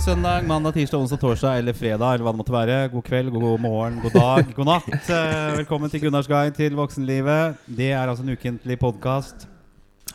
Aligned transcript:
søndag, 0.00 0.44
mandag, 0.46 0.74
tirsdag, 0.74 0.98
onsdag, 1.00 1.20
torsdag 1.20 1.58
eller 1.58 1.72
fredag. 1.72 2.14
Eller 2.14 2.24
hva 2.26 2.32
det 2.34 2.40
måtte 2.40 2.54
være 2.54 2.76
God 2.92 3.04
kveld, 3.06 3.30
god 3.32 3.60
morgen, 3.62 3.98
god 4.02 4.16
dag, 4.16 4.50
god 4.56 4.68
natt. 4.68 4.88
Eh, 5.16 5.56
Velkommen 5.60 5.90
til 5.90 6.02
Gunnars 6.04 6.28
guide 6.28 6.54
til 6.56 6.74
voksenlivet. 6.76 7.56
Det 7.66 7.92
er 7.94 8.04
altså 8.10 8.24
en 8.26 8.34
ukentlig 8.34 8.76
podkast 8.80 9.46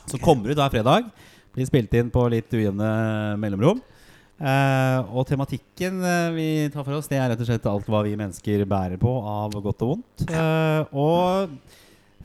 som 0.10 0.22
kommer 0.22 0.52
ut 0.52 0.60
hver 0.60 0.72
fredag. 0.74 1.08
Blir 1.56 1.68
spilt 1.70 1.94
inn 1.98 2.12
på 2.14 2.28
litt 2.32 2.52
ujevne 2.54 2.92
mellomrom. 3.42 3.82
Eh, 4.42 5.12
og 5.14 5.26
tematikken 5.30 6.02
eh, 6.06 6.30
vi 6.36 6.48
tar 6.74 6.86
for 6.86 7.00
oss, 7.00 7.10
det 7.10 7.20
er 7.22 7.32
rett 7.34 7.42
og 7.42 7.50
slett 7.50 7.70
alt 7.72 7.90
hva 7.92 8.04
vi 8.06 8.18
mennesker 8.20 8.66
bærer 8.70 9.02
på 9.02 9.16
av 9.22 9.56
godt 9.58 9.86
og 9.86 9.96
vondt. 9.96 10.28
Og 10.92 11.58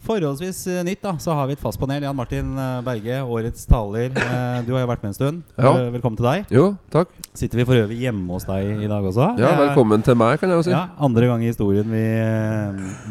forholdsvis 0.07 0.61
eh, 0.71 0.83
nytt, 0.87 1.01
da, 1.03 1.15
så 1.23 1.35
har 1.37 1.49
vi 1.51 1.57
et 1.57 1.63
fast 1.63 1.81
panel. 1.81 2.05
Jan 2.07 2.17
Martin 2.17 2.53
eh, 2.59 2.79
Berge, 2.87 3.19
årets 3.27 3.67
taler. 3.69 4.13
Eh, 4.15 4.59
du 4.67 4.73
har 4.77 4.85
jo 4.85 4.91
vært 4.91 5.03
med 5.05 5.11
en 5.13 5.17
stund. 5.19 5.43
Ja. 5.59 5.73
Velkommen 5.95 6.19
til 6.21 6.29
deg. 6.29 6.47
Jo, 6.55 6.67
takk. 6.95 7.11
Sitter 7.37 7.61
vi 7.61 7.67
for 7.69 7.81
øvrig 7.83 7.99
hjemme 8.05 8.27
hos 8.33 8.47
deg 8.49 8.85
i 8.87 8.91
dag 8.91 9.05
også? 9.11 9.33
Ja, 9.43 9.53
Velkommen 9.61 10.05
til 10.07 10.19
meg, 10.19 10.39
kan 10.41 10.53
jeg 10.53 10.61
jo 10.63 10.67
si. 10.69 10.75
Ja, 10.75 10.87
Andre 11.03 11.29
gang 11.31 11.45
i 11.45 11.51
historien 11.51 11.91
vi, 11.91 12.05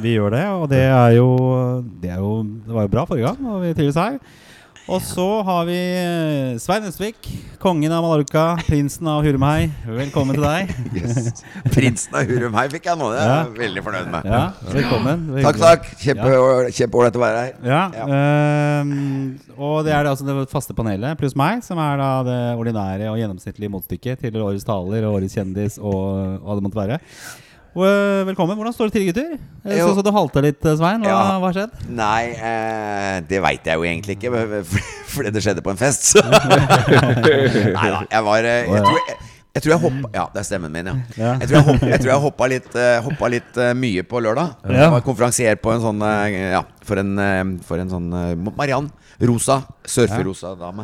vi 0.04 0.16
gjør 0.16 0.36
det. 0.38 0.46
Og 0.56 0.66
det 0.72 0.84
er 0.88 1.18
jo 1.20 1.30
Det, 2.02 2.10
er 2.16 2.24
jo, 2.24 2.34
det 2.66 2.74
var 2.80 2.88
jo 2.88 2.94
bra 2.96 3.06
forrige 3.10 3.30
gang, 3.32 3.48
og 3.52 3.64
vi 3.66 3.76
trives 3.78 4.00
her. 4.00 4.18
Og 4.86 5.00
så 5.02 5.24
har 5.48 5.64
vi 5.66 5.76
eh, 5.98 6.58
Svein 6.62 6.84
Østvik, 6.86 7.26
kongen 7.58 7.90
av 7.96 8.04
Mallorca, 8.06 8.44
prinsen 8.68 9.08
av 9.10 9.24
Hurumhei. 9.26 9.72
Velkommen 9.88 10.38
til 10.38 10.46
deg. 10.46 10.74
Yes. 11.00 11.42
Prinsen 11.74 12.14
av 12.20 12.30
Hurumhei 12.30 12.68
fikk 12.70 12.86
jeg 12.92 13.00
nå. 13.00 13.08
Det 13.16 13.24
er 13.24 13.32
Ja. 13.32 13.40
veldig 13.58 13.84
fornøyd 13.88 14.12
med. 14.14 14.28
Ja, 14.30 14.42
velkommen. 14.76 15.24
Er 15.40 15.48
Takk, 15.48 15.58
takk. 15.64 15.88
Kjempe- 16.04 16.70
Kjempeålreit 16.78 17.18
å 17.18 17.24
være 17.24 17.40
her. 17.42 17.56
Ja, 17.66 17.82
Ja. 17.98 18.06
ehm, 18.14 18.94
og 19.58 19.80
det 19.88 19.96
er 19.98 20.04
det, 20.06 20.12
altså 20.14 20.28
det 20.30 20.38
faste 20.54 20.78
panelet 20.78 21.18
pluss 21.18 21.34
meg, 21.36 21.64
som 21.66 21.82
er 21.82 21.98
da 22.04 22.12
det 22.30 22.40
ordinære 22.62 23.10
og 23.10 23.18
gjennomsnittlige 23.24 23.74
motstykket 23.74 24.22
til 24.22 24.38
årets 24.38 24.68
taler 24.70 25.02
og 25.10 25.18
årets 25.18 25.34
kjendis 25.34 25.80
og 25.82 26.46
hva 26.46 26.60
det 26.60 26.68
måtte 26.68 26.82
være. 26.84 27.02
Eh, 27.76 28.24
velkommen. 28.24 28.56
Hvordan 28.56 28.72
står 28.72 28.88
det 28.88 28.94
til, 28.96 29.06
gutter? 29.10 29.32
Jeg 29.68 29.82
så, 29.84 29.92
at 30.00 30.06
du 30.08 30.12
halter 30.16 30.46
litt, 30.46 30.64
eh, 30.64 30.76
Svein. 30.80 31.02
Hva, 31.04 31.10
Ja. 31.12 31.40
har 31.44 31.52
skjedd? 31.58 31.72
Nei, 31.92 32.32
eh, 32.32 33.20
det 33.28 33.42
veit 33.44 33.66
jeg 33.68 33.76
jo 33.76 33.84
egentlig 33.84 34.16
ikke, 34.16 34.32
fordi 35.14 35.32
det 35.36 35.44
skjedde 35.44 35.62
på 35.62 35.72
en 35.74 35.78
fest. 35.82 36.14
Så. 36.16 36.24
Nei 37.76 37.90
da, 37.92 38.00
jeg 38.10 38.24
var 38.24 38.48
eh, 38.48 38.64
Jeg 38.64 38.80
tror 38.86 38.96
jeg, 38.96 39.18
jeg, 39.56 39.64
tror 39.64 39.72
jeg 39.72 39.82
hoppa 39.86 40.10
Ja, 40.14 40.26
det 40.34 40.42
er 40.42 40.48
stemmen 40.48 40.74
min, 40.76 40.90
ja. 41.16 41.32
Jeg 41.40 41.48
tror 41.48 41.58
jeg, 41.58 41.66
hopp, 41.70 41.86
jeg, 41.88 42.02
tror 42.04 42.12
jeg 42.12 42.24
hoppa 42.26 42.50
litt, 42.52 42.70
eh, 42.76 42.98
hoppa 43.06 43.32
litt 43.32 43.60
eh, 43.64 43.72
mye 43.78 44.04
på 44.08 44.22
lørdag. 44.24 44.60
Ja. 44.68 44.82
Jeg 44.84 44.94
var 44.98 45.06
konferansier 45.08 45.60
på 45.64 45.72
en 45.74 45.84
sånn 45.84 46.04
eh, 46.06 46.52
Ja, 46.58 46.62
for 46.86 47.02
en, 47.02 47.16
for 47.66 47.82
en 47.82 47.90
sånn 47.90 48.12
Mariann 48.52 48.92
Rosa. 49.24 49.62
Surfer-rosa-dame. 49.88 50.84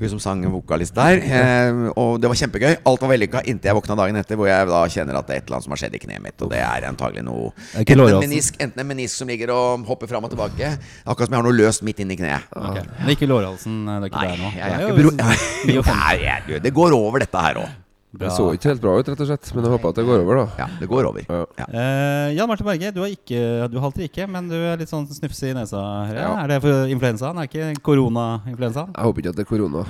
Hun 0.00 0.08
som 0.14 0.20
sang 0.22 0.44
vokalist 0.52 0.96
der. 0.96 1.20
Eh, 1.20 1.80
og 1.98 2.16
det 2.22 2.30
var 2.30 2.38
kjempegøy. 2.40 2.78
Alt 2.88 3.04
var 3.04 3.12
vellykka 3.12 3.42
inntil 3.44 3.70
jeg 3.70 3.76
våkna 3.76 3.98
dagen 4.00 4.16
etter, 4.20 4.38
hvor 4.40 4.48
jeg 4.48 4.68
da 4.70 4.82
kjenner 4.92 5.18
at 5.20 5.28
det 5.28 5.36
er 5.36 5.42
et 5.42 5.46
eller 5.48 5.58
annet 5.58 5.68
som 5.68 5.76
har 5.76 5.82
skjedd 5.84 5.98
i 5.98 6.02
kneet 6.06 6.24
mitt. 6.24 6.40
Og 6.40 6.52
det 6.54 6.62
er 6.64 6.88
antagelig 6.88 7.26
noe 7.26 7.52
Enten 7.76 8.00
en 8.06 8.20
menisk, 8.22 8.56
enten 8.62 8.80
en 8.80 8.88
menisk 8.88 9.20
som 9.20 9.28
ligger 9.30 9.52
og 9.54 9.86
hopper 9.90 10.08
fram 10.10 10.24
og 10.24 10.32
tilbake. 10.32 10.72
Akkurat 11.04 11.28
som 11.28 11.36
jeg 11.36 11.42
har 11.42 11.48
noe 11.50 11.58
løst 11.58 11.84
midt 11.86 12.00
inni 12.04 12.16
kneet. 12.18 12.48
Okay. 12.56 12.86
Men 13.02 13.12
ikke 13.16 13.28
lårhalsen? 13.28 13.82
Det 13.86 13.98
er 13.98 14.08
ikke 14.10 14.22
Nei, 14.22 14.30
der 14.30 14.40
nå? 14.40 14.52
jeg 14.56 14.70
jeg, 14.76 14.86
jeg, 14.86 15.74
liksom 15.74 16.06
jeg- 16.24 16.62
det 16.66 16.72
går 16.74 16.96
over, 16.96 17.20
dette 17.20 17.42
her 17.48 17.60
òg. 17.66 17.74
Det 18.16 18.30
så 18.32 18.46
ikke 18.54 18.70
helt 18.70 18.80
bra 18.80 18.92
ut, 18.96 19.08
rett 19.10 19.20
og 19.20 19.28
slett. 19.28 19.48
Men 19.52 19.66
jeg 19.66 19.72
håper 19.74 19.90
at 19.92 19.98
det 19.98 20.04
går 20.08 20.22
over, 20.22 20.38
da. 20.38 20.44
Ja, 20.62 20.66
det 20.80 20.88
går 20.88 21.08
over. 21.10 21.24
Ja. 21.28 21.40
Ja. 21.58 21.66
Eh, 21.68 22.34
Jan 22.36 22.48
Martin 22.48 22.68
Berge, 22.68 22.92
du, 22.94 23.00
har 23.02 23.12
ikke, 23.12 23.40
du 23.72 23.80
halter 23.82 24.06
ikke, 24.06 24.28
men 24.30 24.48
du 24.48 24.56
er 24.56 24.78
litt 24.80 24.92
sånn 24.92 25.04
snufse 25.10 25.50
i 25.50 25.56
nesa. 25.56 25.82
Her. 26.08 26.20
Ja. 26.22 26.30
Er 26.44 26.54
det 26.54 26.60
for 26.64 26.92
influensaen? 26.92 27.42
Er 27.42 27.50
ikke 27.50 27.72
koronainfluensaen? 27.84 28.94
Jeg 28.94 29.10
håper 29.10 29.24
ikke 29.24 29.34
at 29.34 29.40
det 29.40 29.44
er 29.44 29.50
korona. 29.50 29.84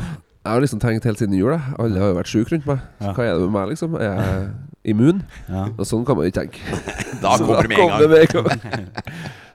Jeg 0.46 0.54
har 0.54 0.62
liksom 0.62 0.80
tenkt 0.82 1.06
helt 1.06 1.18
siden 1.18 1.34
jul. 1.34 1.50
jeg. 1.50 1.74
Alle 1.82 2.02
har 2.02 2.12
jo 2.12 2.16
vært 2.20 2.30
sjuke 2.30 2.54
rundt 2.54 2.66
meg. 2.70 2.82
Ja. 3.02 3.12
Hva 3.12 3.26
er 3.26 3.34
det 3.34 3.46
med 3.46 3.54
meg, 3.56 3.70
liksom? 3.72 3.96
Er 3.98 4.06
jeg 4.06 4.48
immun? 4.92 5.22
Ja. 5.50 5.64
Og 5.74 5.88
sånn 5.90 6.06
kan 6.06 6.18
man 6.18 6.28
ikke 6.28 6.44
tenke. 6.44 6.62
Da 7.22 7.34
kommer 7.40 7.66
det 7.66 7.72
med 7.72 7.80
en 7.80 7.90
gang. 7.90 8.10
med 8.12 8.66
en. 8.76 8.88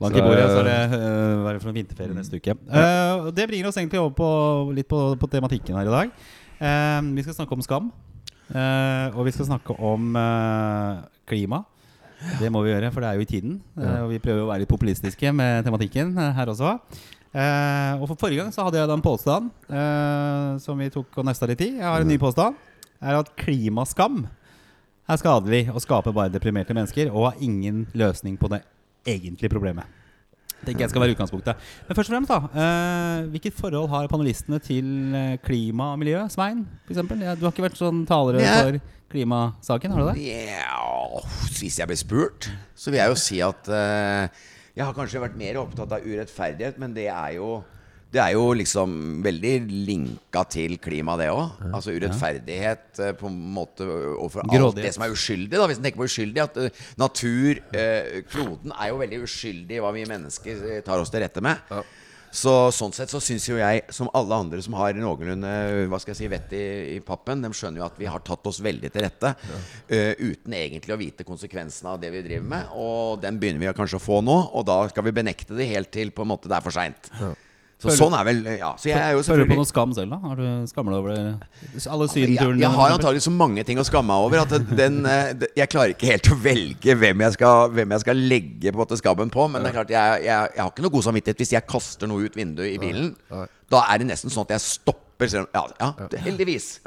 Bank 0.02 0.16
i 0.20 0.24
bordet, 0.26 0.46
så 0.50 0.62
er 0.64 0.68
det 0.68 1.00
uh, 1.00 1.44
være 1.46 1.62
for 1.64 1.76
vinterferie 1.76 2.16
neste 2.18 2.40
uke. 2.42 2.56
Uh, 2.68 3.30
det 3.36 3.46
bringer 3.52 3.70
oss 3.70 3.78
egentlig 3.80 4.02
over 4.02 4.16
på, 4.18 4.30
litt 4.76 4.90
på, 4.92 5.02
på 5.22 5.30
tematikken 5.32 5.78
her 5.78 5.88
i 5.88 5.94
dag. 5.94 6.16
Uh, 6.60 7.12
vi 7.16 7.24
skal 7.28 7.38
snakke 7.38 7.56
om 7.56 7.64
skam. 7.64 7.92
Eh, 8.52 9.16
og 9.16 9.24
vi 9.28 9.34
skal 9.36 9.48
snakke 9.48 9.76
om 9.80 10.12
uh, 10.18 11.04
klima. 11.30 11.64
Det 12.38 12.52
må 12.54 12.62
vi 12.66 12.74
gjøre, 12.74 12.92
for 12.94 13.02
det 13.02 13.10
er 13.10 13.18
jo 13.18 13.26
i 13.26 13.30
tiden. 13.30 13.56
Uh, 13.78 14.04
og 14.04 14.12
vi 14.12 14.20
prøver 14.22 14.44
å 14.44 14.50
være 14.50 14.64
litt 14.64 14.72
populistiske 14.72 15.32
med 15.34 15.64
tematikken 15.68 16.14
her 16.36 16.52
også. 16.52 16.76
Og 17.32 18.04
for 18.10 18.20
Forrige 18.20 18.42
gang 18.42 18.52
så 18.52 18.66
hadde 18.68 18.82
jeg 18.82 18.90
da 18.90 18.96
en 18.98 19.04
påstand 19.06 19.46
som 20.60 20.82
vi 20.84 20.90
tok 20.92 21.16
og 21.16 21.24
nøsta 21.24 21.48
litt 21.48 21.62
i. 21.64 21.70
Jeg 21.78 21.88
har 21.88 22.04
en 22.04 22.12
ny 22.12 22.18
påstand. 22.20 22.58
Er 23.00 23.22
at 23.22 23.32
klimaskam 23.40 24.26
er 25.08 25.22
skadelig 25.22 25.62
og 25.72 25.80
skaper 25.80 26.12
bare 26.12 26.34
deprimerte 26.34 26.76
mennesker 26.76 27.08
og 27.08 27.30
har 27.30 27.40
ingen 27.40 27.86
løsning 27.96 28.36
på 28.36 28.52
det 28.52 28.60
egentlige 29.08 29.54
problemet. 29.56 30.01
Tenker 30.62 30.86
jeg 30.86 30.92
skal 30.94 31.02
være 31.02 31.16
utgangspunktet. 31.16 31.58
Men 31.88 31.98
først 31.98 32.12
og 32.12 32.16
fremst, 32.16 32.32
da. 32.32 32.40
Uh, 32.54 33.30
hvilket 33.34 33.56
forhold 33.58 33.90
har 33.90 34.10
panelistene 34.12 34.60
til 34.62 34.88
eh, 35.18 35.36
klima 35.42 35.92
og 35.96 36.02
miljø? 36.04 36.22
Svein, 36.30 36.64
eksempel? 36.90 37.24
Ja, 37.26 37.34
du 37.34 37.48
har 37.48 37.54
ikke 37.56 37.66
vært 37.66 37.80
sånn 37.80 38.04
talere 38.10 38.44
Ja. 38.44 38.58
for 38.62 38.78
klimasaken, 39.12 39.92
har 39.96 40.04
du 40.06 40.12
det? 40.14 40.28
Ja, 40.30 41.22
hvis 41.58 41.80
jeg 41.82 41.90
blir 41.90 42.00
spurt, 42.00 42.52
så 42.78 42.94
vil 42.94 43.02
jeg 43.02 43.10
jo 43.12 43.18
si 43.20 43.42
at 43.44 43.68
uh, 43.74 44.30
Jeg 44.78 44.86
har 44.86 44.94
kanskje 44.96 45.20
vært 45.24 45.36
mer 45.40 45.58
opptatt 45.64 45.98
av 45.98 46.06
urettferdighet, 46.06 46.78
men 46.80 46.94
det 46.96 47.10
er 47.12 47.34
jo 47.40 47.64
det 48.12 48.20
er 48.20 48.34
jo 48.36 48.50
liksom 48.60 48.94
veldig 49.24 49.54
linka 49.88 50.44
til 50.52 50.76
klima, 50.84 51.16
det 51.20 51.30
òg. 51.32 51.62
Altså 51.72 51.94
urettferdighet 51.96 53.00
eh, 53.00 53.14
på 53.16 53.30
en 53.32 53.40
måte 53.56 53.88
overfor 53.88 54.44
alt 54.44 54.80
det 54.82 54.92
som 54.98 55.06
er 55.06 55.16
uskyldig. 55.16 55.56
da 55.56 55.68
Hvis 55.70 55.80
en 55.80 55.88
tenker 55.88 56.02
på 56.02 56.10
uskyldig 56.10 56.44
At 56.44 56.60
eh, 56.60 56.84
natur, 57.00 57.62
eh, 57.72 58.22
kloden, 58.28 58.76
er 58.76 58.92
jo 58.92 59.00
veldig 59.00 59.24
uskyldig 59.24 59.78
i 59.78 59.84
hva 59.84 59.94
vi 59.96 60.08
mennesker 60.10 60.82
tar 60.84 61.00
oss 61.00 61.14
til 61.14 61.24
rette 61.24 61.44
med. 61.46 61.72
Så 62.32 62.52
Sånn 62.72 62.94
sett 62.96 63.12
så 63.12 63.20
syns 63.24 63.46
jo 63.50 63.58
jeg, 63.60 63.84
som 63.92 64.10
alle 64.16 64.38
andre 64.44 64.62
som 64.64 64.76
har 64.80 64.96
noenlunde 64.96 65.52
hva 65.92 66.00
skal 66.00 66.14
jeg 66.14 66.20
si, 66.22 66.30
vett 66.32 66.54
i, 66.56 66.64
i 66.96 66.98
pappen, 67.04 67.44
de 67.44 67.52
skjønner 67.56 67.82
jo 67.82 67.86
at 67.90 68.00
vi 68.00 68.08
har 68.08 68.24
tatt 68.28 68.48
oss 68.48 68.62
veldig 68.64 68.92
til 68.92 69.04
rette 69.04 69.34
eh, 69.92 70.16
uten 70.20 70.56
egentlig 70.56 70.96
å 70.96 71.00
vite 71.00 71.28
konsekvensene 71.28 71.92
av 71.92 72.00
det 72.04 72.12
vi 72.16 72.24
driver 72.28 72.48
med. 72.56 72.76
Og 72.76 73.24
den 73.24 73.40
begynner 73.40 73.64
vi 73.66 73.72
kanskje 73.76 74.00
å 74.00 74.04
få 74.04 74.20
nå, 74.24 74.38
og 74.56 74.68
da 74.68 74.82
skal 74.92 75.08
vi 75.08 75.16
benekte 75.16 75.56
det 75.60 75.68
helt 75.72 75.92
til 75.96 76.12
på 76.16 76.24
en 76.24 76.32
måte 76.32 76.52
det 76.52 76.60
er 76.60 76.68
for 76.68 76.76
seint. 76.76 77.12
Så 77.82 77.90
Føler- 77.90 77.98
sånn 77.98 78.14
er 78.14 78.26
vel 78.28 78.42
Ja. 78.60 78.76
Så 78.78 78.90
jeg 78.92 79.14
jo 79.16 79.22
Føler 79.26 79.48
du 79.48 79.50
på 79.50 79.58
noe 79.58 79.66
skam 79.66 79.94
selv, 79.98 80.12
da? 80.14 80.18
Har 80.22 80.36
du 80.38 80.68
Skammer 80.70 80.94
deg 80.94 81.00
over 81.02 81.12
alle 81.18 82.06
jeg, 82.06 82.14
sydenturene? 82.14 82.60
jeg 82.62 82.70
har 82.78 82.92
antagelig 82.94 83.24
så 83.26 83.32
mange 83.34 83.64
ting 83.66 83.80
å 83.82 83.86
skamme 83.88 84.06
meg 84.12 84.26
over 84.28 84.42
at 84.44 84.76
den, 84.78 85.06
eh, 85.06 85.34
jeg 85.58 85.70
klarer 85.70 85.96
ikke 85.96 86.12
helt 86.12 86.30
å 86.30 86.38
velge 86.38 86.96
hvem 86.96 87.24
jeg 87.26 87.34
skal, 87.34 87.70
hvem 87.74 87.90
jeg 87.96 88.04
skal 88.04 88.16
legge 88.16 88.70
på 88.72 88.78
en 88.78 88.86
måte 88.86 89.00
skammen 89.02 89.32
på. 89.34 89.48
Men 89.50 89.64
det 89.64 89.72
er 89.72 89.78
klart 89.80 89.90
jeg, 89.90 90.24
jeg, 90.28 90.50
jeg 90.56 90.62
har 90.62 90.70
ikke 90.70 90.86
noe 90.86 90.94
god 90.94 91.04
samvittighet 91.10 91.38
hvis 91.42 91.54
jeg 91.58 91.68
kaster 91.68 92.08
noe 92.08 92.26
ut 92.30 92.36
vinduet 92.38 92.70
i 92.76 92.78
bilen. 92.78 93.16
Da 93.72 93.86
er 93.90 93.98
det 93.98 94.08
nesten 94.12 94.30
sånn 94.30 94.46
at 94.46 94.54
jeg 94.60 94.62
stopper. 94.62 95.48
Ja, 95.54 95.66
ja 95.80 95.94
heldigvis. 96.26 96.80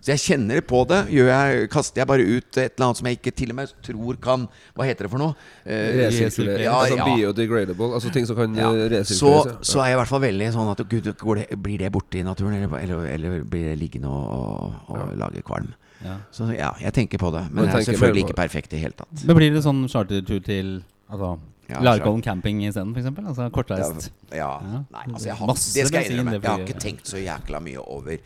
Så 0.00 0.14
jeg 0.14 0.20
kjenner 0.22 0.62
på 0.64 0.78
det. 0.88 0.98
Gjør 1.12 1.26
jeg, 1.28 1.66
kaster 1.72 2.00
jeg 2.00 2.08
bare 2.08 2.24
ut 2.24 2.56
et 2.56 2.72
eller 2.72 2.86
annet 2.86 3.00
som 3.00 3.08
jeg 3.10 3.18
ikke 3.18 3.32
til 3.36 3.50
og 3.52 3.58
med 3.58 3.72
tror 3.84 4.16
kan 4.24 4.46
Hva 4.78 4.86
heter 4.88 5.04
det 5.04 5.10
for 5.12 5.20
noe? 5.20 5.34
Eh, 5.66 5.98
Resirkulere. 6.00 6.62
Ja, 6.64 6.78
altså 6.80 6.96
ja. 6.96 7.08
biodegradable. 7.10 7.90
Altså 7.98 8.12
ting 8.14 8.28
som 8.30 8.38
kan 8.38 8.56
ja. 8.56 8.70
eh, 8.86 9.04
Så, 9.04 9.34
ja. 9.44 9.58
så 9.60 9.82
er 9.84 9.90
jeg 9.92 9.98
i 9.98 10.00
hvert 10.00 10.12
fall 10.14 10.24
veldig 10.24 10.48
sånn 10.56 10.72
at 10.72 10.80
Gud, 10.88 11.10
går 11.20 11.42
det, 11.42 11.46
blir 11.60 11.84
det 11.84 11.92
borte 11.92 12.20
i 12.20 12.24
naturen, 12.24 12.56
eller, 12.56 12.72
eller, 12.80 13.04
eller 13.12 13.44
blir 13.44 13.68
det 13.68 13.76
liggende 13.82 14.08
og, 14.08 14.80
og, 14.88 14.96
og 14.96 15.14
lage 15.20 15.44
kvalm? 15.44 15.68
Ja. 16.00 16.16
Så 16.32 16.48
ja, 16.56 16.72
jeg 16.80 16.96
tenker 16.96 17.20
på 17.20 17.28
det. 17.34 17.44
Men 17.52 17.66
det 17.66 17.74
jeg 17.74 17.80
er 17.82 17.88
selvfølgelig 17.92 18.24
ikke 18.30 18.40
perfekt 18.40 18.72
i 18.72 18.78
det 18.78 18.84
hele 18.86 18.96
tatt. 18.96 19.24
Men 19.28 19.36
blir 19.36 19.52
det 19.52 19.60
sånn 19.66 19.84
chartertur 19.92 20.40
til 20.46 20.78
altså, 21.12 21.34
Ja, 21.70 21.82
Larkollen 21.84 22.22
camping 22.24 22.64
isteden, 22.66 22.96
f.eks.? 22.96 23.12
Altså 23.20 23.50
kortreist? 23.54 24.08
Ja, 24.32 24.54
Ja. 24.64 24.80
nei, 24.90 25.04
altså 25.12 25.28
jeg 25.28 25.36
har, 25.38 25.52
det 25.52 25.84
skal 25.92 26.00
jeg 26.00 26.16
innrømme. 26.16 26.40
Jeg 26.40 26.48
har 26.50 26.64
ikke 26.64 26.80
tenkt 26.82 27.10
så 27.12 27.20
jækla 27.20 27.60
mye 27.62 27.84
over 27.84 28.16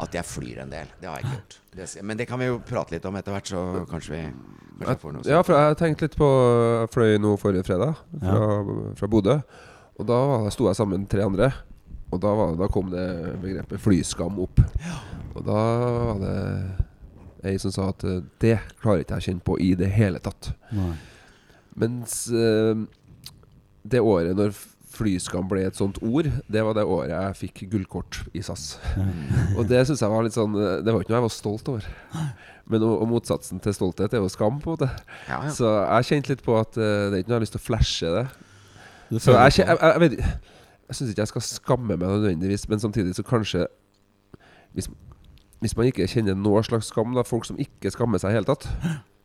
at 0.00 0.16
jeg 0.16 0.26
flyr 0.26 0.62
en 0.64 0.72
del. 0.72 0.90
Det 1.00 1.08
har 1.08 1.20
jeg 1.20 1.28
ikke 1.28 1.38
gjort. 1.38 1.56
Det, 1.76 1.86
men 2.08 2.18
det 2.18 2.26
kan 2.26 2.40
vi 2.40 2.48
jo 2.48 2.58
prate 2.66 2.96
litt 2.96 3.06
om 3.06 3.16
etter 3.20 3.36
hvert, 3.36 3.50
så 3.50 3.64
kanskje 3.90 4.14
vi 4.16 4.22
kanskje 4.80 4.94
jeg 4.94 5.00
får 5.02 5.12
noe 5.12 5.20
Sånt. 5.22 5.32
Ja, 5.32 5.40
for 5.44 5.56
jeg 5.56 5.76
tenkte 5.76 6.06
litt 6.06 6.14
på 6.16 6.28
Jeg 6.80 6.92
fløy 6.94 7.18
nå 7.20 7.34
forrige 7.40 7.66
fredag 7.68 7.98
fra, 8.16 8.38
fra 8.96 9.08
Bodø. 9.12 9.34
Og 10.00 10.06
da 10.08 10.20
sto 10.54 10.70
jeg 10.70 10.78
sammen 10.78 11.04
med 11.04 11.10
tre 11.12 11.26
andre. 11.26 11.50
Og 12.10 12.18
da, 12.22 12.30
var, 12.34 12.54
da 12.58 12.68
kom 12.72 12.88
det 12.90 13.06
begrepet 13.42 13.82
flyskam 13.82 14.40
opp. 14.42 14.62
Og 15.36 15.44
da 15.46 15.60
var 16.08 16.22
det 16.24 16.38
ei 17.50 17.56
som 17.60 17.72
sa 17.72 17.90
at 17.92 18.02
eh, 18.04 18.22
det 18.42 18.56
klarer 18.82 19.04
ikke 19.04 19.16
jeg 19.16 19.22
å 19.22 19.26
kjenne 19.28 19.46
på 19.46 19.56
i 19.62 19.70
det 19.78 19.88
hele 19.94 20.20
tatt. 20.22 20.50
Nei. 20.76 20.92
Mens 21.80 22.16
eh, 22.34 22.82
det 23.86 24.02
året 24.04 24.36
når 24.36 24.56
flyskam 24.90 25.48
ble 25.50 25.64
et 25.68 25.78
sånt 25.78 26.00
ord, 26.02 26.28
det 26.50 26.62
var 26.66 26.76
det 26.76 26.84
året 26.88 27.12
jeg 27.12 27.38
fikk 27.44 27.64
gullkort 27.72 28.20
i 28.36 28.42
SAS. 28.44 28.74
Og 29.58 29.66
det 29.70 29.82
syns 29.86 30.02
jeg 30.02 30.12
var 30.12 30.24
litt 30.26 30.36
sånn 30.36 30.56
eh, 30.58 30.78
Det 30.84 30.92
var 30.92 31.04
ikke 31.04 31.14
noe 31.14 31.20
jeg 31.20 31.26
var 31.26 31.34
stolt 31.34 31.70
over. 31.70 31.88
Men 32.70 32.86
og, 32.86 32.94
og 33.02 33.10
motsatsen 33.10 33.62
til 33.62 33.74
stolthet 33.74 34.14
er 34.14 34.22
jo 34.22 34.30
skam, 34.30 34.60
på 34.62 34.70
en 34.72 34.78
måte. 34.78 34.88
Ja, 35.28 35.40
ja. 35.46 35.52
Så 35.54 35.68
jeg 35.70 36.08
kjente 36.10 36.32
litt 36.32 36.46
på 36.46 36.56
at 36.58 36.78
eh, 36.78 37.10
det 37.10 37.18
er 37.18 37.22
ikke 37.22 37.32
noe 37.32 37.36
jeg 37.36 37.40
har 37.40 37.46
lyst 37.46 37.56
til 37.56 37.62
å 37.62 37.66
flashe 37.66 38.14
det. 38.16 38.24
det 39.10 39.22
Så 39.26 39.36
jeg, 39.36 39.60
jeg, 39.62 39.78
jeg, 39.82 40.02
vet 40.04 40.18
Jeg 40.20 40.98
syns 40.98 41.12
ikke 41.12 41.24
jeg 41.24 41.32
skal 41.34 41.46
skamme 41.46 41.94
meg 41.94 42.04
nødvendigvis, 42.06 42.66
men 42.70 42.82
samtidig 42.82 43.14
så 43.18 43.26
kanskje 43.26 43.66
hvis, 44.74 44.90
Hvis 45.62 45.76
man 45.78 45.90
ikke 45.90 46.06
kjenner 46.10 46.38
noe 46.38 46.62
slags 46.66 46.90
skam, 46.92 47.14
da, 47.16 47.26
folk 47.26 47.48
som 47.48 47.58
ikke 47.60 47.90
skammer 47.94 48.22
seg 48.22 48.32
i 48.32 48.38
hele 48.38 48.48
tatt, 48.48 48.68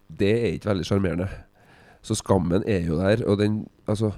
det 0.09 0.31
er 0.35 0.49
ikke 0.55 0.73
veldig 0.73 0.87
sjarmerende. 0.87 1.29
Så 2.05 2.17
skammen 2.19 2.65
er 2.69 2.83
jo 2.85 2.97
der, 2.99 3.23
og 3.25 3.39
den, 3.39 3.63
altså, 3.87 4.11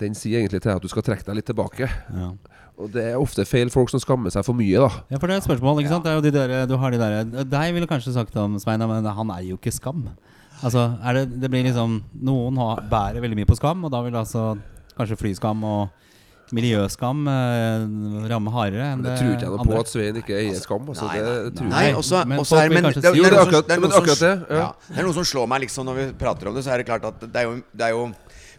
den 0.00 0.14
sier 0.14 0.40
egentlig 0.42 0.60
til 0.62 0.68
deg 0.70 0.76
at 0.76 0.82
du 0.84 0.88
skal 0.92 1.02
trekke 1.06 1.24
deg 1.24 1.38
litt 1.40 1.46
tilbake. 1.48 1.88
Ja. 2.14 2.30
Og 2.78 2.92
det 2.94 3.04
er 3.10 3.16
ofte 3.18 3.42
feil 3.48 3.70
folk 3.74 3.90
som 3.90 3.98
skammer 4.02 4.30
seg 4.30 4.44
for 4.46 4.54
mye, 4.54 4.78
da. 4.78 5.02
Ja, 5.10 5.18
for 5.18 5.26
det 5.26 5.34
er 5.34 5.40
et 5.42 5.46
spørsmål, 5.48 5.80
ikke 5.82 5.90
sant? 5.90 6.04
Det 6.04 6.12
er 6.12 6.18
jo 6.20 6.24
de 6.28 6.30
der, 6.36 6.66
du 6.70 6.76
har 6.78 6.90
de 6.94 6.98
der 7.00 7.44
Deg 7.44 7.72
ville 7.74 7.88
kanskje 7.90 8.12
sagt 8.14 8.36
om 8.38 8.58
Svein, 8.62 8.78
men 8.86 9.04
han 9.04 9.30
er 9.34 9.42
jo 9.48 9.56
ikke 9.58 9.72
skam. 9.74 10.04
Altså, 10.62 10.84
er 11.02 11.14
det, 11.20 11.40
det 11.42 11.50
blir 11.50 11.64
liksom 11.66 12.02
Noen 12.22 12.56
har, 12.58 12.82
bærer 12.90 13.22
veldig 13.22 13.38
mye 13.40 13.48
på 13.50 13.56
skam, 13.58 13.82
og 13.86 13.90
da 13.94 14.02
vil 14.06 14.14
altså 14.18 14.52
kanskje 14.98 15.18
flyskam 15.18 15.64
og 15.66 15.88
miljøskam 16.54 17.26
eh, 17.28 17.82
ramme 18.30 18.52
hardere 18.54 18.86
enn 18.94 19.02
det 19.04 19.10
det 19.12 19.16
tror 19.20 19.32
ikke 19.34 19.44
jeg 19.44 19.50
noe 19.52 19.58
andre. 19.60 19.74
på 19.74 19.80
at 19.82 19.90
Svein 19.92 20.20
ikke 20.22 20.36
eier 20.38 20.60
skam. 20.62 20.86
Altså, 20.88 21.08
Nei, 21.10 21.18
det 21.20 21.60
nei, 21.60 21.68
nei, 21.74 21.82
også, 21.98 22.22
Men 22.30 22.40
også 22.40 22.56
folk 22.56 22.62
er, 22.64 22.74
men, 22.74 22.86
det, 22.88 23.02
det, 23.04 23.12
Jo, 23.18 23.24
det 23.24 23.28
er 23.28 23.34
noe 23.34 23.42
som- 23.42 23.48
akkurat- 23.50 23.68
det 23.68 23.76
er 23.76 23.82
noe 23.82 23.90
som- 23.92 24.06
det, 24.22 24.32
ja. 24.48 24.62
ja. 24.62 24.70
Det 24.88 24.98
er 24.98 25.08
noe 25.10 25.16
som 25.18 25.26
slår 25.28 25.48
meg 25.52 25.60
liksom 25.66 25.84
når 25.90 25.94
vi 26.00 26.06
prater 26.22 26.48
om 26.48 26.54
det, 26.56 26.64
så 26.64 26.72
er 26.72 26.78
det 26.78 26.86
klart 26.88 27.04
at 27.04 27.20
det 27.20 27.36
er 27.36 27.44
jo, 27.50 27.54
det 27.76 27.84
er 27.84 27.90
jo 27.92 28.06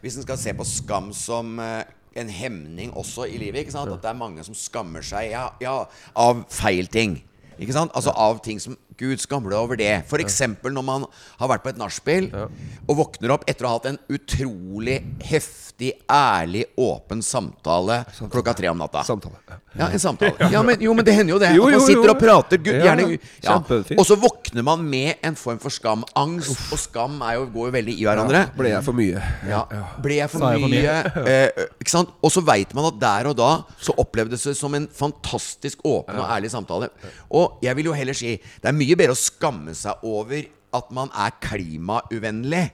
Hvis 0.01 0.18
en 0.18 0.25
skal 0.25 0.40
se 0.40 0.54
på 0.56 0.68
skam 0.68 1.10
som 1.16 1.57
eh, 1.63 1.88
en 2.19 2.30
hemning 2.30 2.94
også 2.98 3.28
i 3.30 3.38
livet, 3.38 3.63
ikke 3.63 3.75
sant? 3.75 3.92
at 3.92 4.04
det 4.04 4.12
er 4.12 4.19
mange 4.19 4.44
som 4.46 4.57
skammer 4.57 5.06
seg 5.06 5.31
ja, 5.34 5.50
ja, 5.62 5.81
av 6.16 6.44
feil 6.54 6.90
ting. 6.92 7.19
Ikke 7.60 7.75
sant? 7.75 7.92
Altså 7.98 8.13
av 8.16 8.40
ting 8.44 8.62
som 8.63 8.78
Gud, 9.00 9.22
skammer 9.24 9.54
deg 9.54 9.60
over 9.63 9.80
det? 9.80 9.92
F.eks. 10.04 10.42
når 10.63 10.86
man 10.86 11.07
har 11.40 11.51
vært 11.54 11.63
på 11.63 11.72
et 11.72 11.80
nachspiel 11.80 12.30
og 12.36 12.94
våkner 13.00 13.36
opp 13.38 13.48
etter 13.48 13.66
å 13.66 13.72
ha 13.72 13.80
hatt 13.80 13.90
en 13.94 14.00
utrolig 14.12 15.00
heftig, 15.24 15.94
ærlig, 16.12 16.66
åpen 16.75 17.24
samtale 17.24 18.01
klokka 18.28 18.54
tre 18.57 18.68
om 18.72 18.80
natta. 18.81 19.06
Samtale. 19.07 19.40
Ja. 19.78 19.88
En 19.88 20.00
samtale. 20.00 20.50
Ja, 20.54 20.63
men, 20.66 20.81
jo, 20.81 20.94
men 20.98 21.06
det 21.06 21.13
hender 21.13 21.36
jo 21.36 21.40
det. 21.40 21.51
Jo, 21.56 21.68
man 21.69 21.84
sitter 21.86 22.12
og 22.12 22.19
prater. 22.19 22.60
Gud, 22.60 22.80
gjerne 22.84 23.06
ja. 23.46 23.56
Og 23.96 24.04
så 24.07 24.18
våkner 24.19 24.66
man 24.66 24.81
med 24.84 25.22
en 25.25 25.38
form 25.40 25.60
for 25.62 25.72
skam. 25.74 26.04
Angst 26.18 26.74
og 26.74 26.81
skam 26.81 27.19
er 27.25 27.38
jo, 27.38 27.46
går 27.54 27.69
jo 27.69 27.74
veldig 27.78 27.96
i 27.96 28.07
hverandre. 28.07 28.44
Ble 28.57 28.74
jeg 28.74 28.86
for 28.88 28.98
mye? 28.98 29.24
Ja. 29.48 29.62
Ble 30.01 30.19
jeg 30.19 30.31
for 30.34 30.44
Sa 30.44 30.51
jeg 30.56 30.63
for 30.66 30.74
mye? 30.74 30.96
eh, 31.36 31.68
ikke 31.84 31.94
sant? 31.94 32.12
Og 32.25 32.34
så 32.34 32.44
veit 32.46 32.74
man 32.78 32.90
at 32.90 33.00
der 33.01 33.30
og 33.31 33.38
da 33.40 33.51
så 33.78 33.96
opplevdes 34.01 34.48
det 34.50 34.56
som 34.60 34.74
en 34.78 34.90
fantastisk 34.90 35.86
åpen 35.88 36.18
og 36.19 36.28
ærlig 36.28 36.51
samtale. 36.54 36.90
Og 37.30 37.62
jeg 37.66 37.78
vil 37.80 37.92
jo 37.92 37.96
heller 37.96 38.18
si 38.18 38.36
det 38.40 38.72
er 38.72 38.75
mye 38.75 38.88
bedre 38.97 39.15
å 39.15 39.19
skamme 39.19 39.75
seg 39.77 40.06
over 40.07 40.47
at 40.75 40.91
man 40.94 41.12
er 41.18 41.36
klimauvennlig. 41.44 42.65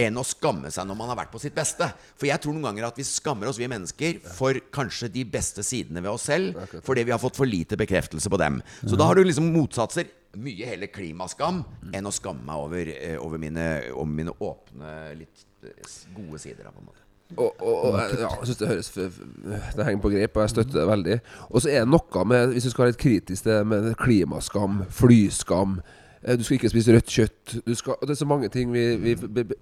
Enn 0.00 0.16
å 0.16 0.24
skamme 0.24 0.70
seg 0.72 0.86
når 0.88 0.96
man 0.96 1.10
har 1.10 1.18
vært 1.18 1.32
på 1.32 1.40
sitt 1.42 1.54
beste. 1.56 1.84
For 2.16 2.28
jeg 2.28 2.40
tror 2.40 2.54
noen 2.54 2.70
ganger 2.70 2.86
at 2.88 3.00
vi 3.00 3.04
skammer 3.04 3.50
oss, 3.50 3.58
vi 3.60 3.68
mennesker, 3.68 4.22
for 4.36 4.56
kanskje 4.72 5.10
de 5.12 5.26
beste 5.28 5.64
sidene 5.66 6.00
ved 6.00 6.12
oss 6.14 6.28
selv. 6.30 6.56
Fordi 6.86 7.04
vi 7.04 7.12
har 7.12 7.20
fått 7.20 7.36
for 7.40 7.50
lite 7.50 7.78
bekreftelse 7.80 8.32
på 8.32 8.40
dem. 8.40 8.62
Så 8.80 8.96
da 8.96 9.10
har 9.10 9.18
du 9.18 9.26
liksom 9.26 9.50
motsatser. 9.52 10.08
Mye 10.40 10.68
heller 10.70 10.92
klimaskam 10.94 11.64
enn 11.90 12.06
å 12.06 12.14
skamme 12.14 12.46
meg 12.46 12.64
over, 12.64 12.94
eh, 12.94 13.18
over, 13.18 13.42
mine, 13.42 13.66
over 13.90 14.12
mine 14.14 14.34
åpne, 14.38 14.96
litt 15.18 15.46
eh, 15.66 15.94
gode 16.14 16.38
sider. 16.38 16.70
på 16.70 16.78
en 16.78 16.86
måte 16.92 17.09
Og, 17.36 17.62
og, 17.62 17.84
og 17.84 17.98
ja, 17.98 18.26
jeg 18.26 18.48
synes 18.48 18.58
det 18.58 18.68
høres 18.68 18.88
Det 18.90 19.84
henger 19.84 20.00
på 20.02 20.10
grep, 20.10 20.36
og 20.36 20.42
jeg 20.42 20.50
støtter 20.50 20.80
det 20.80 20.86
veldig. 20.88 21.18
Og 21.48 21.62
så 21.62 21.70
er 21.70 21.84
det 21.84 21.92
noe 21.92 22.24
med 22.26 22.54
Hvis 22.54 22.66
du 22.66 22.72
skal 22.72 22.84
være 22.84 22.94
litt 22.94 23.02
kritisk 23.02 23.46
til 23.46 23.66
med 23.70 23.92
klimaskam, 24.00 24.82
flyskam 24.90 25.76
eh, 26.24 26.36
Du 26.38 26.44
skal 26.44 26.58
ikke 26.58 26.72
spise 26.72 26.96
rødt 26.96 27.14
kjøtt. 27.14 27.56
Du 27.66 27.74
skal, 27.78 27.94
og 28.00 28.08
det 28.08 28.16
er 28.16 28.22
så 28.22 28.28
mange 28.28 28.50
ting 28.50 28.72
vi, 28.74 28.84
vi, 28.96 29.16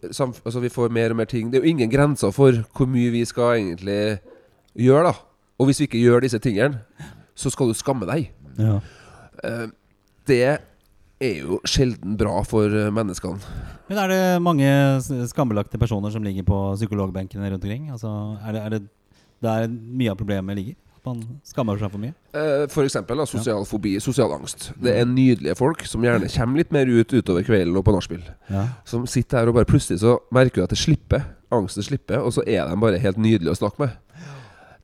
altså 0.09 0.61
vi 0.65 0.73
får 0.73 0.88
mer 0.88 1.12
og 1.12 1.20
mer 1.20 1.29
ting. 1.29 1.53
Det 1.53 1.61
er 1.61 1.67
jo 1.67 1.75
ingen 1.75 1.93
grenser 1.93 2.32
for 2.32 2.62
hvor 2.76 2.88
mye 2.88 3.12
vi 3.12 3.25
skal 3.29 3.59
egentlig 3.61 4.19
gjøre, 4.79 5.11
da. 5.11 5.12
Og 5.59 5.69
hvis 5.69 5.81
vi 5.81 5.91
ikke 5.91 6.00
gjør 6.00 6.25
disse 6.25 6.38
tingene, 6.38 6.81
så 7.35 7.50
skal 7.50 7.69
du 7.69 7.76
skamme 7.76 8.06
deg. 8.09 8.31
Ja. 8.59 8.79
Eh, 9.44 9.69
det 10.29 10.59
er 11.20 11.41
jo 11.43 11.59
sjelden 11.67 12.17
bra 12.19 12.41
for 12.47 12.73
eh, 12.73 12.91
menneskene. 12.94 13.41
Men 13.88 14.00
er 14.03 14.12
det 14.12 14.43
mange 14.44 14.69
skambelagte 15.31 15.81
personer 15.81 16.12
som 16.15 16.25
ligger 16.25 16.47
på 16.47 16.59
psykologbenkene 16.76 17.50
rundt 17.50 17.65
omkring? 17.65 17.88
Altså, 17.94 18.11
er 18.47 18.55
det, 18.55 18.62
er 18.62 18.75
det 18.76 18.82
der 19.44 19.67
mye 19.70 20.12
av 20.12 20.20
problemet 20.20 20.59
ligger? 20.59 20.79
At 20.99 21.06
man 21.06 21.23
skammer 21.47 21.79
seg 21.79 21.93
for 21.93 22.03
mye? 22.03 22.15
F.eks. 22.35 22.75
For 22.75 22.87
eksempel 22.87 23.23
sosial 23.31 23.67
fobi, 23.70 23.97
sosial 24.03 24.35
angst. 24.35 24.70
Det 24.82 24.94
er 24.99 25.09
nydelige 25.09 25.56
folk 25.59 25.85
som 25.87 26.05
gjerne 26.06 26.31
kommer 26.35 26.62
litt 26.62 26.75
mer 26.75 26.91
ut 26.91 27.15
utover 27.15 27.47
kvelden 27.47 27.79
og 27.79 27.87
på 27.87 27.94
nachspiel. 27.94 28.25
Ja. 28.50 28.67
Som 28.88 29.06
sitter 29.11 29.43
her 29.43 29.50
og 29.50 29.59
bare 29.59 29.69
plutselig 29.71 30.03
så 30.03 30.19
merker 30.35 30.61
du 30.61 30.67
at 30.67 30.75
det 30.75 30.81
slipper. 30.81 31.26
Angsten 31.55 31.87
slipper, 31.87 32.21
og 32.21 32.35
så 32.37 32.43
er 32.44 32.67
de 32.69 32.76
bare 32.76 32.99
helt 33.00 33.17
nydelige 33.17 33.55
å 33.55 33.61
snakke 33.62 33.87
med. 33.87 34.25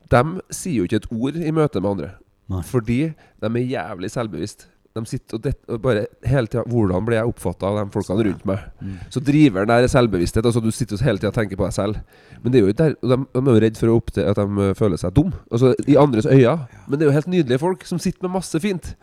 De 0.09 0.21
sier 0.53 0.79
jo 0.79 0.87
ikke 0.87 1.03
et 1.03 1.11
ord 1.13 1.35
i 1.37 1.51
møte 1.53 1.81
med 1.81 1.91
andre. 1.91 2.13
Nei. 2.49 2.61
Fordi 2.65 2.99
de 3.13 3.49
er 3.49 3.69
jævlig 3.69 4.09
selvbevisst. 4.13 4.67
De 4.95 5.01
sitter 5.09 5.35
og, 5.35 5.41
det, 5.43 5.51
og 5.67 5.81
bare 5.83 6.05
hele 6.23 6.47
tida 6.47 6.63
Hvordan 6.71 7.03
blir 7.07 7.17
jeg 7.17 7.27
oppfatta 7.27 7.67
av 7.67 7.77
de 7.81 7.91
folkene 7.91 8.23
rundt 8.29 8.45
meg? 8.47 8.61
Så 9.11 9.19
driveren 9.19 9.67
der 9.67 9.83
er 9.83 9.91
selvbevissthet. 9.91 10.45
Altså 10.47 10.63
Du 10.63 10.71
sitter 10.71 11.01
hele 11.03 11.19
tida 11.19 11.33
og 11.33 11.35
tenker 11.35 11.59
på 11.59 11.67
deg 11.67 11.75
selv. 11.75 11.99
Men 12.41 12.53
det 12.53 12.59
er 12.59 12.63
jo 12.63 12.71
ikke 12.71 12.83
der, 12.85 12.95
og 13.01 13.11
de, 13.11 13.17
de 13.35 13.41
er 13.43 13.57
jo 13.57 13.63
redd 13.65 13.79
for 13.81 13.91
å 13.91 13.97
oppte, 13.99 14.23
at 14.31 14.39
de 14.39 14.65
eh, 14.69 14.73
føler 14.79 15.01
seg 15.01 15.15
dum 15.17 15.33
Altså 15.51 15.73
i 15.83 15.97
andres 15.99 16.29
øyne. 16.29 16.55
Men 16.87 16.99
det 16.99 17.05
er 17.05 17.11
jo 17.11 17.17
helt 17.17 17.31
nydelige 17.33 17.63
folk 17.65 17.83
som 17.89 17.99
sitter 17.99 18.23
med 18.27 18.37
masse 18.37 18.59
fint. 18.63 18.93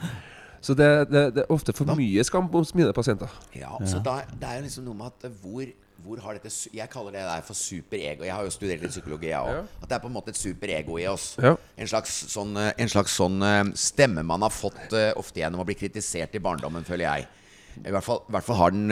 Så 0.62 0.76
det, 0.78 0.88
det, 1.10 1.22
det 1.36 1.44
er 1.44 1.52
ofte 1.52 1.74
for 1.74 1.90
mye 1.98 2.24
skam 2.24 2.46
hos 2.52 2.72
mine 2.78 2.92
pasienter. 2.94 3.28
Ja, 3.58 3.74
så 3.84 3.98
da, 4.04 4.20
Det 4.30 4.48
er 4.48 4.60
jo 4.60 4.68
liksom 4.68 4.86
noe 4.86 4.94
med 4.96 5.10
at 5.10 5.32
hvor, 5.42 5.64
hvor 6.02 6.20
har 6.22 6.38
dette 6.38 6.50
Jeg 6.74 6.90
kaller 6.90 7.14
det 7.14 7.22
der 7.26 7.44
for 7.46 7.54
superego. 7.58 8.24
Jeg 8.26 8.34
har 8.34 8.46
jo 8.46 8.52
studert 8.54 8.82
litt 8.82 8.94
psykologi, 8.94 9.30
jeg 9.30 9.38
òg. 9.38 9.52
Ja. 9.54 9.62
At 9.82 9.88
det 9.90 9.96
er 9.96 10.02
på 10.02 10.10
en 10.10 10.16
måte 10.16 10.32
et 10.34 10.40
superego 10.40 10.98
i 10.98 11.06
oss. 11.10 11.36
Ja. 11.42 11.54
En 11.78 11.90
slags 11.90 12.16
sånn, 12.32 12.56
eh, 12.58 12.72
en 12.82 12.90
slags 12.90 13.14
sånn 13.18 13.38
eh, 13.46 13.62
stemme 13.78 14.24
man 14.26 14.42
har 14.42 14.52
fått 14.54 14.92
eh, 14.98 15.12
ofte 15.18 15.42
gjennom 15.42 15.62
å 15.62 15.68
bli 15.68 15.76
kritisert 15.78 16.34
i 16.34 16.42
barndommen, 16.42 16.84
føler 16.88 17.06
jeg. 17.06 17.28
I 17.72 17.88
hvert 17.94 18.04
fall, 18.04 18.18
i 18.28 18.32
hvert 18.34 18.44
fall 18.44 18.58
har 18.58 18.74
den 18.74 18.90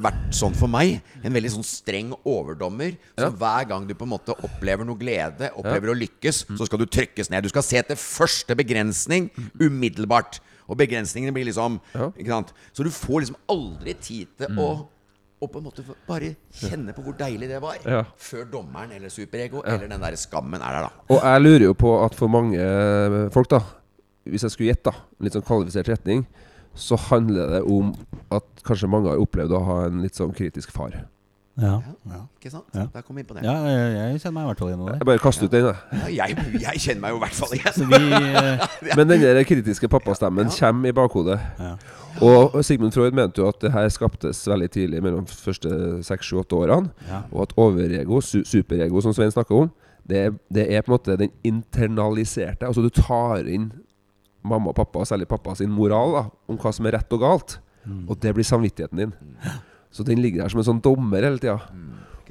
vært 0.00 0.30
sånn 0.32 0.54
for 0.56 0.70
meg. 0.72 0.94
En 1.20 1.34
veldig 1.36 1.50
sånn 1.58 1.66
streng 1.68 2.14
overdommer. 2.24 2.94
Så 3.20 3.28
hver 3.36 3.66
gang 3.68 3.84
du 3.84 3.92
på 3.92 4.06
en 4.06 4.14
måte 4.14 4.32
opplever 4.48 4.88
noe 4.88 4.96
glede, 4.96 5.50
opplever 5.60 5.92
å 5.92 5.98
lykkes, 5.98 6.46
så 6.56 6.64
skal 6.64 6.80
du 6.80 6.86
trykkes 6.88 7.28
ned. 7.28 7.44
Du 7.44 7.52
skal 7.52 7.66
se 7.66 7.82
etter 7.82 8.00
første 8.00 8.56
begrensning 8.56 9.28
umiddelbart. 9.60 10.40
Og 10.72 10.78
begrensningene 10.80 11.34
blir 11.36 11.50
liksom 11.50 11.76
Ja. 11.92 12.08
ikke 12.16 12.32
sant? 12.32 12.52
Så 12.72 12.82
du 12.82 12.88
får 12.88 13.26
liksom 13.26 13.36
aldri 13.52 13.92
tid 14.00 14.28
til 14.38 14.56
å 14.56 14.88
å 15.42 15.48
på 15.50 15.60
en 15.60 15.66
måte 15.66 15.84
bare 16.06 16.34
kjenne 16.54 16.94
på 16.96 17.02
hvor 17.04 17.16
deilig 17.18 17.48
det 17.50 17.60
var. 17.62 17.78
Ja. 17.84 18.02
Før 18.16 18.46
dommeren 18.52 18.94
eller 18.96 19.12
superego 19.12 19.62
eller 19.64 19.88
den 19.90 20.04
der 20.04 20.16
skammen 20.20 20.62
er 20.62 20.78
der, 20.78 20.88
da. 20.88 21.06
Og 21.14 21.20
jeg 21.20 21.42
lurer 21.42 21.66
jo 21.68 21.78
på 21.78 21.94
at 22.04 22.14
for 22.18 22.32
mange 22.32 22.60
eh, 22.60 23.18
folk, 23.34 23.50
da 23.52 23.60
hvis 24.24 24.44
jeg 24.46 24.54
skulle 24.54 24.70
gjette, 24.72 24.92
en 24.94 25.26
litt 25.26 25.36
sånn 25.36 25.44
kvalifisert 25.44 25.90
retning, 25.92 26.24
så 26.74 26.96
handler 27.10 27.50
det 27.52 27.62
om 27.70 27.92
at 28.34 28.46
kanskje 28.66 28.90
mange 28.90 29.12
har 29.12 29.20
opplevd 29.22 29.52
å 29.54 29.62
ha 29.68 29.76
en 29.86 30.00
litt 30.02 30.16
sånn 30.18 30.32
kritisk 30.34 30.72
far. 30.74 30.96
Ja. 31.60 31.76
ja. 32.10 32.20
Ikke 32.40 32.50
sant? 32.50 32.64
Ja. 32.74 32.88
Der 32.90 33.02
kom 33.06 33.14
vi 33.16 33.22
inn 33.22 33.28
på 33.28 33.34
det. 33.36 33.44
ja 33.46 33.52
jeg, 33.62 33.90
jeg 34.10 34.20
kjenner 34.24 34.34
meg 34.34 34.42
i 34.42 34.48
hvert 34.48 34.58
fall 34.58 34.70
igjen 34.72 34.80
i 34.82 34.86
det. 34.88 34.94
Jeg 34.98 35.06
bare 35.10 35.20
kaster 35.22 35.46
ut 35.46 35.52
den, 35.54 35.66
jeg. 35.68 36.00
Ja, 36.16 36.26
jeg, 36.26 36.62
jeg 36.64 36.80
kjenner 36.82 37.02
meg 37.04 37.12
jo 37.14 37.18
i 37.20 37.22
hvert 37.22 37.36
fall 37.38 37.52
igjen. 37.54 37.84
Vi 37.92 38.00
eh, 38.18 38.64
Men 38.98 39.12
den 39.12 39.22
der 39.22 39.42
kritiske 39.46 39.88
pappastemmen 39.92 40.50
kommer 40.58 40.90
i 40.90 40.96
bakhodet. 40.98 41.38
ja. 41.62 41.76
Og 42.22 42.60
Sigmund 42.62 42.92
Freud 42.94 43.10
mente 43.18 43.40
jo 43.42 43.48
at 43.50 43.56
det 43.62 43.72
her 43.74 43.88
skaptes 43.90 44.44
veldig 44.46 44.68
tidlig, 44.70 45.00
mellom 45.02 45.24
de 45.26 45.34
første 45.34 45.70
seks, 46.06 46.28
sju, 46.30 46.36
åtte 46.44 46.54
årene. 46.54 46.92
Ja. 47.10 47.22
Og 47.34 47.42
at 47.42 47.54
overego, 47.58 48.20
su 48.22 48.44
superego, 48.46 49.00
som 49.02 49.14
Svein 49.16 49.32
snakker 49.34 49.64
om, 49.64 49.70
det, 50.06 50.20
er- 50.28 50.36
det 50.54 50.66
er 50.76 50.82
på 50.86 50.92
en 50.92 50.94
måte 50.94 51.16
den 51.18 51.32
internaliserte 51.42 52.66
Altså 52.68 52.82
du 52.84 52.90
tar 52.94 53.46
inn 53.50 53.70
mamma 54.46 54.70
og 54.70 54.76
pappa, 54.78 55.02
særlig 55.08 55.26
pappa 55.30 55.54
sin 55.58 55.70
moral, 55.74 56.12
da, 56.18 56.24
om 56.52 56.58
hva 56.60 56.70
som 56.76 56.86
er 56.86 56.98
rett 56.98 57.14
og 57.16 57.22
galt. 57.24 57.56
Og 58.06 58.14
det 58.22 58.30
blir 58.36 58.44
samvittigheten 58.46 59.00
din. 59.06 59.14
Så 59.94 60.02
den 60.06 60.18
ligger 60.22 60.42
der 60.42 60.50
som 60.52 60.58
en 60.62 60.66
sånn 60.72 60.82
dommer 60.82 61.22
hele 61.22 61.38
tida. 61.38 61.60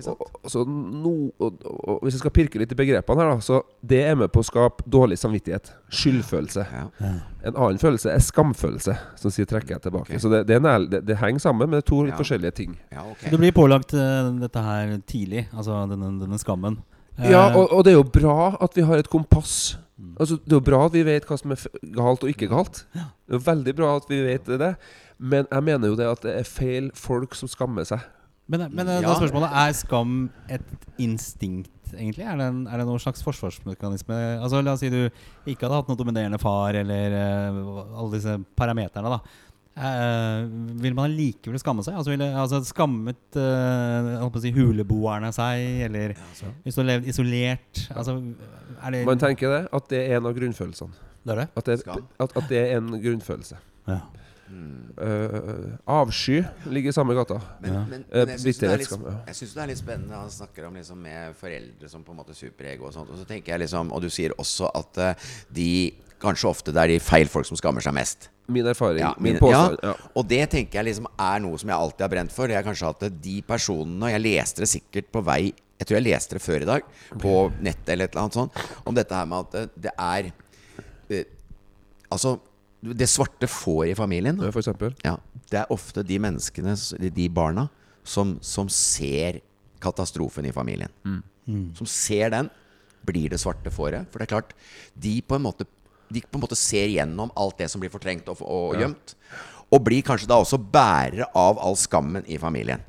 Sant? 0.02 0.18
Og, 0.18 0.40
og, 0.50 0.70
no, 0.74 1.12
og, 1.38 1.60
og, 1.70 1.76
og 1.86 2.00
hvis 2.02 2.16
jeg 2.16 2.24
skal 2.24 2.32
pirke 2.34 2.58
litt 2.58 2.72
i 2.74 2.78
begrepene 2.80 3.22
her, 3.22 3.36
da, 3.36 3.44
så 3.46 3.60
det 3.86 4.00
er 4.10 4.16
med 4.18 4.32
på 4.34 4.42
å 4.42 4.48
skape 4.48 4.86
dårlig 4.90 5.20
samvittighet. 5.22 5.70
Skyldfølelse. 5.94 6.64
Ja. 6.66 7.12
En 7.46 7.54
annen 7.54 7.78
følelse 7.82 8.10
er 8.10 8.24
skamfølelse, 8.26 8.96
som 9.22 9.32
sier 9.32 9.46
'trekker 9.46 9.76
jeg 9.76 9.84
tilbake'. 9.86 10.10
Okay. 10.10 10.20
Så 10.24 10.32
det, 10.34 10.48
det, 10.50 10.58
er 10.58 10.66
nær, 10.66 10.88
det, 10.90 11.04
det 11.06 11.20
henger 11.22 11.46
sammen, 11.46 11.70
men 11.70 11.78
det 11.78 11.86
er 11.86 11.90
to 11.92 12.02
litt 12.04 12.16
Ja. 12.16 12.22
forskjellige 12.24 12.56
ting. 12.58 12.74
Ja, 12.92 13.06
ok. 13.06 13.30
Du 13.30 13.38
blir 13.38 13.54
pålagt 13.54 13.94
uh, 13.94 14.34
dette 14.42 14.66
her 14.66 14.98
tidlig, 15.06 15.46
altså 15.54 15.84
denne, 15.94 16.10
denne 16.20 16.42
skammen. 16.42 16.82
Eh, 17.20 17.32
Ja, 17.32 17.46
og, 17.54 17.72
og 17.72 17.84
det 17.86 17.94
er 17.94 18.00
jo 18.00 18.08
bra 18.08 18.54
at 18.64 18.76
vi 18.78 18.86
har 18.88 19.02
et 19.02 19.10
kompass. 19.12 19.78
Altså, 20.20 20.38
det 20.42 20.52
er 20.52 20.60
jo 20.60 20.66
bra 20.66 20.86
at 20.86 20.94
vi 20.94 21.06
vet 21.06 21.26
hva 21.30 21.38
som 21.40 21.54
er 21.54 21.62
galt 21.96 22.26
og 22.26 22.30
ikke 22.32 22.50
galt. 22.52 22.84
Det 22.94 23.34
er 23.34 23.38
jo 23.38 23.46
veldig 23.46 23.76
bra 23.78 23.96
at 23.98 24.10
vi 24.10 24.20
vet 24.26 24.50
det. 24.60 24.74
Men 25.18 25.48
jeg 25.48 25.64
mener 25.64 25.94
jo 25.94 25.96
det 26.00 26.10
at 26.10 26.26
det 26.26 26.34
er 26.42 26.50
feil 26.50 26.90
folk 26.98 27.38
som 27.38 27.50
skammer 27.52 27.88
seg. 27.88 28.02
Men, 28.52 28.66
men 28.76 28.90
ja. 28.90 29.00
da 29.00 29.14
er 29.14 29.22
spørsmålet 29.22 29.54
Er 29.56 29.76
skam 29.78 30.16
et 30.52 30.88
instinkt, 31.00 31.72
egentlig? 31.96 32.26
Er 32.28 32.42
det, 32.42 32.48
en, 32.52 32.66
er 32.68 32.82
det 32.82 32.88
noen 32.90 33.00
slags 33.00 33.24
forsvarsmekanisme? 33.24 34.18
Altså 34.44 34.60
La 34.60 34.74
oss 34.76 34.84
si 34.84 34.92
du 34.92 35.06
ikke 35.48 35.64
hadde 35.64 35.78
hatt 35.80 35.92
noen 35.92 36.02
dominerende 36.02 36.42
far, 36.42 36.76
eller 36.76 37.16
uh, 37.16 37.86
alle 38.02 38.18
disse 38.18 38.36
parameterne. 38.60 39.16
da 39.16 39.22
Eh, 39.74 40.44
vil 40.84 40.94
man 40.94 41.10
likevel 41.18 41.58
skamme 41.58 41.82
seg? 41.86 41.96
Altså, 41.98 42.12
ville, 42.14 42.28
altså 42.38 42.60
Skammet 42.68 43.38
uh, 43.42 44.36
si, 44.42 44.52
huleboerne 44.54 45.32
seg? 45.34 45.64
Eller 45.88 46.14
hvis 46.62 46.76
du 46.78 46.84
har 46.84 46.90
levd 46.92 47.10
isolert? 47.10 47.86
Altså, 47.96 48.20
er 48.84 48.94
det 48.94 49.06
Man 49.10 49.22
tenker 49.22 49.50
det, 49.50 49.64
at 49.74 49.88
det 49.90 50.04
er 50.04 50.20
en 50.20 50.30
av 50.30 50.36
grunnfølelsene. 50.38 51.10
Det 51.24 51.34
er 51.34 51.42
det? 51.42 51.48
At 51.58 51.72
at, 51.74 52.38
at 52.38 52.52
det 52.52 52.60
er 52.60 52.78
en 52.78 52.92
grunnfølelse. 53.02 53.58
Ja. 53.88 54.02
Uh, 54.54 55.74
avsky 55.90 56.44
ligger 56.70 56.92
i 56.92 56.94
samme 56.94 57.16
gata. 57.18 57.40
Men, 57.64 57.74
Ja. 57.74 57.80
men, 57.90 58.06
men 58.12 58.30
jeg 58.30 58.40
syns 58.44 58.60
det, 58.60 58.70
er 58.70 58.78
litt- 58.78 58.92
ja. 58.92 59.34
synes 59.34 59.54
det 59.56 59.62
er 59.64 59.68
litt 59.72 59.80
spennende 59.80 60.20
Han 60.20 60.30
snakker 60.30 60.68
om 60.68 60.76
liksom 60.78 61.00
med 61.02 61.34
foreldre 61.40 61.90
som 61.90 62.04
på 62.04 62.14
en 62.14 62.20
måte 62.22 62.36
superego 62.38 62.86
og 62.86 62.94
sånt. 62.94 63.10
Og 63.10 63.18
så 63.18 63.26
tenker 63.26 63.56
jeg 63.56 63.64
liksom 63.66 63.90
Og 63.92 64.02
du 64.06 64.10
sier 64.14 64.36
også 64.38 64.70
at 64.78 65.18
de 65.50 65.94
Kanskje 66.24 66.48
ofte 66.50 66.72
det 66.74 66.80
er 66.86 66.94
de 66.94 67.00
feil 67.04 67.28
folk 67.32 67.46
som 67.50 67.60
skammer 67.60 67.84
seg 67.84 67.94
mest. 67.98 68.30
Min 68.52 68.66
erfaring, 68.68 69.00
Ja, 69.04 69.14
min 69.20 69.34
min- 69.36 69.40
påstår, 69.42 69.76
ja. 69.84 69.92
Ja. 69.92 70.10
Og 70.20 70.28
det 70.28 70.42
tenker 70.52 70.80
jeg 70.82 70.86
liksom 70.90 71.06
er 71.20 71.40
noe 71.44 71.58
som 71.60 71.70
jeg 71.72 71.78
alltid 71.78 72.02
har 72.06 72.12
brent 72.16 72.32
for. 72.36 72.48
Det 72.48 72.56
er 72.58 72.64
kanskje 72.66 72.90
at 72.90 73.22
de 73.24 73.36
personene 73.48 74.04
Og 74.08 74.12
jeg 74.12 74.22
leste 74.24 74.64
det 74.64 74.70
sikkert 74.72 75.12
på 75.16 75.22
vei 75.24 75.54
Jeg 75.80 75.88
tror 75.88 75.98
jeg 76.00 76.06
leste 76.08 76.38
det 76.38 76.42
før 76.44 76.62
i 76.62 76.66
dag, 76.70 76.82
på 77.20 77.36
nettet 77.64 77.90
eller 77.94 78.06
et 78.08 78.14
eller 78.16 78.22
annet 78.24 78.34
sånt, 78.38 78.60
om 78.86 78.96
dette 78.96 79.16
her 79.16 79.26
med 79.26 79.40
at 79.40 79.52
det, 79.52 79.64
det 79.88 79.92
er 80.00 80.32
eh, 81.10 81.24
Altså, 82.14 82.40
det 82.84 83.08
svarte 83.10 83.48
får 83.50 83.88
i 83.92 83.96
familien. 83.96 84.38
Ja, 84.44 84.52
For 84.52 84.60
eksempel. 84.62 84.94
Ja, 85.04 85.18
det 85.50 85.60
er 85.64 85.72
ofte 85.74 86.04
de 86.06 86.20
menneskene, 86.20 86.76
de 87.16 87.28
barna, 87.30 87.68
som, 88.04 88.38
som 88.44 88.68
ser 88.70 89.40
katastrofen 89.84 90.46
i 90.46 90.52
familien. 90.56 90.92
Som 91.76 91.88
ser 91.90 92.30
den, 92.30 92.50
blir 93.08 93.30
det 93.34 93.40
svarte 93.42 93.72
fåret. 93.74 94.06
For 94.12 94.20
det 94.20 94.28
er 94.30 94.34
klart, 94.36 94.54
de 94.96 95.22
på 95.26 95.36
en 95.40 95.44
måte, 95.48 95.66
de 96.14 96.24
på 96.24 96.40
en 96.40 96.46
måte 96.46 96.60
ser 96.60 96.92
gjennom 96.94 97.34
alt 97.40 97.60
det 97.62 97.70
som 97.72 97.82
blir 97.84 97.92
fortrengt 97.94 98.30
og, 98.32 98.42
og 98.46 98.80
gjemt. 98.80 99.16
Og 99.74 99.82
blir 99.82 100.04
kanskje 100.06 100.28
da 100.30 100.38
også 100.38 100.60
bærere 100.62 101.26
av 101.34 101.58
all 101.58 101.74
skammen 101.80 102.28
i 102.30 102.38
familien. 102.38 102.84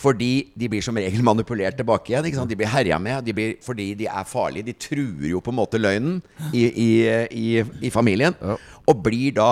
Fordi 0.00 0.48
de 0.56 0.70
blir 0.72 0.84
som 0.84 0.96
regel 0.96 1.20
manipulert 1.26 1.76
tilbake 1.76 2.14
igjen. 2.14 2.24
Ikke 2.30 2.38
sant? 2.40 2.48
De 2.48 2.56
blir 2.56 2.70
herja 2.72 2.96
med 3.02 3.26
de 3.26 3.34
blir, 3.36 3.58
fordi 3.64 3.90
de 3.98 4.08
er 4.08 4.24
farlige. 4.28 4.70
De 4.70 4.72
truer 4.72 5.28
jo 5.34 5.42
på 5.44 5.52
en 5.52 5.58
måte 5.60 5.80
løgnen 5.80 6.22
i, 6.54 6.64
i, 6.64 6.88
i, 7.28 7.48
i 7.84 7.92
familien. 7.92 8.38
Og 8.88 9.04
blir 9.04 9.36
da 9.36 9.50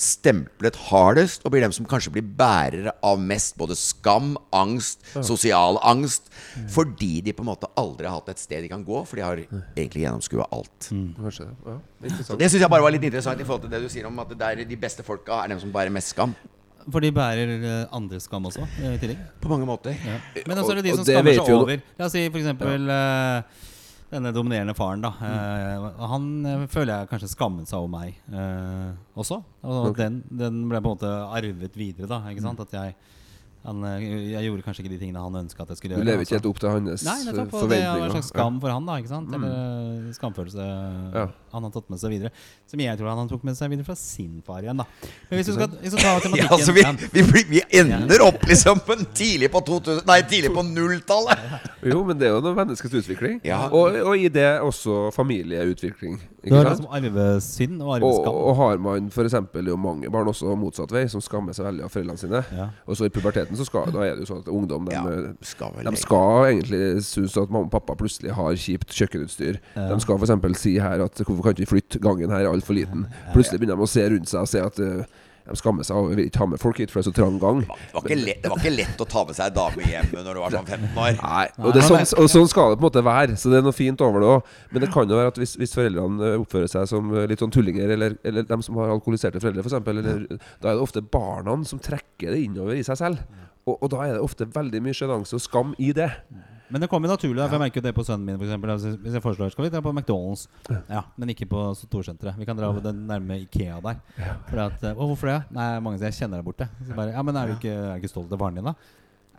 stemplet 0.00 0.76
hardest, 0.88 1.44
og 1.44 1.52
blir 1.54 1.64
dem 1.64 1.74
som 1.74 1.86
kanskje 1.88 2.12
blir 2.14 2.26
bærere 2.38 2.92
av 3.04 3.20
mest 3.20 3.56
både 3.58 3.76
skam, 3.78 4.36
angst, 4.54 5.02
sosial 5.26 5.80
angst. 5.82 6.30
Fordi 6.74 7.20
de 7.26 7.34
på 7.36 7.44
en 7.44 7.50
måte 7.50 7.70
aldri 7.78 8.08
har 8.08 8.20
hatt 8.20 8.32
et 8.34 8.42
sted 8.42 8.62
de 8.64 8.70
kan 8.72 8.84
gå, 8.86 9.02
for 9.06 9.18
de 9.18 9.26
har 9.26 9.42
egentlig 9.42 10.04
gjennomskua 10.06 10.48
alt. 10.54 10.90
Kanskje 10.90 11.48
det. 11.48 11.56
Ja, 11.66 11.78
Så. 12.22 12.36
Det 12.38 12.50
syns 12.50 12.62
jeg 12.62 12.70
bare 12.70 12.84
var 12.84 12.94
litt 12.94 13.02
interessant 13.08 13.40
i 13.40 13.44
forhold 13.46 13.66
til 13.66 13.72
det 13.74 13.82
du 13.82 13.88
sier 13.92 14.06
om 14.06 14.18
at 14.22 14.30
det 14.30 14.52
er 14.52 14.64
de 14.68 14.76
beste 14.78 15.02
folka 15.06 15.42
er 15.44 15.52
dem 15.52 15.60
som 15.62 15.72
bærer 15.74 15.90
mest 15.94 16.14
skam. 16.14 16.34
For 16.88 17.04
de 17.04 17.10
bærer 17.12 17.50
eh, 17.58 17.86
andres 17.92 18.24
skam 18.28 18.46
også, 18.48 18.64
eh, 18.80 18.94
i 18.94 19.00
tillegg. 19.02 19.18
På 19.42 19.50
mange 19.50 19.66
måter. 19.68 19.92
Ja. 20.06 20.20
Men 20.46 20.60
også 20.62 20.72
er 20.72 20.80
det 20.80 20.86
de 20.86 20.94
som 20.96 21.04
skammer 21.04 21.36
seg 21.36 21.50
over. 21.52 21.82
La 21.98 22.06
oss 22.06 22.14
si 22.16 22.22
for 22.30 22.40
eksempel 22.40 22.88
eh, 22.94 23.66
denne 24.08 24.32
dominerende 24.32 24.74
faren, 24.76 25.02
da. 25.04 25.12
Eh, 25.20 25.86
han 26.10 26.28
eh, 26.48 26.64
føler 26.72 26.94
jeg 26.94 27.10
kanskje 27.10 27.30
skammet 27.34 27.68
seg 27.68 27.82
over 27.82 27.92
meg 27.92 28.16
uh, 28.32 28.96
også. 29.18 29.42
Og 29.66 29.90
okay. 29.90 30.06
den, 30.06 30.22
den 30.30 30.62
ble 30.70 30.80
på 30.80 30.92
en 30.92 30.96
måte 30.96 31.12
arvet 31.36 31.76
videre, 31.76 32.08
da. 32.08 32.22
Ikke 32.32 32.44
sant? 32.46 32.62
At 32.64 32.72
jeg, 32.72 32.94
han, 33.66 33.84
jeg 33.84 34.46
gjorde 34.46 34.64
kanskje 34.64 34.84
ikke 34.84 34.94
de 34.94 35.00
tingene 35.02 35.24
han 35.26 35.40
ønska 35.42 35.64
at 35.64 35.74
jeg 35.74 35.80
skulle 35.82 35.96
gjøre. 35.96 36.06
Du 36.06 36.08
lever 36.08 36.24
altså. 36.24 36.30
ikke 36.30 36.40
helt 36.40 36.50
opp 36.52 36.62
til 36.62 36.72
hans 36.72 37.04
Nei, 37.04 37.18
eh, 37.18 37.26
nettopp. 37.28 37.58
Og 37.58 37.72
det 37.74 37.80
var 37.84 38.06
en 38.06 38.16
slags 38.16 38.32
skam 38.32 38.60
for 38.64 38.76
han, 38.76 38.88
da. 38.88 38.98
Ikke 39.02 39.12
sant? 39.12 39.36
Eller 39.38 39.58
eh, 39.58 40.10
skamfølelse 40.16 40.68
Ja. 41.18 41.26
Han 41.52 41.66
har 41.68 41.70
tatt 41.74 41.88
med 41.90 42.00
seg 42.00 42.10
videre. 42.14 42.30
Som 42.68 42.80
jeg 42.84 42.98
tror 42.98 43.10
han 43.16 43.28
tok 43.30 43.44
med 43.48 43.56
seg 43.58 43.70
videre 43.72 43.86
fra 43.88 43.96
sin 43.98 44.42
far 44.46 44.62
igjen, 44.66 44.76
da. 44.82 44.86
Men 45.30 45.38
hvis 45.40 45.48
du 45.50 45.54
skal, 45.56 45.68
hvis 45.80 45.94
du 45.94 45.98
skal 45.98 46.04
ta 46.04 46.14
Ja, 46.14 46.20
tematikken 46.26 46.54
altså 46.58 46.72
vi, 46.76 46.84
vi, 47.18 47.22
blir- 47.32 47.48
vi 47.50 47.62
ender 47.80 48.24
opp 48.26 48.42
liksom 48.48 48.80
på 48.86 48.96
en 48.98 49.06
tidlig 49.16 49.50
på 49.54 49.60
2000 49.66 50.04
Nei, 50.08 50.20
tidlig 50.30 50.52
på 50.54 50.62
nulltallet! 50.66 51.38
Jo, 51.88 52.02
men 52.04 52.18
det 52.18 52.26
er 52.28 52.34
jo 52.34 52.40
noe 52.42 52.56
menneskets 52.58 52.94
utvikling. 53.02 53.38
Ja. 53.46 53.68
Og, 53.70 53.94
og 54.02 54.16
i 54.18 54.28
det 54.32 54.46
også 54.66 55.08
familieutvikling. 55.14 56.18
Ikke 56.42 56.54
har 56.56 56.68
sant? 56.70 56.84
liksom 56.86 56.94
arvesynd 56.98 57.82
og 57.82 57.88
Og, 57.88 57.94
arveskam. 57.98 58.34
og 58.34 58.56
har 58.58 58.78
man 58.82 59.08
f.eks. 59.12 59.34
jo 59.68 59.76
mange 59.80 60.10
barn 60.10 60.28
også 60.30 60.54
motsatt 60.58 60.92
vei, 60.94 61.04
som 61.10 61.22
skammer 61.24 61.54
seg 61.56 61.66
veldig 61.68 61.84
av 61.86 61.92
foreldrene 61.92 62.20
sine. 62.20 62.42
Ja. 62.54 62.68
Og 62.86 62.98
så 62.98 63.06
i 63.08 63.12
puberteten 63.14 63.58
så 63.58 63.66
skal, 63.68 63.90
da 63.94 64.04
er 64.06 64.16
det 64.18 64.24
jo 64.26 64.30
sånn 64.32 64.42
at 64.44 64.50
ungdom 64.52 64.86
de, 64.88 64.94
Ja, 64.96 65.04
skal 65.46 65.74
vel 65.76 65.88
de 65.90 66.00
skal 66.02 66.48
egentlig 66.52 66.82
synes 67.06 67.36
at 67.38 67.50
mamma 67.52 67.66
og 67.68 67.72
pappa 67.74 67.96
plutselig 67.98 68.34
har 68.36 68.58
kjipt 68.58 68.94
kjøkkenutstyr. 68.98 69.58
Ja. 69.76 69.88
De 69.92 70.00
skal 70.04 70.18
f.eks. 70.22 70.62
si 70.62 70.74
her 70.82 71.04
at 71.06 71.22
hvorfor 71.38 71.54
kan 71.54 71.56
ikke 71.56 71.66
vi 71.66 71.72
flytte, 71.76 72.02
gangen 72.02 72.34
her 72.34 72.44
er 72.44 72.52
altfor 72.52 72.76
liten. 72.76 73.06
Plutselig 73.32 73.62
begynner 73.62 73.78
de 73.78 73.86
å 73.88 73.90
se 73.90 74.04
rundt 74.10 74.30
seg 74.30 74.44
og 74.44 74.50
se 74.50 74.62
at 74.62 74.82
uh, 74.82 75.24
de 75.48 75.56
skammer 75.56 75.86
seg 75.86 75.96
og 75.96 76.10
vil 76.12 76.26
ikke 76.26 76.42
ha 76.42 76.46
med 76.50 76.60
folk 76.60 76.80
hit, 76.82 76.90
for 76.92 77.00
det 77.00 77.06
er 77.06 77.12
så 77.12 77.16
trang 77.16 77.38
gang. 77.40 77.62
Det 77.64 77.94
var, 77.94 78.04
ikke 78.04 78.18
lett, 78.20 78.42
det 78.42 78.50
var 78.52 78.60
ikke 78.60 78.72
lett 78.74 79.00
å 79.00 79.06
ta 79.08 79.22
med 79.28 79.38
seg 79.38 79.46
ei 79.46 79.54
dame 79.56 79.86
hjem 79.92 80.10
når 80.12 80.28
du 80.28 80.40
var 80.42 80.56
sånn 80.56 80.68
15 80.68 81.00
år. 81.04 81.20
Nei, 81.22 81.44
og, 81.62 81.68
det 81.72 81.82
er 81.82 81.88
sånn, 81.88 82.04
og 82.20 82.30
sånn 82.34 82.50
skal 82.52 82.72
det 82.74 82.78
på 82.78 82.82
en 82.82 82.88
måte 82.88 83.04
være. 83.06 83.38
Så 83.40 83.52
det 83.52 83.60
er 83.60 83.64
noe 83.64 83.76
fint 83.76 84.04
over 84.04 84.24
det 84.24 84.32
òg. 84.34 84.52
Men 84.74 84.84
det 84.84 84.90
kan 84.92 85.08
jo 85.08 85.20
være 85.20 85.32
at 85.32 85.40
hvis, 85.40 85.54
hvis 85.60 85.72
foreldrene 85.78 86.32
eh, 86.34 86.36
oppfører 86.42 86.72
seg 86.74 86.90
som 86.90 87.14
eh, 87.14 87.24
litt 87.30 87.44
sånn 87.44 87.54
tullinger, 87.54 87.94
eller, 87.96 88.18
eller 88.28 88.48
dem 88.50 88.64
som 88.66 88.76
har 88.82 88.92
alkoholiserte 88.92 89.40
foreldre, 89.40 89.64
f.eks., 89.64 89.78
eller 89.78 90.10
da 90.36 90.68
er 90.68 90.76
det 90.76 90.84
ofte 90.84 91.04
barna 91.16 91.56
som 91.68 91.80
trekker 91.80 92.34
det 92.34 92.44
innover 92.44 92.76
i 92.76 92.84
seg 92.84 93.00
selv. 93.00 93.24
Og, 93.64 93.78
og 93.78 93.88
da 93.94 94.04
er 94.04 94.16
det 94.18 94.24
ofte 94.24 94.48
veldig 94.52 94.84
mye 94.84 94.96
sjenanse 94.96 95.38
og 95.38 95.44
skam 95.44 95.72
i 95.80 95.94
det. 95.96 96.12
Men 96.68 96.82
det 96.82 96.88
kommer 96.92 97.08
naturlig. 97.08 97.38
da, 97.40 97.46
For 97.48 97.56
jeg 97.56 97.64
merker 97.64 97.80
jo 97.80 97.84
det 97.86 97.94
på 97.96 98.04
sønnen 98.04 98.26
min. 98.28 98.36
For 98.38 98.44
eksempel, 98.48 98.72
altså, 98.74 98.92
hvis 99.00 99.16
jeg 99.16 99.24
foreslår 99.24 99.52
Skal 99.54 99.64
vi 99.64 99.70
dra 99.72 99.80
på 99.84 99.92
McDonald's? 99.94 100.46
Ja, 100.90 101.02
Men 101.16 101.32
ikke 101.32 101.48
på 101.48 101.64
Storsenteret. 101.78 102.36
Vi 102.38 102.44
kan 102.48 102.58
dra 102.58 102.70
på 102.76 102.82
den 102.84 103.06
nærme 103.08 103.40
Ikea 103.46 103.80
der. 103.84 104.00
For 104.50 104.62
at, 104.66 104.82
eh, 104.84 104.92
å, 104.94 105.08
hvorfor 105.08 105.32
det? 105.32 105.38
Nei, 105.56 105.68
mange 105.84 105.98
sier 106.00 106.10
jeg 106.12 106.18
kjenner 106.22 106.42
der 106.42 106.46
borte. 106.46 106.68
Så 106.84 106.96
bare, 106.98 107.14
ja, 107.16 107.22
men 107.24 107.36
er 107.40 107.48
du 107.52 107.56
ikke, 107.56 107.72
er 107.72 107.94
du 107.96 108.02
ikke 108.04 108.12
stolt 108.12 108.32
av 108.32 108.42
faren 108.44 108.60
din, 108.60 108.68
da? 108.68 108.74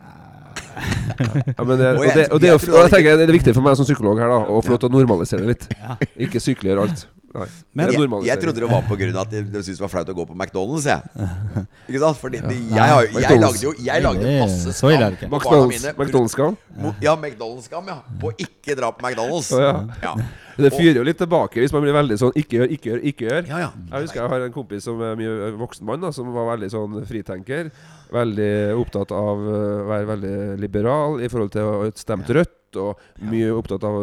Ja, 0.00 1.64
men 1.64 1.78
det, 1.78 1.88
Og 1.92 1.98
og, 2.00 2.14
det, 2.14 2.26
og, 2.32 2.40
det, 2.40 2.48
jeg 2.48 2.60
tror 2.62 2.76
og 2.78 2.84
jeg 2.86 2.92
tenker 2.94 3.18
det 3.20 3.24
er 3.26 3.34
viktig 3.36 3.52
for 3.56 3.66
meg 3.66 3.76
som 3.76 3.84
psykolog 3.84 4.20
her 4.22 4.30
da 4.32 4.38
å 4.48 4.60
få 4.64 4.72
lov 4.72 4.78
til 4.80 4.88
å 4.88 4.94
normalisere 4.94 5.44
det 5.44 5.50
litt. 5.54 5.66
Ja. 5.76 5.96
Ikke 6.26 6.40
sykeliggjøre 6.42 6.86
alt. 6.86 7.02
Nei. 7.30 7.46
Men- 7.78 7.90
Jeg, 7.94 8.10
jeg 8.26 8.40
trodde 8.42 8.58
det 8.64 8.68
var 8.70 8.82
på 8.88 8.96
grunn 8.98 9.14
av 9.14 9.22
at 9.22 9.30
de 9.30 9.42
syntes 9.62 9.78
det 9.78 9.84
var 9.84 9.90
flaut 9.92 10.08
å 10.10 10.14
gå 10.18 10.24
på 10.26 10.34
McDonald's. 10.34 10.86
Jeg. 10.90 11.28
Ikke 11.88 12.00
sant? 12.02 12.18
Fordi 12.18 12.40
de, 12.42 12.56
jeg, 12.74 12.90
har, 12.90 13.06
jeg 13.06 13.38
lagde 13.40 13.62
jo 13.62 13.72
Jeg 13.86 14.02
lagde 14.02 14.32
masse 14.40 14.74
skam 14.74 14.90
på 14.90 15.38
barna 15.38 15.38
McDonald's, 15.38 15.70
mine. 15.70 15.94
McDonald's-skam. 15.94 16.58
Ja, 17.06 17.14
McDonald's-skam, 17.16 17.90
ja. 17.92 17.98
På 18.20 18.32
å 18.32 18.36
ikke 18.46 18.76
dra 18.78 18.90
på 18.90 19.06
McDonald's. 19.06 19.52
Ja. 19.54 19.72
Ja. 20.02 20.14
Det 20.60 20.72
fyrer 20.74 20.98
jo 20.98 21.04
litt 21.06 21.16
tilbake 21.22 21.62
hvis 21.62 21.72
man 21.72 21.86
blir 21.86 21.94
veldig 21.96 22.18
sånn 22.20 22.34
ikke 22.36 22.58
gjør, 22.58 22.72
ikke 22.74 22.90
gjør, 22.90 23.00
ikke 23.12 23.24
gjør. 23.30 23.46
Ja, 23.48 23.60
ja. 23.62 23.70
Jeg 23.94 24.04
husker 24.04 24.20
jeg 24.20 24.32
har 24.34 24.42
en 24.44 24.52
kompis 24.52 24.84
som 24.84 25.00
er 25.06 25.14
mye 25.16 25.52
voksen 25.56 25.86
mann, 25.88 26.02
da, 26.02 26.10
som 26.12 26.28
var 26.34 26.50
veldig 26.50 26.68
sånn 26.74 26.98
fritenker. 27.08 27.70
Veldig 28.12 28.50
opptatt 28.76 29.14
av 29.14 29.40
å 29.40 29.60
være 29.88 30.08
veldig 30.10 30.34
liberal 30.60 31.20
i 31.24 31.30
forhold 31.32 31.54
til 31.54 31.70
å 31.70 31.92
stemme 31.96 32.26
rødt. 32.26 32.56
Og 32.78 33.00
mye 33.26 33.50
opptatt 33.56 33.84
av 33.88 33.98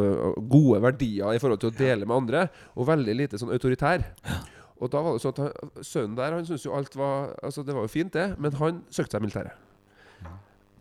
gode 0.50 0.82
verdier 0.84 1.36
i 1.36 1.40
forhold 1.40 1.62
til 1.64 1.72
å 1.72 1.78
dele 1.78 2.06
med 2.06 2.18
andre. 2.18 2.48
Og 2.76 2.90
veldig 2.90 3.16
lite 3.16 3.40
sånn 3.40 3.54
autoritær. 3.56 4.04
Og 4.78 4.92
da 4.94 5.02
var 5.02 5.16
det 5.16 5.24
sånn 5.24 5.34
at 5.34 5.40
han, 5.42 5.72
sønnen 5.82 6.18
der 6.20 6.36
Han 6.36 6.44
syntes 6.46 6.68
jo 6.68 6.76
alt 6.78 6.94
var 6.94 7.32
Altså 7.42 7.64
Det 7.66 7.74
var 7.74 7.88
jo 7.88 7.90
fint, 7.90 8.14
det, 8.14 8.36
men 8.38 8.54
han 8.60 8.84
søkte 8.94 9.16
seg 9.18 9.24
i 9.24 9.26
militæret. 9.26 9.64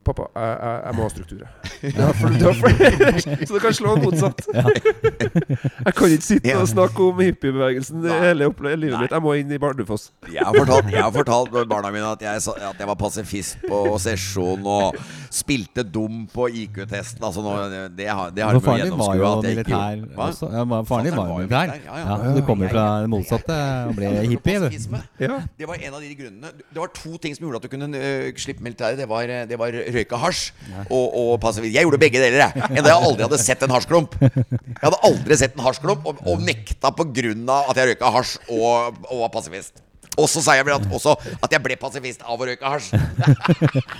Pappa, 0.07 0.28
jeg, 0.37 0.59
jeg, 0.62 0.83
jeg 0.85 0.95
må 0.95 1.02
ha 1.02 1.11
struktur. 1.11 1.40
Ja, 1.99 2.07
for, 2.16 2.28
det 2.31 2.52
for, 2.57 2.69
så 3.47 3.57
det 3.57 3.61
kan 3.64 3.75
slå 3.75 3.95
motsatt. 4.00 4.45
Jeg 4.55 5.93
kan 5.99 6.12
ikke 6.14 6.25
sitte 6.25 6.55
og 6.61 6.69
snakke 6.71 7.02
om 7.05 7.19
hippiebevegelsen 7.21 7.99
Nei. 8.05 8.14
hele 8.23 8.47
livet 8.47 8.95
Nei. 8.95 9.02
mitt. 9.02 9.12
Jeg 9.12 9.25
må 9.25 9.35
inn 9.37 9.50
i 9.52 9.59
Bardufoss. 9.61 10.09
Jeg 10.31 10.47
har 10.47 10.55
fortalt, 10.57 10.93
jeg 10.95 11.02
har 11.02 11.12
fortalt 11.14 11.59
barna 11.69 11.90
mine 11.95 12.14
at 12.14 12.23
jeg, 12.23 12.38
at 12.38 12.81
jeg 12.81 12.88
var 12.88 12.99
pasifist 13.00 13.66
på 13.66 13.83
sesjon 14.02 14.64
og 14.76 14.97
spilte 15.37 15.85
dum 15.85 16.25
på 16.33 16.49
IQ-testen. 16.62 17.23
Altså 17.25 17.43
nå, 17.45 17.52
det 17.97 18.09
har, 18.09 18.33
det 18.35 18.45
har 18.45 18.57
For 18.57 18.66
faren 18.71 18.88
din 18.88 18.99
var 18.99 19.19
jo 19.19 19.31
militær 19.45 20.02
også. 20.26 20.50
Ja, 20.52 20.64
faren 20.88 21.09
din 21.09 21.16
var 21.16 21.31
jo 21.31 21.38
militær. 21.43 21.73
Ja, 21.75 21.99
ja. 22.00 22.16
Ja, 22.26 22.33
du 22.37 22.43
kommer 22.47 22.73
fra 22.73 22.87
det 23.05 23.11
motsatte 23.12 23.57
og 23.90 23.95
ble 23.99 24.12
hippie. 24.33 24.73
Det 25.21 25.69
var 25.69 25.76
en 25.76 25.97
av 25.97 26.02
de 26.02 26.12
grunnene 26.16 26.52
Det 26.57 26.81
var 26.81 26.93
to 26.97 27.16
ting 27.23 27.37
som 27.37 27.47
gjorde 27.47 27.61
at 27.61 27.66
du 27.66 27.73
kunne 27.73 27.90
uh, 27.93 28.28
slippe 28.40 28.64
militæret. 28.64 29.00
Det 29.00 29.09
var, 29.11 29.33
det 29.50 29.61
var 29.61 29.81
røyka 29.99 30.21
hasj 30.26 30.50
og, 30.88 31.07
og 31.07 31.33
pasifisme. 31.43 31.75
Jeg 31.76 31.88
gjorde 31.88 32.02
begge 32.02 32.23
deler, 32.23 32.47
jeg. 32.47 32.71
Enda 32.73 32.93
jeg 32.93 33.11
aldri 33.11 33.26
hadde 33.28 33.43
sett 33.43 33.64
en 33.66 33.75
hasjklump. 33.76 34.19
Jeg 34.21 34.83
hadde 34.83 35.02
aldri 35.11 35.40
sett 35.40 35.57
en 35.59 35.66
hasjklump 35.66 36.07
og, 36.09 36.23
og 36.26 36.45
nekta 36.47 36.93
på 36.97 37.09
grunn 37.16 37.45
av 37.49 37.73
at 37.73 37.83
jeg 37.83 37.95
røyka 37.95 38.12
hasj 38.19 38.38
og, 38.49 39.02
og 39.11 39.26
var 39.26 39.35
pasifist. 39.35 39.86
Og 40.16 40.28
så 40.32 40.42
sa 40.44 40.56
jeg 40.56 40.68
at, 40.73 40.87
også 40.92 41.16
at 41.44 41.52
jeg 41.52 41.62
ble 41.64 41.76
pasifist 41.80 42.25
av 42.25 42.40
å 42.40 42.49
røyke 42.49 42.73
hasj. 42.73 42.94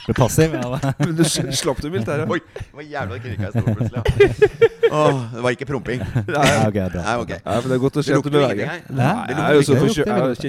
Ble 0.07 0.17
passiv. 0.17 0.57
Ja. 0.57 0.95
Men 1.03 1.17
du 1.19 1.25
slapp 1.27 1.83
du 1.85 1.91
militæret? 1.91 2.31
Oi, 2.31 2.41
det 2.57 2.73
var 2.73 2.89
jævla 2.95 3.21
krika 3.21 3.51
jeg 3.51 3.53
sto 3.57 3.65
plutselig. 3.77 4.01
Ja. 4.01 4.73
Åh, 4.93 5.21
det 5.35 5.43
var 5.45 5.57
ikke 5.57 5.69
promping. 5.69 6.03
Ja, 6.37 6.67
okay, 6.69 6.89
bra. 6.93 7.03
Nei, 7.03 7.15
ok. 7.23 7.33
Ja, 7.37 7.55
men 7.63 7.71
det 7.71 7.77
er 7.77 7.81
godt 7.83 7.99
å 8.01 8.05
se 8.05 8.17
at 8.17 8.27
du 8.27 8.31
beveger. 8.33 8.61
deg. 8.61 8.89
Nei, 8.93 9.07
jeg 9.07 9.37
er 9.37 9.57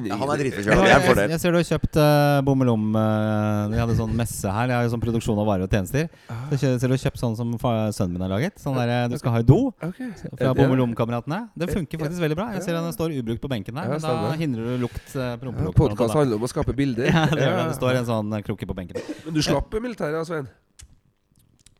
jeg 0.07 0.17
han 0.17 0.31
er 0.33 0.41
dritforkjøla. 0.41 0.77
Det 0.77 0.77
er 0.77 0.83
en 0.83 0.91
jeg, 0.91 1.05
fordel. 1.07 1.33
jeg 1.33 1.41
ser 1.41 1.53
du 1.53 1.57
har 1.59 1.67
kjøpt 1.67 1.99
uh, 2.01 2.39
Bommelom 2.47 2.85
uh, 2.97 3.67
Vi 3.71 3.79
hadde 3.81 3.95
sånn 3.99 4.13
messe 4.17 4.53
her. 4.53 4.69
De 4.69 4.75
har 4.77 4.85
jo 4.87 4.93
sånn 4.93 5.03
produksjon 5.03 5.41
av 5.41 5.47
varer 5.49 5.67
og 5.67 5.73
tjenester. 5.73 6.09
Så 6.51 6.59
ser 6.65 6.91
du 6.91 6.95
har 6.95 7.03
kjøpt 7.05 7.21
sånn 7.21 7.37
som 7.39 7.55
sønnen 7.57 8.15
min 8.15 8.25
har 8.25 8.33
laget. 8.33 8.57
Sånn 8.61 8.77
der 8.77 8.93
eh, 8.93 9.03
du 9.11 9.17
skal 9.21 9.37
ha 9.37 9.41
i 9.43 9.47
do. 9.47 9.59
Ok. 9.85 10.01
Fra 10.33 10.53
bommelomkameratene. 10.57 11.41
Det 11.57 11.69
funker 11.71 12.03
faktisk 12.03 12.23
veldig 12.23 12.39
bra. 12.39 12.49
Jeg 12.57 12.67
ser 12.67 12.77
den 12.77 12.93
står 12.95 13.17
ubrukt 13.19 13.43
på 13.43 13.51
benken 13.51 13.77
der. 13.77 13.91
Men 13.95 14.03
da 14.03 14.35
hindrer 14.39 14.73
du 14.75 14.85
lukt. 14.87 15.03
Uh. 15.15 15.35
Podkast 15.77 16.15
handler 16.17 16.39
om 16.39 16.47
å 16.47 16.51
skape 16.51 16.75
bilder. 16.77 17.09
Ja, 17.17 17.23
det, 17.31 17.39
gjør 17.41 17.55
det. 17.55 17.65
det 17.71 17.75
står 17.77 17.97
en 18.01 18.07
sånn 18.07 18.33
eh, 18.35 18.41
krukke 18.45 18.67
på 18.69 18.75
benken. 18.77 18.99
Men 19.25 19.35
du 19.35 19.39
slapp 19.45 19.73
militæret, 19.81 20.27
Svein? 20.27 20.49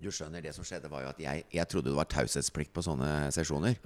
Du 0.01 0.11
skjønner, 0.13 0.43
det 0.45 0.51
som 0.53 0.63
skjedde 0.67 0.89
var 0.91 1.01
jo 1.01 1.09
at 1.09 1.17
jeg, 1.23 1.43
jeg 1.51 1.67
trodde 1.71 1.89
det 1.89 1.97
var 1.97 2.05
taushetsplikt 2.11 2.69
på 2.75 2.83
sånne 2.85 3.31
sesjoner. 3.33 3.77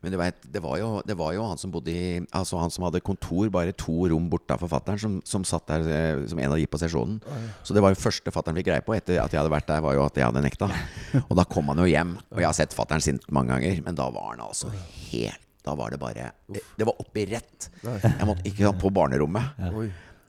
Men 0.00 0.14
det 0.14 0.18
var, 0.20 0.30
et- 0.32 0.46
det, 0.54 0.62
var 0.64 0.78
jo, 0.80 0.88
det 1.04 1.16
var 1.20 1.34
jo 1.36 1.42
han 1.44 1.58
som 1.60 1.70
bodde 1.74 1.92
i 1.92 2.20
Altså 2.32 2.56
han 2.62 2.72
som 2.72 2.86
hadde 2.86 3.02
kontor 3.04 3.50
bare 3.52 3.74
to 3.76 4.08
rom 4.08 4.30
borte 4.32 4.56
av 4.56 4.62
forfatteren, 4.64 4.98
som, 5.02 5.18
som 5.28 5.44
satt 5.44 5.66
der 5.68 5.84
eh, 5.90 6.22
som 6.32 6.38
en 6.40 6.54
av 6.54 6.56
de 6.56 6.64
på 6.70 6.80
sesjonen. 6.80 7.20
Så 7.62 7.76
det 7.76 7.82
var 7.84 7.92
jo 7.92 8.00
første 8.00 8.32
fatteren 8.32 8.56
fikk 8.56 8.70
greie 8.70 8.84
på 8.86 8.96
etter 8.96 9.20
at 9.20 9.30
jeg 9.36 9.42
hadde 9.42 9.52
vært 9.52 9.68
der, 9.68 9.84
var 9.84 9.98
jo 9.98 10.06
at 10.06 10.16
jeg 10.16 10.24
hadde 10.30 10.42
nekta. 10.46 10.70
Og 11.28 11.36
da 11.36 11.44
kom 11.44 11.68
han 11.74 11.84
jo 11.84 11.90
hjem. 11.90 12.16
Og 12.32 12.40
jeg 12.40 12.48
har 12.48 12.56
sett 12.56 12.76
fatteren 12.76 13.04
sint 13.04 13.28
mange 13.30 13.52
ganger, 13.52 13.82
men 13.84 13.98
da 14.00 14.08
var 14.14 14.32
han 14.32 14.46
altså 14.48 14.72
helt 15.12 15.46
Da 15.62 15.74
var 15.76 15.90
det 15.92 15.98
bare 16.00 16.30
Det, 16.48 16.86
var 16.88 16.96
oppi 17.04 17.26
rett. 17.28 17.68
Jeg 17.84 18.26
måtte 18.26 18.46
ikke 18.48 18.72
på 18.80 18.88
barnerommet. 18.96 19.60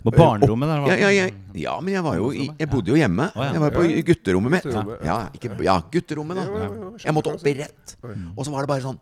På 0.01 0.11
barnerommet 0.15 0.69
der? 0.71 0.85
Ja, 0.89 0.95
ja, 0.97 1.09
ja, 1.13 1.27
ja, 1.61 1.75
men 1.83 1.93
jeg 1.93 2.03
var 2.03 2.15
jo 2.17 2.31
i, 2.33 2.47
Jeg 2.57 2.69
bodde 2.71 2.89
jo 2.93 2.97
hjemme. 2.97 3.27
Jeg 3.37 3.61
var 3.61 3.75
på 3.75 3.83
gutterommet 4.07 4.55
mitt. 4.57 4.67
Ja, 5.05 5.17
ikke, 5.37 5.53
ja 5.65 5.77
gutterommet, 5.93 6.39
da. 6.41 6.67
Jeg 7.05 7.13
måtte 7.13 7.35
opp 7.35 7.45
i 7.47 7.53
rett. 7.59 7.95
Og 8.35 8.45
så 8.47 8.51
var 8.53 8.65
det 8.65 8.71
bare 8.73 8.85
sånn 8.85 8.97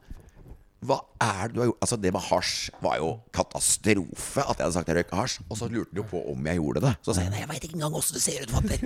Hva 0.84 0.96
er 1.20 1.50
det 1.50 1.56
du 1.56 1.60
har 1.60 1.68
gjort? 1.72 1.80
Altså, 1.84 1.98
det 2.00 2.12
med 2.16 2.24
hasj 2.24 2.52
var 2.84 3.00
jo 3.02 3.08
katastrofe 3.36 4.44
at 4.46 4.60
jeg 4.60 4.64
hadde 4.64 4.76
sagt 4.78 4.88
jeg 4.92 4.96
røyka 5.00 5.18
hasj. 5.20 5.40
Og 5.52 5.58
så 5.60 5.68
lurte 5.72 5.92
de 5.96 6.00
jo 6.00 6.06
på 6.08 6.22
om 6.32 6.46
jeg 6.48 6.60
gjorde 6.62 6.84
det. 6.86 6.94
Så 7.04 7.16
sa 7.16 7.26
jeg 7.26 7.34
nei, 7.34 7.42
jeg 7.44 7.50
veit 7.52 7.66
ikke 7.68 7.76
engang 7.80 7.98
åssen 8.00 8.16
det 8.16 8.24
ser 8.24 8.46
ut, 8.46 8.54
fatter. 8.56 8.86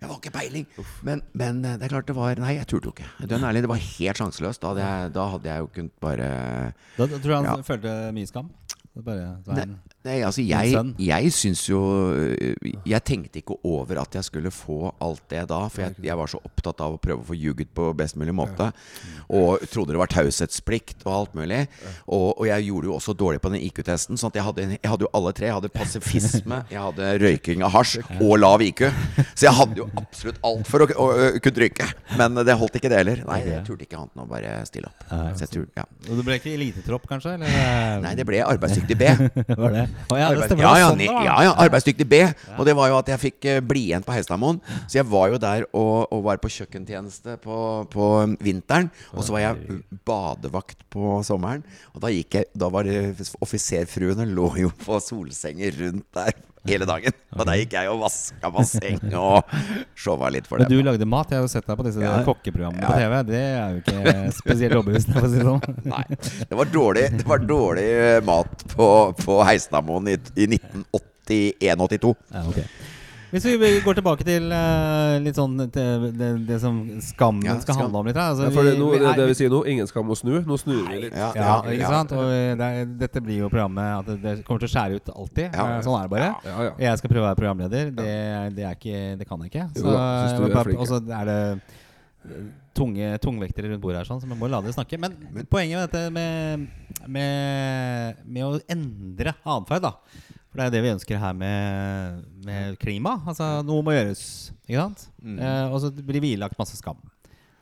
Jeg 0.00 0.08
har 0.08 0.16
ikke 0.16 0.32
peiling. 0.34 0.66
Men, 1.06 1.22
men 1.36 1.60
eh, 1.66 1.76
det 1.78 1.86
er 1.86 1.92
klart 1.92 2.08
det 2.08 2.16
var 2.16 2.38
Nei, 2.40 2.54
jeg 2.56 2.66
turte 2.70 2.88
jo 2.90 2.94
ikke. 2.96 3.06
Dønn 3.30 3.46
ærlig, 3.46 3.62
det 3.66 3.70
var 3.70 3.82
helt 3.84 4.22
sjanseløst. 4.22 4.62
Da 4.64 4.88
da 5.12 5.26
hadde 5.36 5.50
jeg 5.52 5.62
jo 5.66 5.70
kunnet 5.76 5.94
bare 6.02 6.28
Da, 6.96 7.04
da 7.06 7.18
tror 7.18 7.30
jeg 7.34 7.36
han 7.36 7.50
Ja. 7.50 7.56
følte 7.68 7.94
mye 8.16 8.30
skam. 8.30 8.48
Bare, 8.90 9.38
Nei, 9.46 9.64
nei, 10.02 10.16
altså 10.26 10.42
jeg, 10.42 10.74
jeg 10.98 11.28
syns 11.32 11.60
jo 11.68 11.78
øh, 12.10 12.70
Jeg 12.90 12.98
tenkte 13.06 13.38
ikke 13.38 13.54
over 13.62 14.00
at 14.02 14.16
jeg 14.18 14.26
skulle 14.26 14.50
få 14.50 14.90
alt 14.98 15.22
det 15.30 15.44
da. 15.48 15.60
For 15.70 15.84
jeg, 15.84 15.94
jeg 16.08 16.18
var 16.18 16.30
så 16.32 16.40
opptatt 16.42 16.82
av 16.82 16.96
å 16.96 16.98
prøve 17.00 17.22
å 17.22 17.28
få 17.28 17.36
ljuget 17.38 17.70
på 17.76 17.86
best 17.96 18.18
mulig 18.18 18.34
måte. 18.34 18.66
Og 19.30 19.62
trodde 19.70 19.94
det 19.94 20.00
var 20.00 20.10
taushetsplikt 20.10 21.04
og 21.06 21.12
alt 21.14 21.36
mulig. 21.38 21.60
Og, 22.10 22.32
og 22.34 22.48
jeg 22.50 22.66
gjorde 22.66 22.90
jo 22.90 22.96
også 22.96 23.14
dårlig 23.14 23.42
på 23.44 23.52
den 23.54 23.62
IQ-testen. 23.68 24.18
Sånn 24.18 24.32
at 24.34 24.40
jeg 24.40 24.46
hadde, 24.48 24.66
jeg 24.74 24.92
hadde 24.92 25.06
jo 25.06 25.12
alle 25.20 25.34
tre. 25.38 25.48
Jeg 25.52 25.58
hadde 25.60 25.72
pasifisme, 25.76 26.60
jeg 26.74 26.82
hadde 26.88 27.12
røyking 27.22 27.62
av 27.68 27.74
hasj 27.78 28.02
og 28.18 28.34
lav 28.42 28.66
IQ. 28.66 28.84
Så 29.36 29.46
jeg 29.46 29.54
hadde 29.60 29.84
jo 29.84 29.88
absolutt 30.02 30.42
alt 30.50 30.66
for 30.68 30.82
å, 30.84 30.90
å, 30.90 31.08
å 31.30 31.30
kunne 31.38 31.62
røyke. 31.62 31.88
Men 32.18 32.42
det 32.42 32.58
holdt 32.58 32.80
ikke 32.82 32.90
det 32.90 33.04
heller. 33.04 33.22
Nei, 33.30 33.38
jeg 33.46 33.62
turte 33.70 33.86
ikke 33.86 34.02
annet 34.02 34.18
enn 34.18 34.26
å 34.26 34.28
bare 34.34 34.58
stille 34.66 34.90
opp. 34.90 35.06
Så 35.38 35.46
jeg 35.46 35.54
tur, 35.54 35.70
ja. 35.78 35.86
Og 36.10 36.18
det 36.18 36.26
ble 36.26 36.40
ikke 36.42 36.56
elitetropp, 36.58 37.06
kanskje? 37.14 37.38
Eller? 37.38 38.02
Nei, 38.02 38.16
det 38.18 38.26
ble 38.26 38.42
arbeidsdyktig 38.80 38.96
B. 38.98 39.04
var 39.62 39.74
det? 39.74 39.84
Oh, 40.10 40.18
ja, 40.18 40.28
det 40.34 40.46
stemmer. 40.46 40.64
ja, 40.64 40.72
ja, 40.78 40.88
sånn 40.90 41.02
ja, 41.04 41.36
ja, 41.46 41.52
arbeidsdyktig 41.64 42.06
B. 42.08 42.20
Og 42.56 42.66
det 42.68 42.74
var 42.78 42.90
jo 42.90 42.98
at 43.00 43.12
jeg 43.12 43.22
fikk 43.24 43.48
eh, 43.50 43.60
bli 43.64 43.86
igjen 43.90 44.04
på 44.06 44.14
Heistadmoen. 44.14 44.60
Så 44.86 45.00
jeg 45.00 45.08
var 45.10 45.30
jo 45.32 45.40
der 45.42 45.66
og, 45.70 46.10
og 46.10 46.24
var 46.26 46.40
på 46.42 46.52
kjøkkentjeneste 46.56 47.38
på, 47.44 47.60
på 47.92 48.10
vinteren. 48.42 48.90
Og 49.14 49.24
så 49.26 49.36
var 49.36 49.44
jeg 49.44 49.80
badevakt 50.06 50.84
på 50.92 51.20
sommeren. 51.26 51.64
Og 51.94 52.04
da 52.04 52.12
gikk 52.12 52.40
jeg 52.40 52.48
Da 52.56 52.70
var 52.72 52.86
det 52.86 53.14
Offiserfruene 53.42 54.26
lå 54.28 54.48
jo 54.64 54.70
på 54.84 54.98
solsenger 55.02 55.76
rundt 55.80 56.06
der 56.16 56.32
hele 56.68 56.84
dagen. 56.88 57.14
Og 57.38 57.46
da 57.48 57.54
gikk 57.56 57.72
jeg 57.78 57.88
og 57.92 58.02
vaska 58.02 58.50
basseng 58.52 58.98
og 59.16 59.52
showa 59.98 60.28
litt 60.34 60.46
for 60.50 60.60
Men 60.60 60.68
du 60.68 60.82
lagde 60.84 61.06
mat. 61.08 61.30
Jeg 61.32 61.40
har 61.40 61.46
jo 61.46 61.52
sett 61.52 61.66
deg 61.70 61.78
på 61.80 61.86
disse 61.86 62.02
Ja. 62.04 62.18
kokkeprogrammene 62.26 62.84
på 62.84 62.98
TV. 63.00 63.14
Det 63.30 63.40
er 63.40 63.72
jo 63.72 63.80
ikke 63.80 64.14
spesielt 64.36 64.76
overbevisende, 64.76 65.16
for 65.16 65.28
å 65.28 65.32
si 65.32 65.40
det 65.40 65.48
sånn. 65.48 65.82
Nei, 65.94 66.04
det 66.50 66.60
var 66.60 66.72
dårlig, 66.74 67.06
det 67.20 67.26
var 67.30 67.44
dårlig 67.48 67.88
eh, 67.96 68.20
mat 68.28 68.66
på, 68.76 68.88
på 69.24 69.40
Heistadmoen 69.48 70.12
i, 70.12 70.18
i 70.36 70.50
1981-82. 70.54 72.14
Ja, 72.34 72.44
ok. 72.50 72.60
Hvis 73.30 73.44
vi 73.46 73.68
går 73.84 73.94
tilbake 74.00 74.24
til 74.26 74.48
uh, 74.50 75.16
litt 75.22 75.36
sånn 75.38 75.54
til 75.70 76.06
det, 76.18 76.30
det 76.48 76.56
som 76.62 76.80
skammen 77.04 77.44
Ja, 77.46 77.54
skal 77.62 77.76
skam. 77.76 77.84
handle 77.86 78.00
om 78.02 78.08
litt. 78.10 78.18
her. 78.18 78.32
Altså, 78.32 78.48
Ja, 78.48 78.64
det, 78.66 78.72
vi 78.80 78.98
det, 79.04 79.12
det 79.20 79.26
vi 79.30 79.36
sier 79.38 79.52
nå, 79.52 79.60
ingen 79.70 79.86
skam 79.90 80.10
å 80.10 80.16
snu. 80.18 80.32
Nå 80.46 80.58
snur 80.58 80.80
vi 80.88 81.02
litt. 81.04 81.14
Ja, 81.14 81.30
Ja, 81.38 81.52
ikke 81.62 81.84
ja. 81.84 81.92
sant? 81.94 82.14
Og 82.16 82.32
det 82.58 82.70
dette 83.04 83.22
blir 83.22 83.44
jo 83.44 83.50
programmet 83.52 84.00
at 84.00 84.22
det, 84.24 84.32
kommer 84.46 84.64
til 84.64 84.70
å 84.70 84.72
skjære 84.74 84.98
ut 84.98 85.12
alltid. 85.14 85.54
Eh, 85.54 85.76
Sånn 85.86 85.98
er 86.00 86.08
det 86.08 86.14
bare. 86.16 86.74
Jeg 86.82 86.98
skal 87.02 87.12
prøve 87.14 87.22
å 87.22 87.28
være 87.28 87.40
programleder. 87.42 87.92
Det, 87.94 88.64
er 88.66 88.74
ikke, 88.74 89.04
det 89.20 89.28
kan 89.30 89.46
jeg 89.46 89.52
ikke. 89.54 89.68
Flink, 90.66 90.80
Og 90.80 90.90
så 90.90 90.98
er 91.20 91.30
det 91.30 91.38
eh, 91.54 92.42
tunge 92.76 93.12
tungvektere 93.22 93.70
rundt 93.70 93.82
bordet 93.82 94.02
her, 94.02 94.08
sånn, 94.10 94.20
så 94.22 94.28
vi 94.30 94.36
må 94.38 94.50
la 94.50 94.60
dere 94.64 94.74
snakke. 94.74 94.98
Men 95.00 95.14
poenget 95.50 95.78
med 95.78 95.86
dette 95.86 96.02
med, 96.14 96.66
med, 97.06 98.20
med 98.26 98.44
å 98.46 98.60
endre 98.70 99.34
atferd, 99.44 99.86
da 99.86 99.94
For 100.50 100.58
det 100.58 100.64
er 100.64 100.70
jo 100.70 100.74
det 100.74 100.82
vi 100.82 100.92
ønsker 100.96 101.20
her 101.22 101.34
med, 101.38 102.22
med 102.46 102.78
klima. 102.82 103.12
Altså 103.30 103.60
Noe 103.66 103.84
må 103.86 103.92
gjøres. 103.94 104.22
Ikke 104.66 104.80
sant? 104.82 105.04
Mm. 105.22 105.36
Eh, 105.38 105.66
og 105.70 105.78
så 105.84 105.90
blir 105.94 106.22
vi 106.24 106.32
ilagt 106.34 106.58
masse 106.58 106.74
skam. 106.78 106.98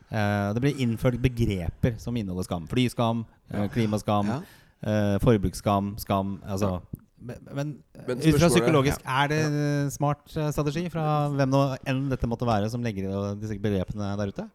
Eh, 0.09 0.53
det 0.57 0.63
blir 0.63 0.79
innført 0.81 1.19
begreper 1.21 1.99
som 2.01 2.17
inneholder 2.17 2.47
skam. 2.47 2.65
Flyskam, 2.71 3.25
eh, 3.53 3.67
klimaskam, 3.75 4.31
Ja. 4.33 4.39
eh, 4.81 5.17
forbruksskam, 5.21 5.95
skam 6.01 6.39
Altså 6.47 6.79
men, 7.21 7.35
men, 7.53 7.83
Men 8.07 8.17
ut 8.17 8.23
fra 8.39 8.47
psykologisk, 8.47 8.55
psykologisk, 8.55 9.01
er 9.05 9.27
det 9.27 9.39
en 9.45 9.91
smart 9.91 10.23
eh, 10.37 10.49
strategi 10.55 10.85
fra 10.89 11.27
hvem 11.29 11.51
nå 11.51 11.61
enn 11.85 12.09
dette 12.09 12.29
måtte 12.31 12.47
være, 12.47 12.69
som 12.71 12.81
legger 12.81 13.09
i 13.11 13.35
disse 13.41 13.59
begrepene 13.59 14.15
der 14.17 14.31
ute? 14.31 14.45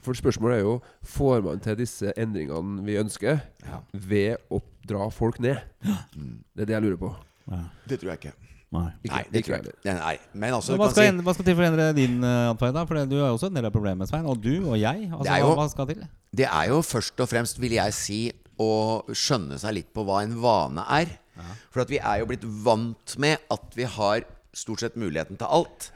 For 0.00 0.16
spørsmålet 0.16 0.58
er 0.58 0.62
jo 0.64 0.80
Får 1.04 1.42
man 1.44 1.60
til 1.60 1.76
disse 1.76 2.12
endringene 2.16 2.82
vi 2.86 2.96
ønsker, 2.96 3.40
ved 3.92 4.38
å 4.50 4.62
dra 4.88 5.10
folk 5.12 5.38
ned? 5.44 5.60
Det 5.84 6.64
er 6.64 6.70
det 6.72 6.76
jeg 6.78 6.82
lurer 6.88 7.00
på. 7.04 7.14
Det 7.86 8.00
tror 8.00 8.12
jeg 8.14 8.22
ikke. 8.22 8.34
Nei. 8.74 8.88
Ikke, 9.06 9.12
Nei, 9.14 9.24
det 9.30 9.42
tror 9.46 9.54
jeg 9.54 9.64
ikke. 9.68 9.92
Nei, 9.94 10.14
men 10.34 10.54
altså, 10.56 10.72
Så 10.74 10.78
hva, 10.80 10.88
skal 10.90 11.04
si 11.04 11.10
endre, 11.12 11.24
hva 11.28 11.34
skal 11.36 11.46
til 11.46 11.54
for 11.54 11.62
å 11.62 11.68
endre 11.70 11.84
din 11.96 12.16
uh, 12.24 12.50
atferd? 12.50 12.74
da? 12.74 12.82
For 12.88 13.06
du 13.06 13.14
har 13.20 13.30
jo 13.30 13.36
også 13.38 13.50
en 13.52 13.58
del 13.60 13.68
av 13.68 13.74
problemet, 13.74 14.10
Svein. 14.10 14.26
Og 14.26 14.40
du 14.42 14.54
og 14.58 14.74
jeg. 14.80 15.06
Altså, 15.12 15.38
jo- 15.42 15.52
hva, 15.60 15.68
skal 15.70 15.88
til? 15.92 16.02
Det 16.36 16.48
er 16.50 16.72
jo 16.72 16.80
først 16.84 17.22
og 17.22 17.30
fremst, 17.30 17.60
vil 17.62 17.76
jeg 17.78 17.94
si, 17.96 18.20
å 18.58 19.04
skjønne 19.12 19.58
seg 19.60 19.74
litt 19.76 19.90
på 19.94 20.02
hva 20.08 20.22
en 20.24 20.34
vane 20.42 20.84
er. 20.98 21.12
For 21.70 21.84
at 21.84 21.90
vi 21.92 21.98
er 22.00 22.22
jo 22.22 22.28
blitt 22.30 22.44
vant 22.64 23.16
med 23.20 23.42
at 23.52 23.74
vi 23.76 23.84
har 23.84 24.24
stort 24.56 24.80
sett 24.80 24.96
muligheten 24.96 25.36
til 25.36 25.46
alt. 25.46 25.90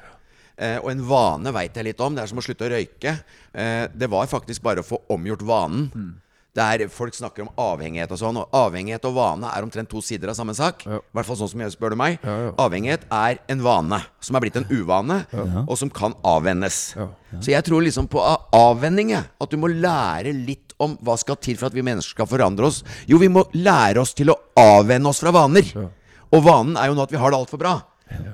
Eh, 0.61 0.77
og 0.83 0.91
en 0.93 1.05
vane 1.09 1.53
veit 1.57 1.77
jeg 1.77 1.87
litt 1.89 2.01
om. 2.05 2.15
Det 2.15 2.23
er 2.23 2.29
som 2.29 2.41
å 2.41 2.45
slutte 2.45 2.67
å 2.69 2.73
røyke. 2.75 3.15
Eh, 3.57 3.87
det 3.97 4.11
var 4.13 4.29
faktisk 4.29 4.63
bare 4.63 4.85
å 4.85 4.87
få 4.87 5.01
omgjort 5.17 5.43
vanen. 5.49 5.89
Det 5.91 6.30
er, 6.59 6.89
folk 6.89 7.15
snakker 7.15 7.43
om 7.43 7.51
avhengighet 7.57 8.11
og 8.11 8.19
sånn. 8.19 8.37
Og 8.43 8.49
avhengighet 8.53 9.05
og 9.05 9.15
vane 9.15 9.47
er 9.55 9.63
omtrent 9.63 9.89
to 9.89 10.01
sider 10.03 10.29
av 10.31 10.35
samme 10.35 10.55
sak. 10.55 10.87
I 10.87 10.91
Ja. 10.91 10.99
hvert 11.15 11.27
fall 11.27 11.37
sånn 11.37 11.49
som 11.51 11.61
jeg 11.61 11.71
spør 11.71 11.91
du 11.91 11.97
meg. 11.97 12.19
Ja, 12.25 12.37
ja. 12.47 12.51
Avhengighet 12.59 13.05
er 13.11 13.39
en 13.49 13.61
vane 13.63 14.03
som 14.21 14.35
er 14.37 14.41
blitt 14.41 14.57
en 14.57 14.65
uvane, 14.71 15.27
og 15.69 15.79
som 15.79 15.89
kan 15.91 16.15
avvennes. 16.25 16.97
Ja. 16.97 17.09
Så 17.41 17.47
jeg 17.53 17.63
tror 17.65 17.83
liksom 17.83 18.09
på 18.09 18.19
avvenning. 18.53 19.13
At 19.15 19.51
du 19.51 19.57
må 19.57 19.69
lære 19.69 20.33
litt 20.47 20.75
om 20.81 20.97
hva 21.03 21.17
skal 21.19 21.37
til 21.37 21.57
for 21.57 21.67
at 21.67 21.73
vi 21.75 21.83
mennesker 21.83 22.11
skal 22.17 22.27
forandre 22.27 22.67
oss. 22.67 22.83
Jo, 23.07 23.19
vi 23.19 23.29
må 23.29 23.45
lære 23.55 23.99
oss 24.01 24.15
til 24.15 24.29
å 24.29 24.37
avvenne 24.57 25.07
oss 25.07 25.21
fra 25.21 25.31
vaner. 25.31 25.91
Og 26.33 26.43
vanen 26.45 26.77
er 26.77 26.87
jo 26.89 26.95
nå 26.95 27.03
at 27.03 27.11
vi 27.11 27.19
har 27.19 27.31
det 27.31 27.39
altfor 27.39 27.59
bra. 27.59 27.83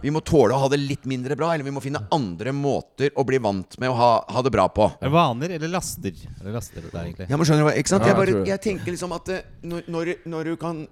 Vi 0.03 0.12
må 0.15 0.21
tåle 0.25 0.55
å 0.57 0.61
ha 0.62 0.69
det 0.73 0.79
litt 0.81 1.07
mindre 1.09 1.37
bra, 1.39 1.53
eller 1.55 1.67
vi 1.67 1.73
må 1.75 1.83
finne 1.85 2.03
andre 2.15 2.53
måter 2.55 3.12
å 3.17 3.25
bli 3.27 3.41
vant 3.43 3.79
med 3.83 3.93
å 3.93 3.97
ha, 3.99 4.11
ha 4.33 4.43
det 4.45 4.53
bra 4.55 4.69
på. 4.73 4.89
Er 5.01 5.09
det 5.09 5.15
vaner 5.15 5.57
eller 5.57 5.73
laster? 5.73 6.15
Eller 6.41 6.57
laster 6.57 6.85
det 6.85 6.93
der, 6.93 7.09
egentlig? 7.09 7.29
Ja, 7.31 7.39
men 7.39 7.49
skjønner 7.49 7.65
du 7.65 7.69
hva, 7.71 7.75
ikke 7.81 7.93
sant? 7.93 8.07
Ja, 8.07 8.12
jeg, 8.12 8.21
bare, 8.21 8.45
jeg 8.51 8.62
tenker 8.65 8.95
liksom 8.95 9.17
at 9.17 9.33
eh, 9.35 9.49
når, 9.67 10.12
når, 10.29 10.53
du 10.53 10.61
kan 10.61 10.85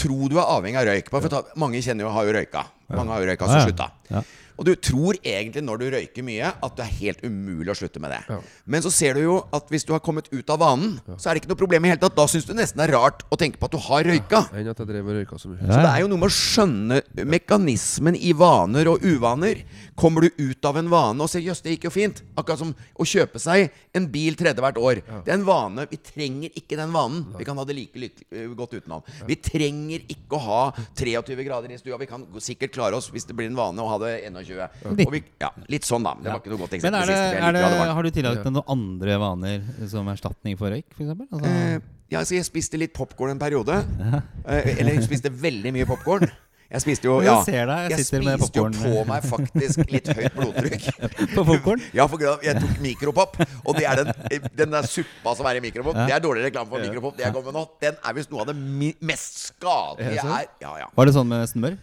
tro 0.00 0.28
du 0.30 0.38
er 0.38 0.46
avhengig 0.46 0.80
av 0.80 0.86
røyk 0.88 1.10
bare 1.12 1.24
for 1.26 1.32
ta, 1.34 1.40
Mange 1.60 1.80
kjenner 1.84 2.06
jo 2.06 2.12
har 2.14 2.28
jo 2.28 2.36
røyka. 2.36 2.64
Mange 2.94 3.14
har 3.14 3.24
jo 3.24 3.30
røyka, 3.32 3.48
som 3.48 3.58
Ja, 3.58 3.60
ja. 3.60 3.68
slutta. 3.68 4.22
Ja. 4.60 4.62
Og 4.62 4.68
du 4.68 4.74
tror 4.76 5.16
egentlig 5.24 5.62
når 5.64 5.80
du 5.80 5.86
røyker 5.94 6.26
mye, 6.26 6.50
at 6.52 6.76
det 6.76 6.84
er 6.84 6.96
helt 7.00 7.22
umulig 7.24 7.72
å 7.72 7.76
slutte 7.78 8.02
med 8.02 8.12
det. 8.12 8.20
Ja. 8.28 8.40
Men 8.66 8.84
så 8.84 8.92
ser 8.92 9.16
du 9.16 9.22
jo 9.24 9.38
at 9.56 9.70
hvis 9.72 9.86
du 9.88 9.94
har 9.94 10.02
kommet 10.04 10.28
ut 10.32 10.52
av 10.52 10.60
vanen, 10.60 10.98
så 11.16 11.30
er 11.30 11.36
det 11.36 11.42
ikke 11.44 11.52
noe 11.52 11.60
problem 11.60 11.86
i 11.86 11.92
hele 11.92 12.02
tatt. 12.02 12.16
Da 12.16 12.26
syns 12.30 12.48
du 12.48 12.54
nesten 12.56 12.80
det 12.80 12.88
er 12.88 12.96
rart 12.98 13.24
å 13.32 13.38
tenke 13.40 13.60
på 13.60 13.70
at 13.70 13.76
du 13.76 13.80
har 13.80 14.06
røyka. 14.08 14.42
Enn 14.56 14.72
at 14.72 14.82
jeg 14.82 14.90
drev 14.90 15.10
og 15.12 15.18
røyka 15.20 15.40
så 15.40 15.52
mye. 15.52 15.60
Så 15.64 15.80
det 15.80 15.92
er 15.92 16.02
jo 16.04 16.10
noe 16.12 16.22
med 16.22 16.30
å 16.30 16.36
skjønne 16.36 17.00
mekanismen 17.34 18.18
i 18.20 18.34
vaner 18.36 18.90
og 18.92 19.04
uvaner. 19.04 19.64
Kommer 20.00 20.26
du 20.26 20.44
ut 20.50 20.68
av 20.68 20.80
en 20.80 20.90
vane 20.90 21.20
og 21.20 21.28
ser 21.30 21.44
'jøss, 21.44 21.62
det 21.64 21.76
gikk 21.76 21.88
jo 21.88 21.94
fint', 21.94 22.22
akkurat 22.36 22.60
som 22.60 22.72
å 22.72 23.04
kjøpe 23.04 23.40
seg 23.40 23.70
en 23.96 24.06
bil 24.08 24.36
tredje 24.36 24.60
hvert 24.60 24.80
år. 24.80 25.02
Det 25.24 25.32
er 25.32 25.38
en 25.38 25.48
vane. 25.48 25.86
Vi 25.90 26.00
trenger 26.00 26.50
ikke 26.56 26.78
den 26.80 26.92
vanen. 26.92 27.26
Vi 27.36 27.44
kan 27.44 27.56
ha 27.56 27.64
det 27.64 27.76
like 27.76 27.90
lykkelig, 28.00 28.10
eh, 28.32 28.48
godt 28.54 28.74
utenom. 28.78 29.02
Vi 29.26 29.36
trenger 29.36 30.00
ikke 30.08 30.36
å 30.36 30.40
ha 30.40 30.72
23 30.96 31.44
grader 31.44 31.70
i 31.70 31.78
stua. 31.78 31.98
Vi 31.98 32.06
kan 32.06 32.26
sikkert 32.38 32.72
klare 32.72 32.96
oss 32.96 33.10
hvis 33.10 33.26
det 33.26 33.36
blir 33.36 33.46
en 33.50 33.56
vane 33.56 33.78
å 33.78 33.88
ha 33.88 33.98
det 33.98 34.24
21. 34.24 34.49
Og 34.90 35.14
vi, 35.14 35.22
ja, 35.40 35.50
litt 35.72 35.86
sånn, 35.88 36.04
da. 36.06 36.16
Det 36.18 36.32
var 36.32 36.42
ikke 36.42 36.52
noe 36.54 36.62
godt 36.64 36.74
Men 36.74 36.80
eksempel. 36.80 37.00
er 37.00 37.10
det, 37.12 37.16
siste, 37.20 37.46
er 37.46 37.56
det, 37.56 37.94
har 37.94 38.02
du 38.02 38.10
tillagt 38.10 38.44
deg 38.44 38.52
noen 38.56 38.74
andre 38.76 39.16
vaner 39.22 39.88
som 39.94 40.12
erstatning 40.12 40.58
for 40.60 40.72
røyk, 40.74 40.86
f.eks.? 40.96 41.16
Altså, 41.30 41.46
Eh, 41.50 41.80
ja, 42.10 42.18
altså 42.24 42.34
jeg 42.34 42.46
spiste 42.48 42.78
litt 42.80 42.94
popkorn 42.96 43.36
en 43.36 43.42
periode. 43.42 43.82
Eh, 44.50 44.78
eller 44.80 44.96
jeg 44.96 45.04
spiste 45.06 45.30
veldig 45.30 45.70
mye 45.76 45.86
popkorn. 45.86 46.24
Jeg 46.70 46.82
spiste 46.84 47.08
jo 47.08 47.16
ja, 47.18 47.32
jeg, 47.50 47.66
deg, 47.66 47.78
jeg 47.90 47.90
Jeg 47.96 48.06
sitter 48.06 48.22
med 48.28 48.42
spiste 48.44 48.60
jo 48.60 48.66
på 48.78 49.02
meg 49.08 49.24
faktisk 49.26 49.90
litt 49.90 50.06
høyt 50.14 50.36
blodtrykk. 50.36 50.84
På 51.34 51.42
popcorn? 51.48 51.82
Ja, 51.94 52.06
for 52.10 52.22
jeg 52.46 52.62
tok 52.62 52.76
mikropop. 52.82 53.34
Og 53.64 53.74
det 53.74 53.88
er 53.90 54.04
den, 54.04 54.46
den 54.54 54.76
der 54.76 54.86
suppa 54.86 55.34
som 55.34 55.48
er 55.50 55.58
i 55.58 55.64
mikropop. 55.64 55.98
Det 55.98 56.14
er 56.14 56.22
dårlig 56.22 56.46
reklame 56.46 56.70
for 56.70 56.82
mikropop. 56.82 57.16
Det 57.18 57.26
jeg 57.26 57.34
kommer 57.34 57.50
med 57.50 57.58
nå 57.58 57.64
Den 57.82 57.98
er 57.98 58.16
visst 58.20 58.30
noe 58.30 58.44
av 58.44 58.52
det 58.52 58.56
mi 58.58 58.92
mest 59.02 59.40
skadelige 59.48 60.20
jeg 60.20 60.36
er. 60.36 60.46
Ja, 60.62 60.76
ja. 60.84 60.86
Var 60.94 61.10
det 61.10 61.16
sånn 61.18 61.30
med 61.30 61.50
smør? 61.50 61.74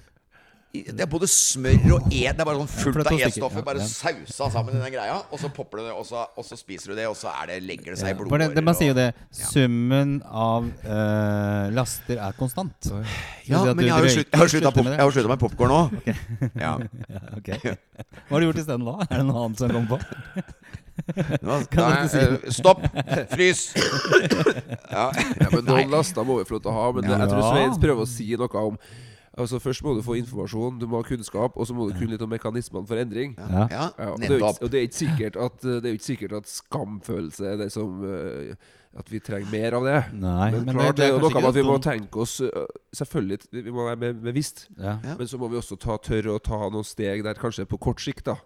Det 0.76 1.00
er 1.02 1.08
både 1.10 1.28
smør 1.32 1.94
og 1.96 2.10
e 2.12 2.20
Det 2.28 2.44
er 2.44 2.46
bare 2.46 2.60
sånn 2.60 2.70
fullt 2.70 3.08
av 3.08 3.22
E-stoffer. 3.24 3.64
Bare 3.66 3.86
sausa 3.88 4.50
sammen 4.54 4.76
i 4.76 4.82
den 4.84 4.94
greia. 4.94 5.16
Og 5.32 5.40
så 5.42 5.50
popper 5.54 5.80
du 5.80 5.86
det, 5.88 5.94
og 5.96 6.06
så, 6.06 6.26
og 6.38 6.46
så 6.46 6.58
spiser 6.60 6.92
du 6.92 7.00
det, 7.00 7.08
og 7.10 7.16
så 7.18 7.32
er 7.32 7.54
det, 7.54 7.60
legger 7.66 7.96
det 7.96 8.02
seg 8.02 8.12
i 8.12 8.38
det, 8.38 8.50
det, 8.58 8.64
man 8.68 8.78
sier 8.78 8.92
jo 8.92 8.98
det. 8.98 9.08
Summen 9.34 10.18
av 10.28 10.68
eh, 10.84 11.72
laster 11.74 12.20
er 12.28 12.36
konstant. 12.38 12.92
Ja, 13.48 13.64
men 13.72 13.80
du 13.80 13.88
jeg 13.88 13.96
har 13.96 14.04
jo 14.04 14.50
slutta 14.52 14.74
pop- 14.76 15.32
med 15.32 15.40
popkorn 15.42 15.74
nå. 15.74 15.82
Ja. 16.66 16.76
Ja, 17.08 17.22
ok. 17.38 17.50
Hva 18.28 18.36
har 18.36 18.44
du 18.44 18.48
gjort 18.50 18.60
isteden 18.62 18.86
da? 18.86 18.98
Er 19.08 19.22
det 19.22 19.26
noe 19.30 19.46
annet 19.48 19.62
som 19.62 19.72
kom 19.72 19.88
på? 19.90 19.98
Nå, 21.46 21.58
nei, 21.78 22.08
si 22.12 22.20
eh, 22.20 22.48
stopp! 22.52 22.82
Frys! 23.32 23.68
Ja. 24.92 25.08
Ja, 25.14 25.50
men 25.54 25.64
Noen 25.68 25.94
laster 25.94 26.26
må 26.28 26.40
vi 26.42 26.48
få 26.50 26.58
lov 26.58 26.64
til 26.66 26.74
å 26.74 26.76
ha. 26.76 26.88
Men 26.98 27.08
det, 27.08 27.14
jeg 27.14 27.32
tror 27.32 27.46
Svein 27.48 27.78
prøver 27.84 28.04
å 28.04 28.10
si 28.10 28.28
noe 28.40 28.64
om 28.68 28.80
Altså 29.38 29.60
Først 29.62 29.84
må 29.86 29.94
du 29.94 30.02
få 30.02 30.16
informasjon, 30.18 30.80
du 30.82 30.88
må 30.90 31.02
ha 31.02 31.06
kunnskap, 31.06 31.58
og 31.58 31.68
så 31.70 31.76
må 31.78 31.86
du 31.90 31.94
kunne 31.98 32.16
litt 32.16 32.24
om 32.26 32.32
mekanismene 32.34 32.90
for 32.90 32.98
endring. 32.98 33.36
Ja. 33.38 33.68
ja, 33.70 33.86
Ja, 34.00 34.10
og, 34.12 34.20
det 34.20 34.32
er 34.32 34.42
ikke, 34.42 34.66
og 34.66 34.72
det 34.74 34.80
er 34.80 34.88
ikke 34.88 35.00
sikkert 35.04 35.40
at 35.46 35.62
Det 35.62 35.86
er 35.86 35.94
ikke 35.94 36.10
sikkert 36.12 36.34
at 36.40 36.50
skamfølelse 36.50 37.46
er 37.52 37.62
det 37.62 37.72
som 37.76 38.02
eh, 38.08 38.56
At 38.98 39.12
vi 39.14 39.22
trenger 39.22 39.52
mer 39.54 39.78
av 39.78 39.86
det. 39.86 40.00
Nei, 40.18 40.52
Men, 40.56 40.66
men 40.66 40.80
klart, 40.80 40.98
det, 40.98 41.06
er 41.06 41.14
jo 41.14 41.20
er 41.20 41.26
noe 41.28 41.34
med 41.38 41.50
at 41.52 41.60
vi 41.60 41.66
må 41.68 41.78
tenke 41.86 42.26
oss 42.26 42.40
eh, 42.42 42.68
Selvfølgelig, 42.98 43.40
vi 43.52 43.62
vi 43.68 43.72
må 43.72 43.86
være 43.92 44.14
bevisst. 44.26 44.68
ja. 44.78 44.98
Ja. 45.04 45.16
Men 45.20 45.30
så 45.30 45.38
må 45.38 45.52
vi 45.54 45.62
også 45.62 45.78
ta, 45.78 46.00
tørre 46.02 46.34
å 46.34 46.42
ta 46.42 46.64
noen 46.74 46.88
steg 46.88 47.24
der 47.28 47.38
kanskje 47.38 47.68
på 47.70 47.78
kort 47.78 48.02
sikt. 48.02 48.26
da 48.26 48.40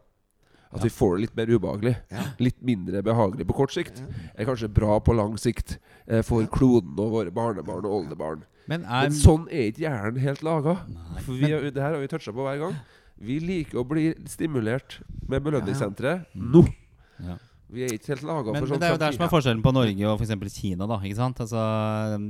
At 0.72 0.84
vi 0.86 0.90
får 0.94 1.18
det 1.18 1.22
litt 1.26 1.36
mer 1.36 1.50
ubehagelig. 1.52 1.96
Ja. 2.14 2.22
Litt 2.40 2.62
mindre 2.64 3.02
behagelig 3.04 3.46
på 3.50 3.56
kort 3.58 3.74
sikt. 3.76 4.00
Er 4.38 4.48
kanskje 4.48 4.70
bra 4.72 5.00
på 5.04 5.16
lang 5.18 5.36
sikt 5.42 5.78
eh, 6.08 6.22
for 6.24 6.46
kloden 6.48 6.96
og 6.96 7.12
våre 7.18 7.34
barnebarn 7.36 7.84
og 7.90 7.98
oldebarn. 8.00 8.46
Men 8.72 8.86
er 8.86 9.10
Men 9.10 9.18
sånn 9.20 9.48
er 9.52 9.68
ikke 9.74 9.84
hjernen 9.84 10.22
helt 10.24 10.44
laga. 10.48 10.78
For 11.26 11.34
vi, 11.36 11.52
er- 11.52 11.68
det 11.72 11.82
her 11.84 11.92
har 11.98 12.00
vi 12.00 12.08
toucha 12.08 12.32
på 12.32 12.46
hver 12.48 12.60
gang. 12.64 12.78
Vi 13.22 13.40
liker 13.44 13.82
å 13.82 13.86
bli 13.86 14.14
stimulert 14.32 15.02
med 15.30 15.44
belønningssenteret 15.44 16.32
nå. 16.36 16.64
ja. 17.20 17.38
Vi 17.72 17.86
er 17.86 17.94
ikke 17.96 18.10
helt 18.12 18.24
laga 18.28 18.52
for 18.52 18.66
sånn. 18.68 18.72
men 18.76 18.80
det 18.82 18.88
er 18.90 18.92
jo 18.92 19.00
der 19.00 19.14
som 19.16 19.22
er 19.24 19.30
forskjellen 19.32 19.62
på 19.64 19.72
Norge 19.72 20.08
og 20.10 20.20
f.eks. 20.20 20.56
Kina. 20.60 20.88
da 20.92 20.98
ikke 21.08 21.16
sant? 21.16 21.38
Altså, 21.40 21.62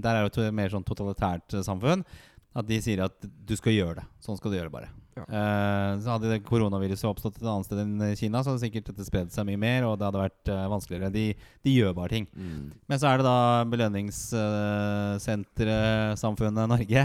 Der 0.04 0.18
er 0.20 0.28
jo 0.28 0.30
et 0.44 0.54
mer 0.54 0.70
sånn 0.70 0.84
totalitært 0.86 1.56
eh, 1.58 1.64
samfunn. 1.66 2.04
At 2.52 2.68
de 2.68 2.82
sier 2.84 3.00
at 3.06 3.16
du 3.22 3.56
skal 3.56 3.78
gjøre 3.78 3.96
det. 4.02 4.06
Sånn 4.24 4.38
skal 4.40 4.52
du 4.52 4.58
gjøre, 4.58 4.68
det 4.68 4.76
bare. 4.76 4.90
Ja. 5.12 5.26
Uh, 5.28 6.00
så 6.00 6.14
Hadde 6.14 6.46
koronaviruset 6.48 7.10
oppstått 7.10 7.38
et 7.40 7.48
annet 7.48 7.66
sted 7.68 7.80
enn 7.84 8.16
Kina, 8.20 8.38
så 8.42 8.48
hadde 8.52 8.64
sikkert 8.64 8.88
dette 8.90 9.08
spredd 9.08 9.30
seg 9.34 9.44
mye 9.48 9.60
mer, 9.60 9.80
og 9.88 9.94
det 10.00 10.06
hadde 10.08 10.26
vært 10.26 10.44
uh, 10.52 10.72
vanskeligere. 10.72 11.16
De, 11.16 11.26
de 11.68 11.72
gjør 11.76 11.98
bare 11.98 12.14
ting. 12.16 12.26
Mm. 12.32 12.66
Men 12.92 12.98
så 13.00 13.06
er 13.08 13.16
det 13.20 13.26
da 13.28 13.40
belønningssenteret, 13.72 16.20
samfunnet 16.20 16.72
Norge, 16.72 17.04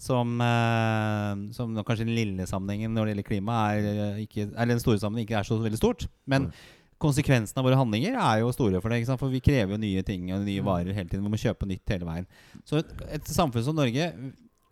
som, 0.00 0.26
eh, 0.44 1.32
som 1.56 1.66
nå 1.74 1.80
kanskje 1.84 2.04
i 2.06 2.08
den 2.08 2.18
lille 2.18 2.44
sammenhengen 2.48 2.90
når 2.94 3.02
det 3.04 3.10
gjelder 3.12 3.30
klima, 3.32 3.54
er 3.74 3.80
ikke, 4.24 4.42
eller 4.54 4.72
den 4.76 4.84
store 4.84 5.02
sammenhengen 5.02 5.28
ikke 5.28 5.40
er 5.40 5.48
så 5.48 5.56
veldig 5.60 5.80
stort. 5.80 6.00
Men 6.30 6.42
konsekvensene 7.02 7.58
av 7.60 7.66
våre 7.66 7.78
handlinger 7.78 8.14
er 8.18 8.36
jo 8.42 8.52
store 8.54 8.80
for 8.82 8.90
det. 8.92 9.18
For 9.18 9.28
vi 9.32 9.40
krever 9.44 9.70
jo 9.74 9.82
nye 9.82 10.02
ting 10.06 10.22
og 10.34 10.46
nye 10.46 10.66
varer 10.66 10.94
hele 10.94 11.10
tiden. 11.10 11.24
Vi 11.26 11.32
må 11.32 11.40
kjøpe 11.40 11.70
nytt 11.70 11.94
hele 11.94 12.08
veien. 12.08 12.26
Så 12.66 12.72
et, 12.82 12.90
et 13.18 13.26
samfunn 13.30 13.66
som 13.66 13.76
Norge 13.78 14.04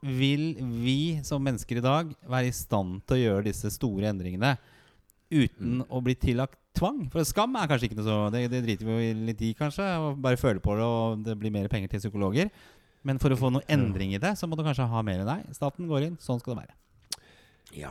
vil 0.06 0.54
vi 0.84 0.98
som 1.26 1.42
mennesker 1.42 1.80
i 1.80 1.84
dag 1.84 2.14
være 2.30 2.50
i 2.50 2.54
stand 2.54 3.00
til 3.06 3.16
å 3.16 3.22
gjøre 3.24 3.48
disse 3.48 3.70
store 3.74 4.08
endringene 4.12 4.54
uten 5.32 5.82
å 5.90 6.00
bli 6.04 6.14
tillagt 6.14 6.58
tvang? 6.76 7.06
For 7.10 7.26
skam 7.26 7.56
er 7.58 7.68
kanskje 7.70 7.88
ikke 7.90 7.98
noe 7.98 8.06
så 8.06 8.16
Det, 8.34 8.44
det 8.52 8.62
driter 8.66 8.86
vi 8.88 9.12
litt 9.32 9.42
i, 9.42 9.52
kanskje. 9.58 9.86
Og 10.02 10.18
bare 10.22 10.38
føle 10.40 10.62
på 10.62 10.76
det, 10.78 10.86
og 10.86 11.22
det 11.26 11.36
blir 11.40 11.54
mer 11.54 11.68
penger 11.72 11.90
til 11.92 12.04
psykologer. 12.06 12.50
Men 13.06 13.20
for 13.22 13.30
å 13.30 13.38
få 13.38 13.52
noe 13.54 13.66
endring 13.70 14.14
i 14.16 14.22
det, 14.22 14.34
så 14.38 14.48
må 14.50 14.58
du 14.58 14.64
kanskje 14.66 14.86
ha 14.90 15.02
mer 15.06 15.22
enn 15.22 15.28
deg. 15.30 15.54
Staten 15.54 15.86
går 15.90 16.08
inn. 16.08 16.18
Sånn 16.22 16.40
skal 16.42 16.54
det 16.56 16.64
være. 16.64 16.76
Ja. 17.76 17.90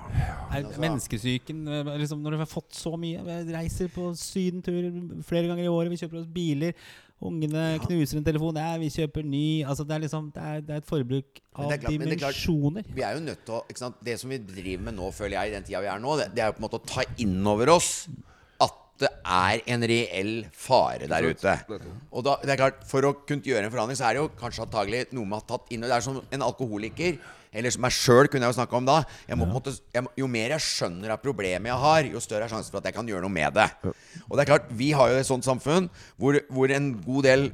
Er 0.49 0.63
Altså- 0.63 0.79
menneskesyken 0.81 1.67
eh, 1.67 1.97
liksom, 1.99 2.21
Når 2.23 2.31
du 2.31 2.37
har 2.37 2.47
fått 2.47 2.71
så 2.73 2.95
mye 2.97 3.19
Vi 3.21 3.53
reiser 3.53 3.89
på 3.91 4.15
sydentur 4.17 4.87
flere 5.21 5.49
ganger 5.51 5.65
i 5.65 5.67
året, 5.69 5.91
vi 5.91 5.99
kjøper 5.99 6.21
oss 6.21 6.25
biler. 6.31 6.73
Ungene 7.23 7.79
knuser 7.79 8.17
en 8.19 8.25
telefon. 8.27 8.57
Ja, 8.59 8.73
vi 8.77 8.89
kjøper 8.91 9.23
ny. 9.25 9.63
Altså, 9.63 9.85
det 9.87 9.95
er 9.95 10.01
liksom 10.03 10.31
Det 10.35 10.41
er, 10.43 10.61
det 10.61 10.73
er 10.75 10.81
et 10.83 10.89
forbruk 10.89 11.39
Men 11.39 11.63
av 11.63 11.69
det 11.71 11.77
er 11.77 11.81
klart- 11.85 11.99
men 11.99 12.09
det 12.09 12.15
er 12.17 12.19
klart- 12.25 12.35
dimensjoner. 12.35 12.83
Vi 12.95 13.01
er 13.07 13.13
jo 13.15 13.21
nødt 13.23 13.45
til 13.45 13.55
å 13.55 13.61
ikke 13.69 13.77
sant? 13.79 13.95
Det 14.03 14.19
som 14.19 14.29
vi 14.29 14.37
driver 14.37 14.83
med 14.83 14.95
nå, 14.99 15.11
føler 15.15 15.37
jeg, 15.39 15.47
i 15.51 15.55
den 15.55 15.63
tida 15.63 15.81
vi 15.81 15.87
er 15.87 15.99
nå, 16.03 16.17
det, 16.19 16.27
det 16.35 16.43
er 16.43 16.47
jo 16.51 16.57
på 16.57 16.63
en 16.63 16.67
måte 16.69 16.81
å 16.81 16.85
ta 16.85 17.03
inn 17.23 17.47
over 17.47 17.69
oss 17.69 18.07
at 18.61 18.75
det 18.99 19.09
er 19.25 19.61
en 19.67 19.81
reell 19.83 20.33
fare 20.53 21.07
der 21.07 21.23
ute. 21.31 21.55
Og 22.11 22.23
da, 22.23 22.35
det 22.43 22.49
er 22.53 22.57
klart, 22.61 22.83
For 22.87 23.01
å 23.07 23.13
kunne 23.25 23.41
gjøre 23.43 23.65
en 23.65 23.71
forandring, 23.71 23.97
så 23.97 24.09
er 24.09 24.13
det 24.13 24.21
jo 24.23 24.29
kanskje 24.39 24.67
antagelig 24.67 25.05
noe 25.15 25.25
med 25.25 25.39
å 25.39 25.41
ha 25.41 25.47
tatt 25.57 25.71
inn 25.71 25.83
og 25.83 25.89
Det 25.89 25.95
er 25.97 26.01
som 26.05 26.21
en 26.31 26.41
alkoholiker. 26.41 27.17
Eller 27.55 27.75
meg 27.81 27.95
sjøl 27.95 28.29
kunne 28.29 28.47
jeg 28.47 28.53
jo 28.53 28.59
snakke 28.59 28.77
om 28.79 28.87
da. 28.87 28.99
Må, 29.35 29.47
en 29.47 29.79
jeg, 29.95 30.07
jo 30.21 30.29
mer 30.31 30.55
jeg 30.55 30.65
skjønner 30.65 31.15
av 31.15 31.23
problemet 31.23 31.71
jeg 31.71 31.81
har, 31.85 32.09
jo 32.15 32.23
større 32.23 32.49
er 32.49 32.51
sjansen 32.51 32.73
for 32.73 32.81
at 32.81 32.89
jeg 32.89 32.97
kan 32.97 33.07
gjøre 33.09 33.23
noe 33.25 33.33
med 33.33 33.55
det. 33.55 33.69
Og 34.27 34.35
det 34.35 34.45
er 34.45 34.51
klart, 34.51 34.67
vi 34.75 34.91
har 34.95 35.11
jo 35.11 35.21
et 35.21 35.29
sånt 35.29 35.47
samfunn 35.47 35.89
hvor, 36.21 36.37
hvor 36.51 36.73
en 36.75 36.91
god 37.05 37.27
del, 37.27 37.49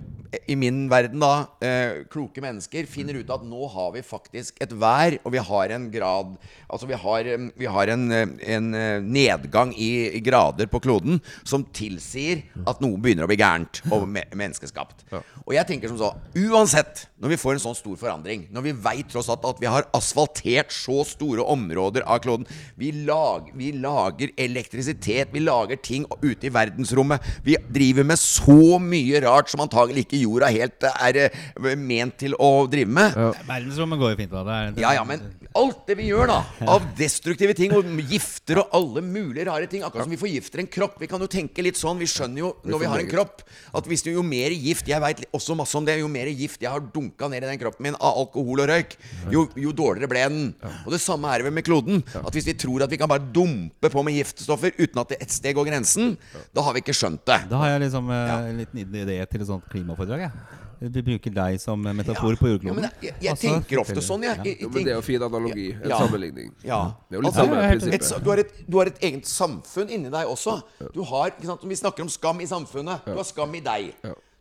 i 0.48 0.56
min 0.56 0.86
verden 0.92 1.22
da, 1.22 1.34
eh, 1.64 2.04
kloke 2.12 2.44
mennesker 2.44 2.88
finner 2.90 3.20
ut 3.20 3.32
at 3.34 3.44
nå 3.44 3.68
har 3.74 3.92
vi 3.96 4.04
faktisk 4.06 4.62
et 4.64 4.72
vær, 4.80 5.18
og 5.26 5.34
vi 5.36 5.44
har 5.44 5.76
en 5.76 5.90
grad 5.92 6.38
Altså 6.72 6.88
vi 6.88 6.96
har, 6.96 7.28
eh, 7.28 7.50
vi 7.58 7.66
har 7.66 7.88
en, 7.88 8.12
eh, 8.12 8.28
en 8.56 8.74
eh, 8.74 9.02
nedgang 9.02 9.74
i, 9.76 10.20
grader 10.24 10.68
på 10.72 10.80
kloden 10.80 11.20
som 11.44 11.66
tilsier 11.76 12.44
at 12.68 12.80
noe 12.80 12.98
begynner 13.02 13.26
å 13.26 13.32
bli 13.32 13.40
gærent 13.42 13.82
og 13.92 14.08
me 14.08 14.24
menneskeskapt. 14.32 15.04
Og 15.44 15.54
jeg 15.56 15.68
tenker 15.68 15.92
som 15.92 16.00
så 16.00 16.12
Uansett, 16.38 17.08
når 17.22 17.34
vi 17.36 17.40
får 17.40 17.56
en 17.56 17.64
sånn 17.68 17.78
stor 17.78 17.98
forandring, 18.02 18.48
når 18.54 18.66
vi 18.66 18.74
veit 18.86 19.10
tross 19.12 19.30
alt 19.32 19.46
at 19.46 19.62
vi 19.62 19.70
har 19.70 19.86
asfaltert 19.98 20.74
så 20.74 21.04
store 21.08 21.46
områder 21.54 22.06
av 22.10 22.22
kloden 22.24 22.48
Vi, 22.80 22.92
lag, 23.06 23.52
vi 23.58 23.72
lager 23.78 24.32
elektrisitet, 24.40 25.30
vi 25.34 25.44
lager 25.44 25.78
ting 25.82 26.08
ute 26.22 26.50
i 26.50 26.54
verdensrommet. 26.54 27.22
Vi 27.46 27.58
driver 27.70 28.08
med 28.08 28.20
så 28.20 28.80
mye 28.82 29.22
rart 29.24 29.52
som 29.52 29.62
antagelig 29.64 30.08
ikke 30.08 30.22
jorda 30.24 30.50
helt 30.54 30.88
er 30.92 31.20
eh, 31.28 31.76
ment 31.78 32.18
til 32.22 32.36
å 32.42 32.66
drive 32.72 32.90
med. 32.90 33.18
Verdensrommet 33.48 34.02
går 34.02 34.16
jo 34.16 34.20
fint. 34.24 34.34
da 34.34 34.44
det 34.48 34.58
er, 34.58 34.74
det, 34.76 34.86
Ja, 34.86 34.96
ja, 34.98 35.06
men 35.08 35.22
alt 35.58 35.82
det 35.90 35.96
vi 36.00 36.06
gjør, 36.10 36.30
da, 36.32 36.38
av 36.72 36.86
destruktive 36.98 37.54
ting, 37.58 37.74
og 37.76 37.84
gifter 38.08 38.62
og 38.62 38.70
alle 38.78 39.02
mulige 39.04 39.46
rare 39.50 39.68
ting 39.68 39.82
Akkurat 39.84 40.06
som 40.08 40.14
vi 40.14 40.20
forgifter 40.22 40.62
en 40.64 40.70
kropp. 40.72 40.96
Vi 41.02 41.08
kan 41.12 41.20
jo 41.20 41.28
tenke 41.32 41.64
litt 41.66 41.80
sånn. 41.80 42.00
Vi 42.00 42.08
skjønner 42.08 42.40
jo 42.44 42.52
når 42.64 42.80
vi 42.84 42.90
har 42.92 43.04
en 43.04 43.10
kropp, 43.12 43.42
at 43.76 43.90
hvis 43.90 44.06
jo 44.08 44.24
mer 44.24 44.54
gift 44.56 44.88
Jeg 44.88 45.02
veit 45.04 45.24
også 45.36 45.56
masse 45.60 45.76
om 45.78 45.86
det. 45.88 45.98
Jo 46.00 46.08
mer 46.12 46.28
gift 46.32 46.62
jeg 46.64 46.72
har 46.72 46.80
dunka 46.94 47.28
ned 47.32 47.44
i 47.44 47.50
den 47.52 47.60
kroppen 47.62 47.84
min 47.90 47.98
av 48.00 48.22
alkohol 48.24 48.64
og 48.64 48.70
røyk, 48.72 48.96
jo, 49.34 49.46
jo 49.60 49.74
dårligere 49.76 50.10
ble 50.12 50.24
den. 50.30 50.48
Og 50.86 50.92
det 50.96 51.02
samme 51.04 51.28
er 51.36 51.44
det 51.44 51.54
med 51.54 51.66
kloden. 51.68 52.04
At 52.22 52.32
hvis 52.36 52.48
vi 52.48 52.56
tror 52.60 52.86
at 52.88 52.92
vi 52.94 53.00
kan 53.02 53.10
bare 53.12 53.24
dumpe 53.34 53.90
på 53.92 54.04
med 54.08 54.16
giftstoffer 54.22 54.72
uten 54.80 55.02
at 55.04 55.14
det 55.16 55.22
et 55.26 55.32
sted 55.36 55.56
går 55.58 55.68
grensen, 55.72 56.16
da 56.56 56.64
har 56.66 56.74
vi 56.78 56.84
ikke 56.86 56.96
skjønt 56.96 57.26
det. 57.28 57.42
Da 57.52 57.60
har 57.62 57.76
jeg 57.76 57.86
liksom 57.88 58.10
eh, 58.12 58.34
en 58.52 58.60
liten 58.64 58.86
idé 59.04 59.20
til 59.28 59.42
et 59.44 59.48
sånt 59.50 59.68
klimaforedrag. 59.72 60.28
Jeg. 60.30 60.60
Vi 60.82 61.02
bruker 61.06 61.30
deg 61.30 61.60
som 61.62 61.78
metafor 61.94 62.34
på 62.40 62.48
Ja, 62.48 62.56
jordkloden. 62.56 62.80
men 62.80 62.88
jeg, 63.06 63.12
jeg 63.22 63.30
Altså, 63.36 63.52
tenker 63.52 63.82
ofte 63.84 64.02
sånn, 64.02 64.24
jeg. 64.26 64.34
jeg, 64.42 64.56
jeg, 64.56 64.62
Jo, 64.66 64.70
men 64.74 64.88
det 64.88 64.94
er 64.96 64.98
jo 64.98 65.04
fin 65.06 65.22
analogi. 65.42 65.68
En 65.82 65.90
Ja. 65.90 65.98
sammenligning. 66.00 66.52
Ja. 66.64 66.80
Det 67.10 67.18
er 67.18 67.20
jo 67.20 67.22
litt 67.26 67.32
Altså, 67.34 67.46
samme 67.46 67.62
et, 67.64 67.70
prinsippet. 67.82 68.24
du, 68.24 68.30
har 68.30 68.38
et, 68.46 68.54
du 68.70 68.78
har 68.78 68.86
et 68.94 69.00
eget 69.10 69.26
samfunn 69.28 69.90
inni 69.90 70.10
deg 70.14 70.28
også. 70.28 70.62
Du 70.94 71.04
har, 71.04 71.34
ikke 71.34 71.50
sant, 71.52 71.68
Vi 71.68 71.76
snakker 71.76 72.02
om 72.06 72.10
skam 72.10 72.42
i 72.42 72.46
samfunnet. 72.50 73.06
Du 73.06 73.16
har 73.18 73.24
skam 73.28 73.54
i 73.56 73.60
deg. 73.60 73.94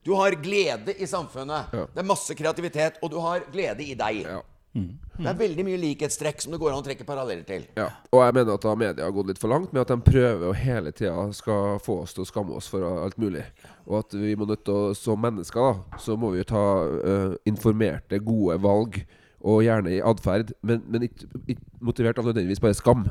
Du 0.05 0.15
har 0.17 0.31
glede 0.33 0.95
i 0.97 1.07
samfunnet. 1.07 1.71
Det 1.73 1.99
er 2.01 2.09
masse 2.09 2.35
kreativitet, 2.35 2.97
og 3.03 3.11
du 3.11 3.19
har 3.21 3.41
glede 3.53 3.85
i 3.85 3.95
deg. 3.95 4.23
Ja. 4.25 4.41
Det 4.73 5.27
er 5.27 5.35
veldig 5.35 5.65
mye 5.67 5.79
likhetstrekk 5.83 6.41
som 6.41 6.53
det 6.55 6.61
går 6.63 6.71
an 6.73 6.79
å 6.81 6.85
trekke 6.87 7.05
paralleller 7.05 7.43
til. 7.45 7.65
Ja. 7.77 7.89
Og 8.15 8.23
jeg 8.23 8.35
mener 8.39 8.55
at 8.55 8.63
da 8.63 8.75
media 8.79 9.05
har 9.05 9.13
gått 9.13 9.27
litt 9.33 9.41
for 9.43 9.51
langt 9.51 9.73
med 9.75 9.83
at 9.83 9.89
de 9.91 9.97
prøver 10.07 10.47
å 10.49 10.55
hele 10.57 10.93
tida 10.97 11.27
skal 11.37 11.81
få 11.83 11.99
oss 12.05 12.15
til 12.15 12.23
å 12.23 12.29
skamme 12.31 12.55
oss 12.57 12.69
for 12.71 12.87
alt 13.03 13.19
mulig. 13.19 13.43
Og 13.91 13.99
at 13.99 14.15
vi 14.15 14.37
må 14.39 14.47
nødt 14.47 14.63
til 14.65 14.73
å, 14.73 14.95
som 14.97 15.21
mennesker, 15.21 15.61
da, 15.61 15.99
så 15.99 16.17
må 16.17 16.31
vi 16.37 16.45
ta 16.47 16.63
uh, 16.87 17.35
informerte, 17.51 18.23
gode 18.25 18.61
valg. 18.63 19.01
Og 19.41 19.63
gjerne 19.65 19.95
i 19.95 20.03
atferd, 20.05 20.53
men, 20.67 20.83
men 20.91 21.07
ikke, 21.07 21.29
ikke 21.49 21.63
motivert 21.81 22.19
av 22.21 22.27
nødvendigvis 22.29 22.61
bare 22.61 22.77
skam. 22.77 23.07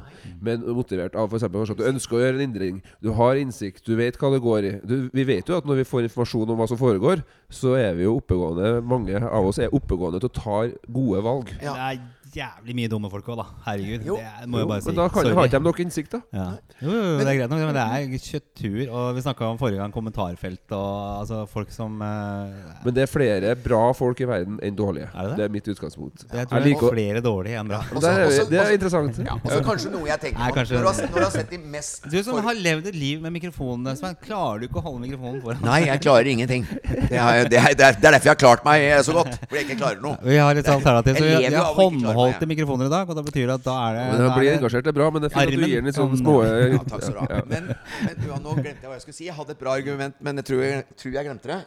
Men 0.46 0.62
motivert 0.78 1.18
av 1.18 1.32
f.eks. 1.32 1.48
at 1.48 1.80
du 1.80 1.88
ønsker 1.90 2.18
å 2.18 2.22
gjøre 2.22 2.38
en 2.38 2.46
endring. 2.46 2.84
Du 3.02 3.12
har 3.18 3.40
innsikt, 3.40 3.82
du 3.88 3.96
vet 3.98 4.20
hva 4.22 4.30
det 4.36 4.44
går 4.46 4.68
i. 4.70 4.74
Du, 4.86 4.96
vi 5.16 5.26
vet 5.26 5.50
jo 5.50 5.58
at 5.58 5.66
når 5.66 5.82
vi 5.82 5.88
får 5.90 6.06
informasjon 6.06 6.54
om 6.54 6.62
hva 6.62 6.70
som 6.70 6.80
foregår, 6.80 7.24
så 7.50 7.74
er 7.80 7.98
vi 7.98 8.06
jo 8.06 8.20
oppegående 8.20 8.78
Mange 8.86 9.18
av 9.18 9.48
oss 9.50 9.58
er 9.62 9.74
oppegående 9.74 10.22
til 10.22 10.30
å 10.30 10.38
ta 10.38 10.60
gode 10.94 11.26
valg. 11.26 11.54
Ja. 11.66 11.92
Jævlig 12.30 12.76
mye 12.78 12.90
dumme 12.92 13.10
folk 13.10 13.26
òg, 13.32 13.40
da. 13.40 13.46
Herregud. 13.66 14.04
Jo. 14.06 14.16
Det 14.20 14.46
må 14.46 14.52
må 14.54 14.60
jeg 14.62 14.68
bare 14.70 14.84
si. 14.84 14.90
men 14.92 14.98
da 15.00 15.06
kan, 15.10 15.30
har 15.34 15.48
ikke 15.50 15.60
de 15.60 15.66
nok 15.66 15.80
innsikt, 15.82 16.12
da. 16.14 16.20
Ja. 16.36 16.44
Jo, 16.78 16.90
jo, 16.92 17.00
jo, 17.02 17.14
det 17.18 17.32
er 17.32 17.38
greit 17.40 17.50
nok, 17.50 17.62
men 17.66 17.78
det 17.78 17.86
er 17.86 18.22
kjøttur. 18.26 18.82
Og 19.00 19.08
vi 19.18 19.24
snakka 19.26 19.48
om 19.50 19.58
forrige 19.58 19.80
gang 19.82 19.94
kommentarfelt 19.96 20.76
og 20.78 20.92
altså 21.24 21.40
folk 21.50 21.74
som 21.74 21.96
uh, 22.04 22.52
Men 22.86 22.94
det 22.94 23.06
er 23.08 23.10
flere 23.10 23.56
bra 23.58 23.82
folk 23.98 24.22
i 24.22 24.28
verden 24.30 24.60
enn 24.62 24.78
dårlige. 24.78 25.08
Er 25.10 25.26
det 25.26 25.32
det? 25.32 25.38
det 25.40 25.46
er 25.48 25.56
mitt 25.56 25.72
utgangspunkt. 25.74 26.28
Jeg 26.30 26.52
tror 26.52 26.60
Jeg 26.60 26.68
liker 26.68 26.92
er 26.92 26.96
flere 27.00 27.24
dårlige 27.26 27.64
enn 27.64 27.72
bra. 27.74 27.82
Men 27.90 28.04
det, 28.06 28.12
er, 28.14 28.26
Også- 28.28 28.46
det 28.52 28.60
er 28.60 28.64
også- 28.66 28.78
interessant. 28.78 29.20
Ja, 29.26 29.40
også 29.40 29.60
kanskje 29.72 29.94
noe 29.96 30.12
jeg 30.12 30.24
tenker 30.28 30.44
på 30.46 30.60
kanskje- 30.60 30.78
når, 30.78 30.86
du 30.86 30.92
har, 30.92 31.10
når 31.10 31.18
du 31.18 31.26
har 31.26 31.36
sett 31.40 31.50
de 31.50 31.62
mest 31.78 32.08
Du 32.14 32.20
som 32.30 32.44
har 32.46 32.62
levd 32.62 32.92
et 32.94 33.00
liv 33.08 33.26
med 33.26 33.34
mikrofonene, 33.40 33.96
Svein, 33.98 34.16
klarer 34.22 34.62
du 34.62 34.70
ikke 34.70 34.84
å 34.84 34.86
holde 34.86 35.02
mikrofonen 35.08 35.42
foran? 35.42 35.66
Nei, 35.66 35.82
jeg 35.88 36.06
klarer 36.06 36.30
ingenting. 36.30 36.70
Det 37.10 37.18
er, 37.18 37.50
det, 37.50 37.58
er, 37.58 37.74
det 37.74 37.90
er 37.90 37.98
derfor 38.14 38.30
jeg 38.30 38.36
har 38.36 38.42
klart 38.46 38.66
meg 38.70 38.86
så 39.02 39.18
godt. 39.18 39.34
Fordi 39.50 39.64
jeg 39.64 39.70
ikke 39.72 39.82
klarer 39.82 40.02
noe. 40.04 40.18
Vi 40.22 40.38
har 40.38 40.54
litt 40.54 40.70
alternativ. 40.70 41.18
Så 41.18 41.26
vi, 41.26 41.36
vi 41.50 41.56
har 41.56 41.74
av 41.74 42.19
ikke 42.28 42.46
ja. 42.46 42.52
mikrofoner 42.54 42.90
i 42.90 42.94
dag, 42.94 43.10
og 43.10 43.18
da 43.18 43.24
betyr 43.26 43.46
det 43.48 43.56
at 43.60 43.66
da 43.66 43.76
er 43.88 43.98
det 43.98 44.06
Men 44.10 44.22
da 44.24 44.30
blir 44.36 44.50
er 44.50 44.58
engasjert, 44.58 44.86
det 44.86 44.92
er 44.94 44.98
bra, 45.00 45.10
men 45.16 45.24
det 45.24 45.30
er 45.30 45.36
fint 45.36 45.54
at 45.54 45.60
du 45.60 45.66
gir 45.66 45.80
den 45.80 45.90
litt 45.90 46.00
sånn 46.00 46.18
små 46.20 46.36
Ja, 46.46 46.82
takk 46.90 47.06
skal 47.06 47.16
du 47.16 47.22
ha. 47.24 47.42
Men, 47.50 47.72
men 48.06 48.20
du, 48.20 48.28
nå 48.30 48.56
glemte 48.60 48.84
jeg 48.84 48.90
hva 48.90 48.98
jeg 48.98 49.06
skulle 49.06 49.20
si. 49.20 49.28
Jeg 49.30 49.38
hadde 49.38 49.56
et 49.56 49.62
bra 49.62 49.76
argument, 49.80 50.16
men 50.26 50.42
jeg 50.42 50.50
tror 50.50 50.64
jeg, 50.66 50.86
tror 51.00 51.18
jeg 51.18 51.30
glemte 51.30 51.52
det. 51.54 51.60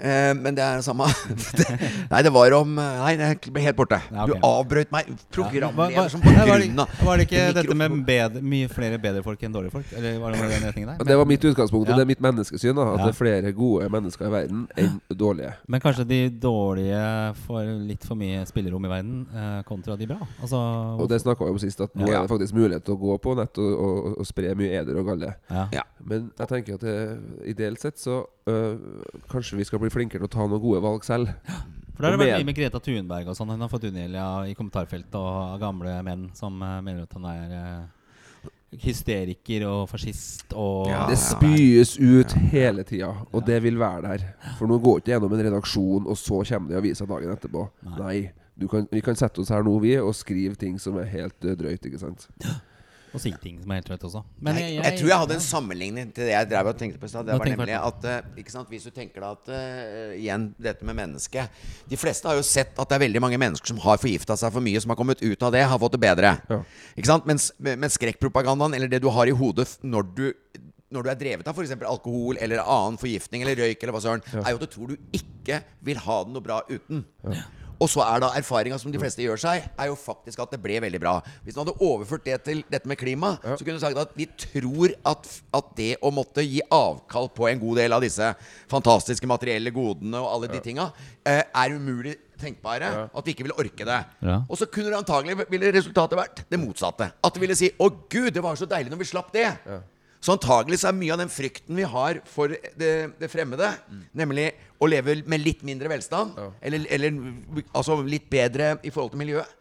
Eh, 0.00 0.32
men 0.40 0.56
det 0.56 0.64
er 0.64 0.80
det 0.80 0.86
samme. 0.86 1.08
nei, 2.12 2.22
det 2.26 2.32
var 2.34 2.56
om 2.60 2.76
Nei, 2.80 3.14
det 3.20 3.30
ble 3.52 3.64
helt 3.64 3.78
borte. 3.78 4.00
Ja, 4.10 4.24
ok. 4.24 4.32
Du 4.32 4.46
avbrøt 4.46 4.92
meg. 4.94 5.10
Programleder 5.34 6.10
som 6.12 6.22
på 6.24 6.32
var, 6.32 6.48
grunn 6.48 6.84
av 6.84 6.90
det, 6.90 7.06
var 7.06 7.20
det 7.20 7.26
ikke 7.28 7.44
dette 7.56 7.76
med 7.76 7.96
bedre, 8.06 8.42
mye 8.44 8.70
flere 8.72 8.98
bedre 9.02 9.22
folk 9.26 9.42
enn 9.46 9.54
dårlige 9.54 9.74
folk? 9.74 9.92
Eller 9.96 10.18
var 10.22 10.34
det 10.34 10.42
den 10.44 10.66
retningen 10.68 10.92
der? 10.92 11.08
Det 11.10 11.18
var 11.20 11.28
mitt 11.28 11.44
utgangspunkt, 11.44 11.88
Ja. 11.88 11.94
og 11.94 12.00
det 12.00 12.04
er 12.04 12.10
mitt 12.10 12.22
menneskesyn. 12.24 12.74
da 12.76 12.82
At 12.94 12.98
Ja. 12.98 13.04
det 13.06 13.14
er 13.14 13.18
flere 13.18 13.52
gode 13.52 13.88
mennesker 13.90 14.26
i 14.26 14.30
verden 14.30 14.68
enn 14.76 15.00
dårlige. 15.08 15.54
Men 15.68 15.80
kanskje 15.80 16.06
de 16.06 16.20
dårlige 16.30 17.34
får 17.46 17.86
litt 17.86 18.04
for 18.04 18.16
mye 18.16 18.44
spillerom 18.46 18.84
i 18.84 18.88
verden 18.88 19.26
eh, 19.34 19.62
kontra 19.90 19.96
de 19.98 20.06
bra? 20.06 20.28
Altså, 20.40 20.60
Og 21.02 21.08
det 21.10 21.20
snakka 21.20 21.44
vi 21.44 21.50
om 21.50 21.58
sist, 21.58 21.80
at 21.84 21.94
nå 21.98 22.06
Ja. 22.08 22.20
er 22.20 22.26
det 22.26 22.30
faktisk 22.30 22.54
mulighet 22.54 22.84
til 22.86 22.94
å 22.94 23.00
gå 23.00 23.18
på 23.20 23.36
nett 23.36 23.58
og, 23.58 23.72
og, 23.80 24.18
og 24.22 24.26
spre 24.26 24.54
mye 24.54 24.70
eder 24.80 24.96
og 25.02 25.06
galle. 25.10 25.34
ja. 25.50 25.66
Ja. 25.72 25.82
Men 26.00 26.30
jeg 26.38 26.48
tenker 26.48 26.74
at 26.74 26.80
det, 26.80 26.96
ideelt 27.52 27.80
sett 27.82 27.98
så 28.00 28.22
øh, 28.48 28.78
kanskje 29.28 29.58
vi 29.58 29.64
skal 29.68 29.78
bli 29.82 29.90
flinkere 29.92 30.22
til 30.24 30.30
å 30.30 30.32
ta 30.32 30.46
noen 30.46 30.62
gode 30.62 30.80
valg 30.80 31.04
selv. 31.04 31.28
For 31.94 32.06
der 32.06 32.14
har 32.14 32.16
det 32.16 32.24
vært 32.26 32.38
mye 32.40 32.48
med 32.48 32.56
Greta 32.56 32.80
Thunberg 32.80 33.28
og 33.28 33.36
sånn. 33.36 33.50
Hun 33.52 33.60
har 33.60 33.68
fått 33.68 33.84
unngjeld 33.90 34.16
i 34.48 34.54
kommentarfeltet 34.56 35.14
og 35.20 35.58
gamle 35.60 35.98
menn 36.06 36.30
som 36.34 36.56
eh, 36.64 36.78
mener 36.80 37.02
at 37.04 37.12
han 37.18 37.26
er 37.28 37.52
eh, 37.58 37.82
hysteriker 38.80 39.64
og 39.68 39.88
fascist 39.90 40.52
og 40.56 40.88
Ja. 40.88 41.06
Det 41.10 41.18
spyes 41.18 41.96
ut 41.98 42.32
hele 42.52 42.84
tida, 42.86 43.10
og 43.32 43.44
det 43.44 43.60
vil 43.62 43.76
være 43.76 44.02
der. 44.02 44.24
For 44.58 44.66
nå 44.70 44.78
går 44.80 45.00
ikke 45.02 45.12
gjennom 45.16 45.32
en 45.36 45.44
redaksjon, 45.44 46.06
og 46.06 46.16
så 46.16 46.40
kommer 46.46 46.68
det 46.70 46.76
i 46.76 46.80
avisa 46.80 47.04
dagen 47.06 47.32
etterpå. 47.34 47.68
Nei. 47.82 47.98
Nei. 47.98 48.32
Du 48.60 48.68
kan, 48.68 48.88
vi 48.92 49.00
kan 49.04 49.16
sette 49.16 49.40
oss 49.40 49.52
her 49.52 49.64
nå, 49.64 49.78
vi, 49.80 49.94
og 50.00 50.12
skrive 50.16 50.58
ting 50.60 50.76
som 50.80 50.98
er 51.00 51.08
helt 51.08 51.46
øh, 51.46 51.56
drøyt. 51.56 51.86
ikke 51.88 52.00
sant? 52.00 52.28
Og 53.10 53.18
si 53.18 53.32
ting 53.42 53.56
som 53.58 53.72
er 53.72 53.80
helt 53.80 53.88
drøyt 53.88 54.04
også. 54.06 54.20
Men 54.38 54.58
jeg, 54.60 54.76
jeg, 54.76 54.98
tror 55.00 55.08
jeg 55.10 55.20
hadde 55.22 55.36
en 55.38 55.42
sammenligning 55.42 56.12
til 56.14 56.28
det 56.28 56.34
jeg 56.34 56.48
drev 56.52 56.70
og 56.70 56.76
tenkte 56.78 57.00
på 57.00 57.08
i 57.08 57.10
stad. 57.10 57.26
Det 57.26 57.38
var 57.40 57.50
nemlig 57.50 57.76
at 57.78 58.06
eh, 58.06 58.28
ikke 58.42 58.54
sant, 58.54 58.70
Hvis 58.70 58.86
du 58.86 58.92
tenker 58.94 59.24
deg 59.24 59.30
at 59.30 59.50
uh, 59.50 60.12
Igjen 60.14 60.46
dette 60.60 60.86
med 60.86 60.98
mennesket. 60.98 61.62
De 61.90 61.98
fleste 61.98 62.28
har 62.30 62.38
jo 62.38 62.44
sett 62.46 62.76
at 62.78 62.92
det 62.92 62.98
er 62.98 63.04
veldig 63.06 63.22
mange 63.24 63.40
mennesker 63.40 63.72
som 63.72 63.80
har 63.82 63.98
forgifta 64.02 64.36
seg 64.38 64.52
for 64.54 64.64
mye, 64.64 64.82
som 64.82 64.94
har 64.94 65.00
kommet 65.00 65.24
ut 65.24 65.46
av 65.46 65.54
det, 65.56 65.64
har 65.72 65.82
fått 65.82 65.96
det 65.96 66.02
bedre. 66.04 66.34
Ja. 66.50 66.60
Ikke 66.94 67.10
sant? 67.10 67.26
Mens, 67.30 67.50
mens 67.58 67.98
skrekkpropagandaen, 67.98 68.76
eller 68.78 68.92
det 68.92 69.02
du 69.02 69.10
har 69.10 69.30
i 69.30 69.34
hodet 69.34 69.72
når 69.82 70.12
du 70.14 70.26
når 70.90 71.06
du 71.06 71.10
er 71.12 71.18
drevet 71.18 71.46
av 71.46 71.54
f.eks. 71.54 71.72
alkohol 71.86 72.38
eller 72.42 72.64
annen 72.64 72.98
forgiftning 72.98 73.44
eller 73.44 73.58
røyk, 73.62 73.78
eller 73.78 73.94
hva 73.94 74.02
søren, 74.02 74.24
er 74.42 74.50
jo 74.50 74.58
at 74.58 74.64
du 74.64 74.70
tror 74.72 74.90
du 74.90 74.96
ikke 75.14 75.60
vil 75.86 76.00
ha 76.02 76.16
det 76.26 76.34
noe 76.34 76.42
bra 76.42 76.56
uten. 76.66 77.04
Og 77.80 77.88
så 77.88 78.02
er 78.04 78.20
da 78.22 78.30
erfaringa 78.36 78.76
som 78.80 78.92
de 78.92 79.00
fleste 79.00 79.24
gjør 79.24 79.40
seg, 79.40 79.64
er 79.72 79.88
jo 79.88 79.96
faktisk 79.98 80.42
at 80.44 80.52
det 80.52 80.60
ble 80.62 80.80
veldig 80.84 81.00
bra. 81.00 81.14
Hvis 81.44 81.56
man 81.56 81.64
hadde 81.64 81.86
overført 81.86 82.26
det 82.26 82.36
til 82.44 82.62
dette 82.70 82.88
med 82.90 83.00
klima, 83.00 83.34
så 83.42 83.60
kunne 83.64 83.78
du 83.78 83.84
sagt 83.84 84.00
at 84.00 84.12
vi 84.18 84.26
tror 84.36 84.92
at, 85.08 85.28
at 85.56 85.70
det 85.78 85.92
å 86.04 86.12
måtte 86.14 86.44
gi 86.44 86.60
avkall 86.68 87.30
på 87.36 87.48
en 87.48 87.62
god 87.62 87.80
del 87.80 87.96
av 87.96 88.04
disse 88.04 88.32
fantastiske 88.70 89.28
materielle 89.30 89.72
godene 89.74 90.20
og 90.20 90.34
alle 90.34 90.50
de 90.52 90.60
tinga, 90.64 90.90
eh, 91.24 91.40
er 91.42 91.76
umulig 91.76 92.18
tenkbare. 92.40 92.90
At 93.12 93.26
vi 93.26 93.34
ikke 93.34 93.46
ville 93.46 93.58
orke 93.60 93.86
det. 93.86 94.00
Ja. 94.24 94.42
Og 94.48 94.60
så 94.60 94.68
kunne 94.68 94.92
det 94.92 95.00
antagelig 95.00 95.48
ville 95.50 95.72
resultatet 95.76 96.20
vært 96.20 96.44
det 96.52 96.60
motsatte. 96.60 97.10
At 97.24 97.34
det 97.34 97.40
ville 97.42 97.56
si 97.56 97.70
'Å 97.70 97.88
gud, 98.08 98.32
det 98.34 98.42
var 98.42 98.56
så 98.56 98.68
deilig 98.68 98.90
når 98.90 98.98
vi 98.98 99.10
slapp 99.12 99.32
det'. 99.32 99.80
Så 100.20 100.34
antagelig 100.36 100.78
så 100.82 100.90
er 100.90 100.96
mye 100.98 101.14
av 101.14 101.18
den 101.22 101.30
frykten 101.32 101.76
vi 101.78 101.86
har 101.88 102.18
for 102.28 102.52
det, 102.52 102.90
det 103.20 103.30
fremmede, 103.32 103.70
nemlig 104.12 104.50
å 104.80 104.88
leve 104.90 105.22
med 105.26 105.40
litt 105.40 105.62
mindre 105.64 105.88
velstand, 105.88 106.36
eller, 106.60 106.84
eller 106.92 107.16
altså 107.72 107.96
litt 108.04 108.28
bedre 108.32 108.74
i 108.84 108.90
forhold 108.92 109.14
til 109.16 109.22
miljøet 109.24 109.56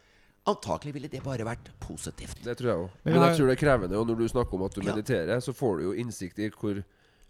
Antakelig 0.50 0.93
ville 0.95 1.10
det 1.12 1.19
bare 1.22 1.43
vært 1.45 1.67
positivt. 1.84 2.39
Det 2.41 2.56
tror 2.58 2.69
jeg 2.69 2.78
òg. 2.82 2.93
Men 3.04 3.13
Men 3.13 3.24
jeg 3.28 3.36
tror 3.38 3.50
det 3.50 3.54
er 3.54 3.60
krevende. 3.60 3.98
Og 4.00 4.08
når 4.08 4.15
du 4.17 4.28
snakker 4.32 4.54
om 4.56 4.63
at 4.65 4.74
du 4.74 4.82
Ja. 4.82 4.95
mediterer, 4.95 5.39
så 5.43 5.54
får 5.54 5.78
du 5.78 5.84
jo 5.84 5.91
innsikt 5.93 6.39
i 6.39 6.50
hvor 6.50 6.80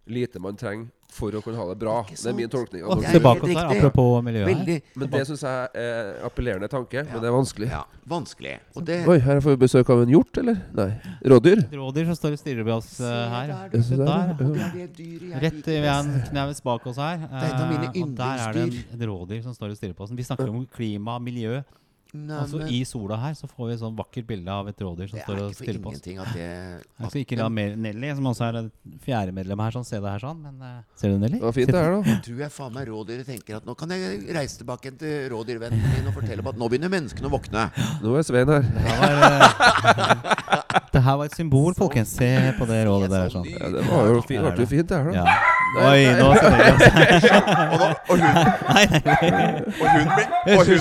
lite 0.09 0.39
man 0.41 0.57
trenger 0.59 0.87
for 1.09 1.33
å 1.33 1.39
kunne 1.41 1.57
ha 1.57 1.63
det 1.71 1.75
bra. 1.81 1.93
Det 2.05 2.21
er 2.29 2.35
min 2.37 2.49
tolkning. 2.51 2.83
Og 2.85 3.01
tilbake 3.01 3.41
oss 3.47 3.55
her, 3.57 3.71
apropos 3.73 4.19
miljøet. 4.23 4.45
Veldig 4.51 4.75
Men 5.01 5.09
det 5.09 5.21
syns 5.25 5.41
jeg 5.41 5.71
er 5.81 6.11
appellerende 6.27 6.69
tanke. 6.69 7.01
Men 7.09 7.23
det 7.23 7.29
er 7.31 7.33
vanskelig. 7.33 7.69
ja, 7.71 7.79
vanskelig. 8.11 8.51
Og 8.77 8.85
det 8.85 8.99
Oi, 9.09 9.17
her 9.25 9.41
får 9.41 9.55
vi 9.55 9.61
besøk 9.63 9.89
av 9.89 10.03
en 10.03 10.13
hjort, 10.13 10.37
eller? 10.37 10.59
Nei. 10.77 10.87
Rådyr? 11.33 11.63
Rådyr 11.73 12.05
som 12.11 12.19
står 12.19 12.37
og 12.37 12.41
stirrer 12.43 12.67
på 12.69 12.75
oss 12.77 12.91
uh, 13.01 13.09
her. 13.33 13.47
der, 13.55 13.73
Jeg 13.73 13.87
synes 13.87 13.89
Se 13.89 13.97
det 13.97 14.05
er- 14.05 14.37
der. 14.37 14.61
ja. 14.61 14.69
det 14.75 14.87
det 14.93 15.41
Rett 15.47 15.67
i 15.73 15.79
ved 15.81 15.89
en 15.95 16.13
knaus 16.29 16.61
bak 16.69 16.87
oss 16.93 17.01
her. 17.01 17.25
er 17.25 17.47
et 17.49 17.57
av 17.57 17.67
mine 17.73 17.89
eh, 17.89 18.01
og 18.03 18.15
der 18.21 18.45
er 18.45 18.53
det 18.53 18.61
en, 18.61 18.69
yndlingsdyr. 18.69 19.07
rådyr 19.09 19.43
som 19.49 19.53
står 19.57 19.73
og 19.73 19.77
stirrer 19.81 19.97
på 19.97 20.03
oss. 20.05 20.11
Vi 20.13 20.23
snakker 20.29 20.49
om 20.53 20.61
klima 20.77 21.17
miljø. 21.19 21.63
Nei, 22.09 22.39
Altså 22.41 22.57
men 22.57 22.71
I 22.73 22.79
sola 22.89 23.17
her 23.21 23.35
så 23.37 23.45
får 23.45 23.67
vi 23.67 23.73
et 23.75 23.81
sånn 23.83 23.93
vakkert 23.93 24.25
bilde 24.25 24.49
av 24.49 24.65
et 24.71 24.79
rådyr 24.81 25.11
som 25.11 25.19
står 25.21 25.41
og 25.43 25.51
stirrer 25.53 25.77
på 25.83 25.91
oss. 25.91 25.99
det 26.01 26.15
Jeg 26.41 27.11
skal 27.11 27.21
ikke 27.21 27.37
la 27.37 27.49
Mer- 27.53 27.75
Nelly, 27.77 28.09
som 28.17 28.25
også 28.31 28.47
er 28.47 28.55
fjerdemedlem 28.57 29.03
fjerde 29.05 29.35
medlem 29.37 29.61
her, 29.61 29.75
sånn, 29.75 29.85
se 29.85 29.99
det 30.01 30.09
her 30.09 30.23
sånn. 30.23 30.39
Men 30.41 30.57
uh, 30.57 30.79
ser 30.97 31.13
du 31.13 31.19
Nelly? 31.21 31.37
Det 31.37 31.45
var 31.45 31.53
fint, 31.59 31.69
det 31.69 31.83
her, 31.85 31.97
da. 31.99 32.15
tror 32.25 32.41
jeg 32.41 32.55
faen 32.55 32.73
meg 32.79 32.89
rådyret 32.89 33.29
tenker 33.29 33.59
at 33.59 33.69
nå 33.69 33.77
kan 33.77 33.93
jeg 33.93 34.23
reise 34.39 34.57
tilbake 34.63 34.89
igjen 34.89 34.97
til 35.03 35.29
rådyrvennen 35.35 35.85
min 35.85 36.09
og 36.09 36.17
fortelle 36.17 36.41
om 36.41 36.49
at 36.49 36.57
nå 36.63 36.71
begynner 36.73 36.93
menneskene 36.95 37.29
å 37.29 37.33
våkne. 37.35 37.67
Nå 38.01 38.17
er 38.17 38.25
Svein 38.25 38.53
her. 38.55 38.65
Det 38.65 38.89
her 38.89 39.15
var, 39.21 39.37
uh, 39.37 40.83
det 40.97 41.05
her 41.05 41.21
var 41.21 41.29
et 41.29 41.37
symbol, 41.37 41.77
folkens. 41.77 42.17
Se 42.17 42.33
på 42.57 42.65
det 42.73 42.81
rådet 42.89 43.13
der. 43.13 43.29
sånn 43.37 43.45
Ja, 43.53 43.69
det 43.77 43.85
var 43.85 44.09
jo 44.09 44.21
fint, 44.25 44.89
det 44.89 44.97
her, 44.97 45.13
da. 45.13 45.29
Ja. 45.29 45.58
Oi, 45.77 46.05
nå 46.17 46.29
skal 46.35 46.51
dere 46.51 47.41
Og, 47.73 47.81
og 48.09 48.17
hun. 48.17 50.09
Og 50.57 50.65
hun 50.65 50.79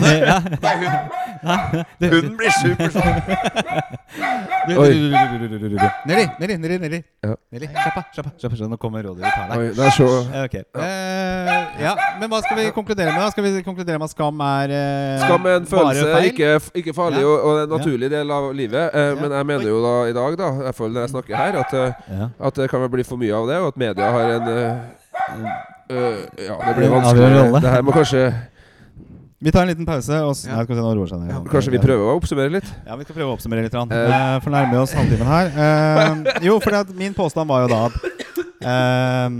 blir. 0.00 0.24
Ja. 0.24 0.38
Nei, 0.62 0.74
hun, 0.80 0.88
hun 1.42 2.36
blir 2.38 2.52
du, 4.68 5.68
du. 5.68 5.88
Nelly, 6.06 6.26
Nelly, 6.38 6.56
Nelly, 6.56 6.78
Nelly. 6.78 7.00
Ja. 7.22 7.34
Nelly, 7.50 7.66
Slapp 7.66 7.96
av. 7.96 8.04
slapp 8.14 8.26
av, 8.26 8.32
slapp 8.38 8.52
av. 8.52 8.68
Nå 8.70 8.76
kommer 8.82 9.02
rådyret 9.02 9.26
og 9.26 9.32
tar 9.34 9.48
deg. 9.50 9.58
Oi, 9.58 9.72
det 9.74 9.86
er 9.86 9.96
så 9.96 10.08
okay. 10.44 10.62
ja. 10.62 10.82
Uh, 10.82 11.82
ja, 11.82 11.94
men 12.20 12.30
hva 12.30 12.40
skal 12.44 12.60
vi 12.60 12.68
konkludere 12.76 13.14
med? 13.16 13.26
Skal 13.34 13.46
vi 13.46 13.64
konkludere 13.66 13.98
med 13.98 14.06
at 14.06 14.14
skam 14.14 14.44
er 14.46 14.74
uh, 14.76 15.24
Skam 15.24 15.50
er 15.50 15.58
en 15.58 15.68
følelse, 15.72 16.22
ikke, 16.30 16.52
ikke 16.82 16.94
farlig, 16.96 17.24
Ja. 17.24 17.32
og, 17.32 17.36
og 17.48 17.62
en 17.64 17.74
naturlig 17.74 18.12
del 18.12 18.30
av 18.38 18.48
livet. 18.56 18.94
Eh, 18.94 19.12
men 19.18 19.34
jeg 19.38 19.50
mener 19.50 19.68
jo 19.68 19.82
da 19.82 19.94
i 20.10 20.16
dag, 20.16 20.38
da, 20.38 20.48
i 20.62 20.64
hvert 20.68 20.78
fall 20.78 20.94
når 20.94 21.06
jeg 21.06 21.14
snakker 21.16 21.38
her, 21.42 21.60
at, 21.64 21.76
eh, 21.82 22.16
Ja. 22.20 22.30
at 22.48 22.62
det 22.62 22.70
kan 22.70 22.86
vel 22.86 22.92
bli 22.94 23.04
for 23.06 23.20
mye 23.20 23.34
av 23.34 23.50
det, 23.50 23.60
og 23.62 23.72
at 23.74 23.84
media 23.86 24.10
har 24.14 24.34
en 24.38 24.50
Uh, 25.92 25.96
eh, 25.96 26.46
Ja, 26.46 26.54
det 26.68 26.74
blir 26.76 26.88
vanskelig. 26.88 27.60
Det 27.62 27.70
her 27.70 27.82
må 27.84 27.92
kanskje 27.92 28.22
Vi 29.42 29.50
tar 29.50 29.64
en 29.66 29.72
liten 29.72 29.86
pause. 29.86 30.18
Og 30.22 30.36
Ja. 30.46 30.62
Nei, 30.62 31.06
seg 31.10 31.18
ned. 31.18 31.50
Kanskje 31.50 31.72
vi 31.74 31.78
prøver 31.82 32.12
å 32.12 32.16
oppsummere 32.20 32.52
litt? 32.60 32.68
Ja, 32.86 32.96
vi 32.96 33.04
skal 33.04 33.16
prøve 33.16 33.32
å 33.32 33.36
oppsummere 33.36 33.62
litt. 33.66 33.74
Uh. 33.74 34.38
For 34.40 34.50
nærmer 34.54 34.70
vi 34.70 34.82
oss 34.84 34.94
halvtimen 34.94 35.26
her. 35.26 35.50
Uh, 35.56 36.44
jo, 36.46 36.60
for 36.60 36.94
min 36.94 37.14
påstand 37.14 37.50
var 37.50 37.66
jo 37.66 37.72
da 37.72 37.86
at 37.86 38.22
eh, 38.62 39.30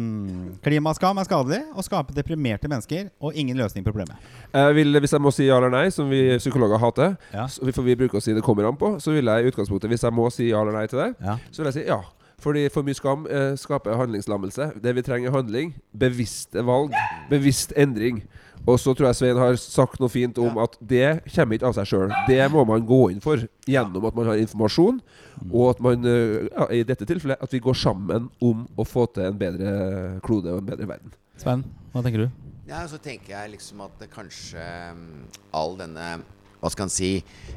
klimaskam 0.64 1.20
er 1.20 1.28
skadelig 1.28 1.60
og 1.74 1.84
skaper 1.86 2.16
deprimerte 2.16 2.70
mennesker 2.70 3.10
og 3.22 3.36
ingen 3.38 3.58
løsning 3.60 3.84
på 3.84 3.92
problemet. 3.92 4.18
Jeg 4.52 4.74
vil, 4.78 4.98
hvis 5.02 5.14
jeg 5.14 5.22
må 5.22 5.32
si 5.34 5.46
ja 5.48 5.58
eller 5.60 5.72
nei, 5.72 5.84
som 5.94 6.10
vi 6.10 6.24
psykologer 6.38 6.82
hater, 6.82 7.16
Ja. 7.32 7.46
så 7.46 7.72
for 7.72 7.82
vi 7.86 7.96
bruker 7.96 8.18
å 8.18 8.22
si 8.22 8.34
det 8.34 8.42
kommer 8.42 8.66
an 8.68 8.76
på, 8.76 8.98
så 9.00 9.12
vil 9.12 9.24
jeg 9.24 9.44
i 9.44 9.50
utgangspunktet, 9.50 9.88
hvis 9.88 10.02
jeg 10.02 10.12
må 10.12 10.30
si 10.32 10.50
ja 10.50 10.60
eller 10.60 10.72
nei 10.72 10.86
til 10.86 10.98
det, 10.98 11.14
Ja. 11.22 11.38
så 11.50 11.62
vil 11.62 11.72
jeg 11.72 11.74
si 11.84 11.88
ja. 11.88 12.02
Fordi 12.42 12.68
for 12.74 12.82
mye 12.82 12.94
skam 12.94 13.26
eh, 13.30 13.54
skaper 13.54 13.94
handlingslammelse. 13.94 14.72
Det 14.82 14.94
vi 14.96 15.02
trenger, 15.02 15.28
er 15.30 15.36
handling. 15.36 15.74
Bevisste 15.94 16.64
valg. 16.66 16.92
Bevisst 17.30 17.72
endring. 17.76 18.24
Og 18.62 18.78
så 18.78 18.92
tror 18.94 19.08
jeg 19.08 19.18
Svein 19.18 19.40
har 19.40 19.56
sagt 19.58 19.98
noe 19.98 20.12
fint 20.12 20.36
om 20.38 20.60
at 20.62 20.76
det 20.78 21.24
kommer 21.26 21.58
ikke 21.58 21.70
av 21.72 21.74
seg 21.80 21.88
sjøl. 21.90 22.12
Det 22.28 22.38
må 22.52 22.62
man 22.68 22.84
gå 22.86 23.00
inn 23.10 23.22
for 23.22 23.42
gjennom 23.66 24.06
at 24.06 24.18
man 24.18 24.30
har 24.30 24.42
informasjon, 24.42 25.00
og 25.48 25.64
at 25.72 25.82
man, 25.82 26.06
eh, 26.06 26.46
ja, 26.46 26.68
i 26.70 26.84
dette 26.86 27.08
tilfellet, 27.08 27.42
at 27.42 27.52
vi 27.52 27.62
går 27.62 27.74
sammen 27.78 28.30
om 28.42 28.62
å 28.78 28.86
få 28.86 29.08
til 29.10 29.26
en 29.30 29.38
bedre 29.38 29.74
klode 30.22 30.54
og 30.54 30.62
en 30.62 30.70
bedre 30.70 30.86
verden. 30.94 31.14
Svein, 31.42 31.64
hva 31.90 32.04
tenker 32.04 32.26
du? 32.26 32.42
Ja, 32.70 32.84
så 32.86 33.00
tenker 33.02 33.34
jeg 33.34 33.56
liksom 33.56 33.82
at 33.82 33.98
det 33.98 34.12
kanskje 34.12 34.62
um, 34.94 35.24
all 35.50 35.74
denne 35.80 36.22
Hva 36.62 36.70
skal 36.70 36.86
en 36.86 36.92
si 36.94 37.08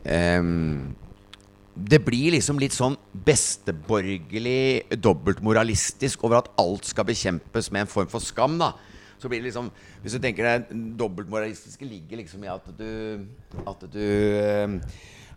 um, 0.10 0.96
Det 1.78 2.00
blir 2.02 2.34
liksom 2.34 2.58
litt 2.60 2.74
sånn 2.74 2.98
besteborgerlig, 3.28 4.98
dobbeltmoralistisk 4.98 6.26
over 6.26 6.42
at 6.42 6.50
alt 6.60 6.90
skal 6.90 7.06
bekjempes 7.06 7.70
med 7.70 7.86
en 7.86 7.92
form 7.92 8.10
for 8.10 8.24
skam, 8.24 8.58
da. 8.58 8.74
Så 9.26 9.32
blir 9.32 9.42
det 9.42 9.50
liksom 9.50 9.72
Hvis 10.04 10.14
du 10.14 10.22
tenker 10.22 10.46
det 10.46 10.78
dobbeltmoralistiske 11.00 11.90
ligger 11.90 12.22
liksom 12.22 12.46
i 12.46 12.54
at 12.54 12.70
du 12.78 13.26
At 13.66 13.86
du 13.90 14.06
um, 14.62 14.80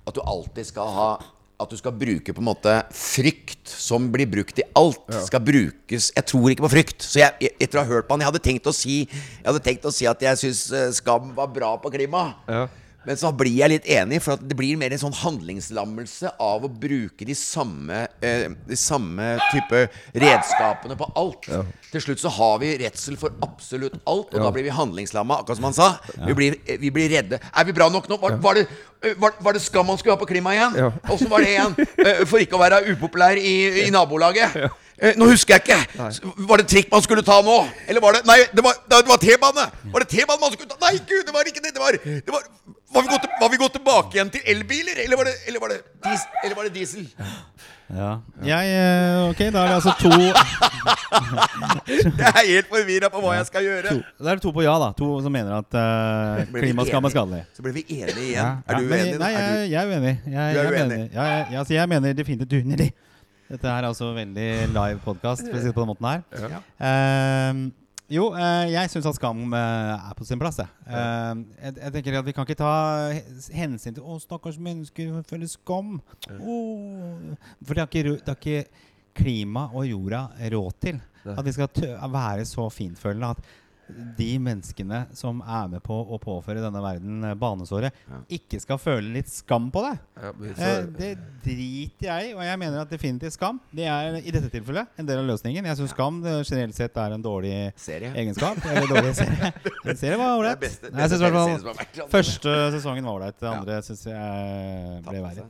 At 0.05 0.15
du 0.15 0.23
alltid 0.25 0.69
skal 0.69 0.95
ha 0.99 1.11
at 1.59 1.73
du 1.73 1.75
skal 1.75 1.91
bruke 1.91 2.31
på 2.31 2.39
en 2.39 2.47
måte 2.47 2.73
frykt 2.95 3.67
som 3.67 4.05
blir 4.15 4.29
brukt 4.31 4.61
i 4.63 4.65
alt. 4.79 5.01
Skal 5.27 5.43
brukes 5.43 6.13
Jeg 6.15 6.27
tror 6.31 6.53
ikke 6.53 6.63
på 6.63 6.71
frykt. 6.71 7.03
Så 7.03 7.19
jeg, 7.19 7.35
jeg, 7.43 7.57
etter 7.59 7.81
å 7.81 7.83
ha 7.83 7.91
hørt 7.97 8.07
på 8.07 8.15
han 8.15 8.23
Jeg 8.23 8.31
hadde 8.31 8.43
tenkt 8.45 8.69
å 8.71 8.75
si 8.79 9.01
Jeg 9.01 9.43
hadde 9.43 9.65
tenkt 9.65 9.89
å 9.89 9.91
si 9.91 10.07
at 10.07 10.23
jeg 10.23 10.39
syns 10.39 10.61
skam 11.01 11.33
var 11.35 11.51
bra 11.51 11.73
på 11.83 11.91
klima. 11.91 12.29
Ja. 12.47 12.69
Men 13.09 13.17
så 13.17 13.31
blir 13.33 13.55
jeg 13.57 13.73
litt 13.73 13.87
enig, 13.89 14.19
for 14.21 14.37
at 14.37 14.43
det 14.45 14.57
blir 14.59 14.77
mer 14.77 14.93
en 14.93 15.01
sånn 15.01 15.15
handlingslammelse 15.17 16.35
av 16.45 16.67
å 16.67 16.69
bruke 16.69 17.25
de 17.25 17.33
samme, 17.39 18.03
eh, 18.21 18.51
de 18.69 18.77
samme 18.77 19.31
type 19.49 19.87
redskapene 20.13 20.97
på 20.99 21.09
alt. 21.17 21.49
Til 21.89 22.05
slutt 22.05 22.21
så 22.21 22.29
har 22.37 22.59
vi 22.61 22.75
redsel 22.83 23.17
for 23.17 23.33
absolutt 23.45 23.97
alt, 24.05 24.35
og 24.35 24.45
da 24.45 24.51
blir 24.53 24.67
vi 24.67 24.75
handlingslamma, 24.77 25.41
akkurat 25.41 25.57
som 25.57 25.69
han 25.71 25.79
sa. 25.79 25.89
Vi, 26.27 26.37
blir, 26.37 26.59
eh, 26.67 26.77
vi 26.77 26.93
blir 26.93 27.09
redde. 27.09 27.41
Er 27.41 27.65
vi 27.65 27.73
bra 27.73 27.89
nok 27.89 28.11
nå? 28.13 28.21
Var, 28.21 28.37
var, 28.45 28.61
det, 28.61 28.67
eh, 29.01 29.17
var, 29.17 29.33
var 29.41 29.57
det 29.57 29.65
Skam 29.65 29.89
man 29.89 29.97
skulle 29.97 30.13
ha 30.13 30.21
på 30.21 30.29
klima 30.29 30.53
igjen? 30.53 30.77
Ja. 30.77 30.91
Åssen 31.09 31.33
var 31.33 31.41
det 31.41 31.55
igjen? 31.55 31.79
Eh, 32.05 32.27
For 32.29 32.45
ikke 32.45 32.59
å 32.59 32.61
være 32.61 32.83
upopulær 32.93 33.41
i, 33.41 33.87
i 33.87 33.91
nabolaget? 33.95 34.69
Eh, 35.01 35.15
Nå 35.17 35.29
husker 35.31 35.55
jeg 35.55 35.63
ikke. 35.63 35.79
Nei. 36.01 36.11
Var 36.49 36.57
det 36.63 36.67
trikk 36.73 36.89
man 36.91 37.03
skulle 37.05 37.23
ta 37.23 37.37
nå? 37.47 37.59
Eller 37.87 38.03
var 38.03 38.17
det 38.19 38.25
Nei, 38.27 38.41
det 38.51 38.65
var, 38.67 38.75
det 38.91 39.03
var 39.07 39.21
T-bane! 39.23 39.67
Var 39.95 40.05
det 40.05 40.09
T-bane 40.11 40.41
man 40.43 40.51
skulle 40.57 40.71
ta? 40.73 40.79
Nei, 40.83 40.97
gud, 41.07 41.23
det 41.29 41.35
var 41.37 41.47
ikke 41.47 41.63
det! 41.63 41.75
Det 41.77 41.83
var, 41.85 41.93
det 42.03 42.35
var 42.35 42.43
var, 42.89 43.03
vi 43.05 43.09
gått, 43.13 43.25
var 43.41 43.51
vi 43.53 43.57
gått 43.61 43.75
tilbake 43.77 44.17
igjen 44.17 44.31
til 44.33 44.41
elbiler? 44.49 44.97
Eller 45.05 45.17
var 45.21 45.29
det, 45.29 45.35
eller 45.47 45.61
var 45.61 45.69
det, 45.75 45.83
dis, 46.07 46.23
eller 46.43 46.57
var 46.57 46.65
det 46.65 46.73
diesel? 46.75 47.05
Ja. 47.93 48.09
Jeg, 48.45 48.73
eh, 48.77 49.29
ok, 49.31 49.43
da 49.53 49.61
er 49.63 49.69
det 49.69 49.77
altså 49.77 49.93
to 50.01 50.11
Jeg 51.89 52.33
er 52.33 52.47
helt 52.49 52.69
forvirra 52.73 53.09
på 53.13 53.21
hva 53.23 53.35
jeg 53.39 53.47
skal 53.49 53.65
gjøre. 53.65 53.95
Da 54.19 54.31
er 54.33 54.39
det 54.39 54.45
to 54.45 54.53
på 54.57 54.65
ja, 54.65 54.75
da. 54.83 54.89
To 54.99 55.09
som 55.25 55.33
mener 55.35 55.55
at 55.61 55.79
uh, 55.79 56.43
klimaskam 56.53 57.09
er 57.09 57.15
skadelig. 57.15 57.43
Så 57.57 57.65
ble 57.65 57.73
vi 57.79 57.85
enige 57.89 58.25
igjen. 58.31 58.37
Ja, 58.37 58.49
Er 58.69 58.81
du 58.81 58.89
men- 58.89 59.05
uenig? 59.05 59.19
Nei, 59.23 59.31
Er 59.33 59.39
jeg, 59.39 59.53
du- 59.53 59.73
jeg 59.73 59.81
er 59.81 59.87
uenig. 59.95 60.15
Jeg, 60.25 60.33
Du 60.33 60.39
er 60.39 60.49
jeg, 60.53 60.73
uenig? 60.73 60.81
mener, 60.81 61.09
jeg, 61.13 61.47
jeg, 61.51 61.59
altså, 61.63 61.75
jeg 61.79 61.89
mener 61.95 62.13
definitivt 62.13 62.53
uenig. 62.53 62.91
Dette 63.49 63.69
er 63.73 63.87
altså 63.89 64.11
veldig 64.13 64.49
live 64.75 64.99
podkast, 65.01 65.47
for 65.49 65.57
å 65.57 65.61
si 65.61 65.71
det 65.71 65.77
på 65.77 65.81
den 65.81 65.89
måten 65.89 66.09
her. 66.09 66.57
Ehm, 66.85 67.63
jo, 68.13 68.27
eh, 68.37 68.75
jeg 68.75 68.91
syns 68.93 69.09
at 69.09 69.17
skam 69.17 69.55
eh, 69.57 69.93
er 69.97 70.19
på 70.19 70.27
sin 70.29 70.41
plass. 70.41 70.59
Jeg. 70.61 70.69
Ehm, 70.93 71.47
jeg, 71.57 71.79
jeg 71.81 71.95
tenker 71.95 72.19
at 72.21 72.27
Vi 72.27 72.35
kan 72.37 72.45
ikke 72.45 72.59
ta 72.61 72.75
hensyn 73.57 73.97
til 73.97 74.05
'Å, 74.05 74.19
stakkars 74.21 74.61
mennesker 74.61 75.17
føler 75.29 75.49
skam'. 75.49 75.97
Oh. 76.37 77.33
For 77.65 77.73
det 77.73 77.87
har, 77.87 77.89
ikke, 77.89 78.19
det 78.21 78.29
har 78.29 78.37
ikke 78.37 78.69
klima 79.17 79.71
og 79.73 79.89
jorda 79.89 80.27
råd 80.53 80.77
til. 80.85 81.01
At 81.25 81.45
vi 81.45 81.57
skal 81.57 81.73
tø 81.73 81.89
være 81.97 82.45
så 82.49 82.69
fintfølende 82.73 83.33
at 83.33 83.49
de 84.19 84.31
menneskene 84.43 85.07
som 85.17 85.41
er 85.43 85.69
med 85.73 85.83
på 85.85 85.95
å 85.95 86.19
påføre 86.23 86.61
denne 86.65 86.83
verden 86.85 87.21
banesåret, 87.39 87.49
banesåret, 87.49 87.93
ikke 88.31 88.61
skal 88.61 88.79
føle 88.81 89.13
litt 89.15 89.31
skam 89.33 89.71
på 89.75 89.83
det. 89.87 89.95
Ja, 90.23 90.33
Eh, 90.59 90.85
det 90.99 91.11
driter 91.45 92.07
jeg 92.09 92.31
i, 92.31 92.35
og 92.35 92.43
jeg 92.45 92.59
mener 92.59 92.81
at 92.83 92.91
definitivt 92.91 93.33
skam 93.37 93.61
Det 93.75 93.85
er 93.89 94.17
i 94.19 94.33
dette 94.35 94.51
tilfellet 94.53 94.87
en 94.99 95.07
del 95.07 95.19
av 95.23 95.27
løsningen. 95.29 95.65
Jeg 95.65 95.77
syns 95.79 95.93
skam 95.95 96.21
generelt 96.25 96.75
sett 96.77 96.97
er 96.97 97.15
en 97.17 97.23
dårlig 97.23 97.73
Serie. 97.77 98.13
egenskap. 98.15 98.59
Eller 98.65 98.89
dårlig 98.91 99.15
serie. 99.17 99.53
En 99.89 99.97
serie 99.97 100.19
var 100.19 100.37
ålreit. 100.39 100.65
Første 102.11 102.57
sesongen 102.75 103.05
var 103.05 103.15
ålreit. 103.19 103.39
Det 103.41 103.49
andre 103.49 103.81
syns 103.87 104.05
jeg 104.09 105.03
ble 105.07 105.23
verre. 105.25 105.47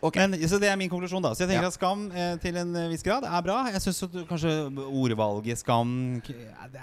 Ok. 0.00 0.14
Men, 0.20 0.36
så 0.46 0.58
det 0.62 0.68
er 0.70 0.76
min 0.78 0.90
konklusjon. 0.90 1.22
da 1.24 1.32
Så 1.34 1.42
jeg 1.42 1.48
tenker 1.50 1.66
Ja. 1.66 1.72
at 1.72 1.74
skam 1.74 2.04
eh, 2.14 2.36
til 2.42 2.56
en 2.56 2.74
eh, 2.76 2.88
viss 2.92 3.02
grad 3.02 3.24
er 3.26 3.42
bra. 3.42 3.56
Jeg 3.72 3.82
syns 3.82 4.04
kanskje 4.28 4.52
ordvalget 4.86 5.58
skam 5.58 6.20
Det 6.26 6.36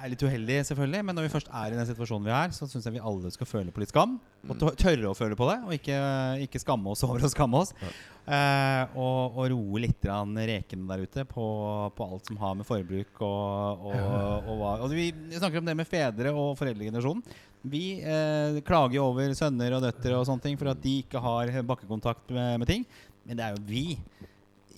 er 0.04 0.10
litt 0.12 0.24
uheldig, 0.26 0.58
selvfølgelig. 0.68 1.04
Men 1.06 1.16
når 1.16 1.28
vi 1.30 1.34
først 1.38 1.48
er 1.54 1.72
i 1.72 1.78
den 1.80 1.88
situasjonen 1.88 2.26
vi 2.28 2.34
er, 2.36 2.52
så 2.52 2.68
syns 2.68 2.84
jeg 2.90 2.98
vi 2.98 3.04
alle 3.04 3.32
skal 3.32 3.48
føle 3.48 3.72
på 3.72 3.80
litt 3.84 3.94
skam. 3.94 4.18
Og 4.50 4.60
tørre 4.78 5.10
å 5.10 5.16
føle 5.18 5.36
på 5.40 5.48
det, 5.50 5.58
og 5.66 5.72
ikke, 5.78 5.96
ikke 6.46 6.60
skamme 6.62 6.92
oss 6.92 7.04
over 7.08 7.24
å 7.24 7.32
skamme 7.32 7.64
oss. 7.64 7.72
Eh, 8.26 8.94
og, 8.98 9.36
og 9.38 9.50
roe 9.52 9.82
litt 9.84 10.02
rekene 10.02 10.88
der 10.90 11.04
ute 11.06 11.26
på, 11.30 11.46
på 11.94 12.06
alt 12.08 12.26
som 12.26 12.40
har 12.42 12.56
med 12.58 12.66
forbruk 12.66 13.20
og, 13.22 13.84
og, 13.92 14.00
og, 14.50 14.56
hva 14.58 14.72
og 14.82 14.96
vi, 14.98 15.12
vi 15.14 15.38
snakker 15.38 15.62
om 15.62 15.68
det 15.70 15.76
med 15.78 15.90
fedre 15.90 16.34
og 16.34 16.56
foreldregenerasjonen. 16.58 17.22
Vi 17.70 18.00
eh, 18.02 18.62
klager 18.66 18.98
jo 18.98 19.10
over 19.12 19.34
sønner 19.38 19.78
og 19.78 19.86
døtre 19.86 20.18
og 20.18 20.26
sånne 20.30 20.42
ting 20.42 20.58
for 20.58 20.74
at 20.74 20.82
de 20.82 21.00
ikke 21.04 21.22
har 21.22 21.54
bakkekontakt 21.70 22.34
med, 22.34 22.62
med 22.62 22.70
ting. 22.70 22.88
Men 23.26 23.38
det 23.38 23.46
er 23.46 23.56
jo 23.56 23.66
vi 23.70 23.86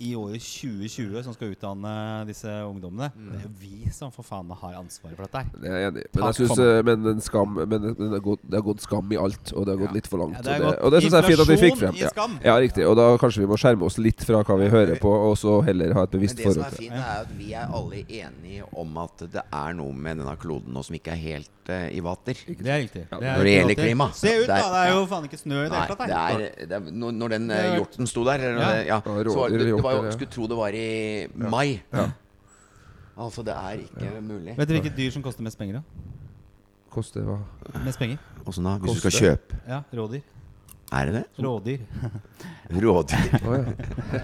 i 0.03 0.13
året 0.15 0.43
2020 0.43 1.23
som 1.25 1.36
skal 1.36 1.53
utdanne 1.53 1.93
disse 2.27 2.51
ungdommene. 2.67 3.10
Det 3.15 3.39
er 3.39 3.45
jo 3.45 3.51
vi 3.62 3.91
som 3.93 4.12
for 4.13 4.25
faen 4.27 4.51
har 4.51 4.77
ansvaret 4.79 5.17
for 5.17 5.25
dette 5.25 5.41
her. 5.41 5.62
det 5.63 5.71
er 5.71 5.81
jeg 5.81 5.91
enig 5.91 6.03
i. 6.03 6.07
Men, 6.07 6.21
Takk 6.21 6.27
jeg 6.27 6.38
synes, 6.39 6.62
eh, 6.63 6.81
men, 6.88 7.07
en 7.13 7.23
skam, 7.23 7.57
men 7.57 7.86
det, 7.88 7.93
er 7.95 8.13
har 8.15 8.23
gått, 8.25 8.43
det 8.43 8.62
gått 8.67 8.83
skam 8.86 9.13
i 9.13 9.19
alt, 9.21 9.53
og 9.53 9.67
det 9.67 9.73
har 9.75 9.81
gått 9.81 9.95
litt 9.97 10.10
for 10.12 10.23
langt. 10.23 10.38
Ja, 10.39 10.45
det 10.45 10.55
er 10.55 10.65
og, 10.65 10.71
det, 10.71 10.81
og 10.81 10.95
det 10.95 11.01
synes 11.03 11.17
jeg 11.17 11.23
er 11.23 11.29
fint 11.31 11.43
at 11.45 11.51
vi 11.51 11.60
fikk 11.63 11.79
frem. 11.81 11.99
Ja. 12.01 12.12
ja, 12.49 12.57
riktig. 12.67 12.86
Og 12.89 12.97
da 12.99 13.07
kanskje 13.21 13.43
vi 13.43 13.49
må 13.49 13.60
skjerme 13.60 13.88
oss 13.88 13.99
litt 14.01 14.25
fra 14.27 14.43
hva 14.47 14.60
vi 14.62 14.69
hører 14.73 15.01
på, 15.01 15.13
og 15.29 15.38
så 15.39 15.60
heller 15.67 15.95
ha 15.97 16.05
et 16.07 16.13
bevisst 16.13 16.38
Men 16.38 16.43
til 16.43 16.53
det 16.53 16.57
som 16.60 16.67
er 16.67 16.77
fint, 16.77 16.97
er 16.97 17.23
at 17.23 17.33
vi 17.38 17.51
er 17.57 17.77
alle 17.79 18.03
enige 18.03 18.69
om 18.77 19.01
at 19.03 19.25
det 19.33 19.45
er 19.45 19.77
noe 19.77 19.95
med 19.95 20.21
denne 20.21 20.36
kloden 20.41 20.75
nå 20.75 20.86
som 20.86 20.97
ikke 20.97 21.15
er 21.15 21.21
helt 21.23 21.73
eh, 21.73 21.88
i 21.97 22.03
vater. 22.03 22.43
Det 22.47 22.73
er 22.73 22.83
riktig. 22.86 23.05
Ja, 23.07 23.19
Det 23.21 23.31
er 23.31 23.41
når 23.41 23.49
det 23.49 23.55
gjelder 23.55 23.81
klima. 23.81 24.10
Se 24.17 24.36
ut, 24.41 24.47
da! 24.49 24.62
Det 24.67 24.83
er 24.83 24.93
jo 24.93 25.03
faen 25.10 25.27
ikke 25.29 25.41
snø 25.41 25.63
i 25.63 25.69
det 25.71 25.81
hele 25.81 25.97
tatt. 25.97 26.88
når, 26.93 27.36
den 27.36 27.49
eh, 27.51 27.63
Det 27.63 27.75
hjorten 27.81 28.10
sto 28.10 28.25
der 28.27 28.45
Ja. 28.47 28.69
ja. 28.86 28.97
Ja, 28.97 29.01
så 29.03 29.39
var 29.39 29.49
det, 29.49 29.60
det 29.60 29.81
var 29.88 29.97
jo, 29.97 30.12
Skulle 30.15 30.32
tro 30.36 30.47
det 30.52 30.58
var 30.60 30.76
i 30.78 30.88
mai. 31.34 31.82
Altså, 33.17 33.41
det 33.47 33.54
er 33.58 33.80
ikke 33.82 34.12
mulig. 34.21 34.54
Vet 34.58 34.67
dere 34.69 34.78
hvilket 34.82 34.97
dyr 34.97 35.13
som 35.15 35.23
koster 35.26 35.45
mest 35.47 35.58
penger? 35.58 35.80
da? 35.80 36.13
Koster 36.93 37.26
hva? 37.26 37.39
Mest 37.86 38.00
penger? 38.02 38.19
Åssen 38.47 38.67
da? 38.67 38.76
Hvis 38.82 38.93
du 39.00 39.02
skal 39.02 39.15
kjøpe 39.17 39.58
Ja, 39.67 39.82
rådyr. 39.97 40.21
Er 40.95 41.10
det 41.10 41.13
det? 41.17 41.23
Rådyr. 41.43 41.82
Rådyr. 42.84 43.34
Oh, 43.43 43.56
ja. 43.58 43.63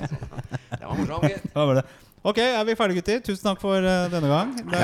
Det 0.80 0.86
var 0.86 0.95
morsomt. 0.95 1.86
Ok, 2.23 2.38
er 2.39 2.63
vi 2.63 2.71
ferdige, 2.79 3.01
gutter? 3.01 3.17
Tusen 3.19 3.43
takk 3.43 3.59
for 3.59 3.83
uh, 3.83 4.05
denne 4.07 4.29
gang. 4.31 4.51
Det, 4.71 4.79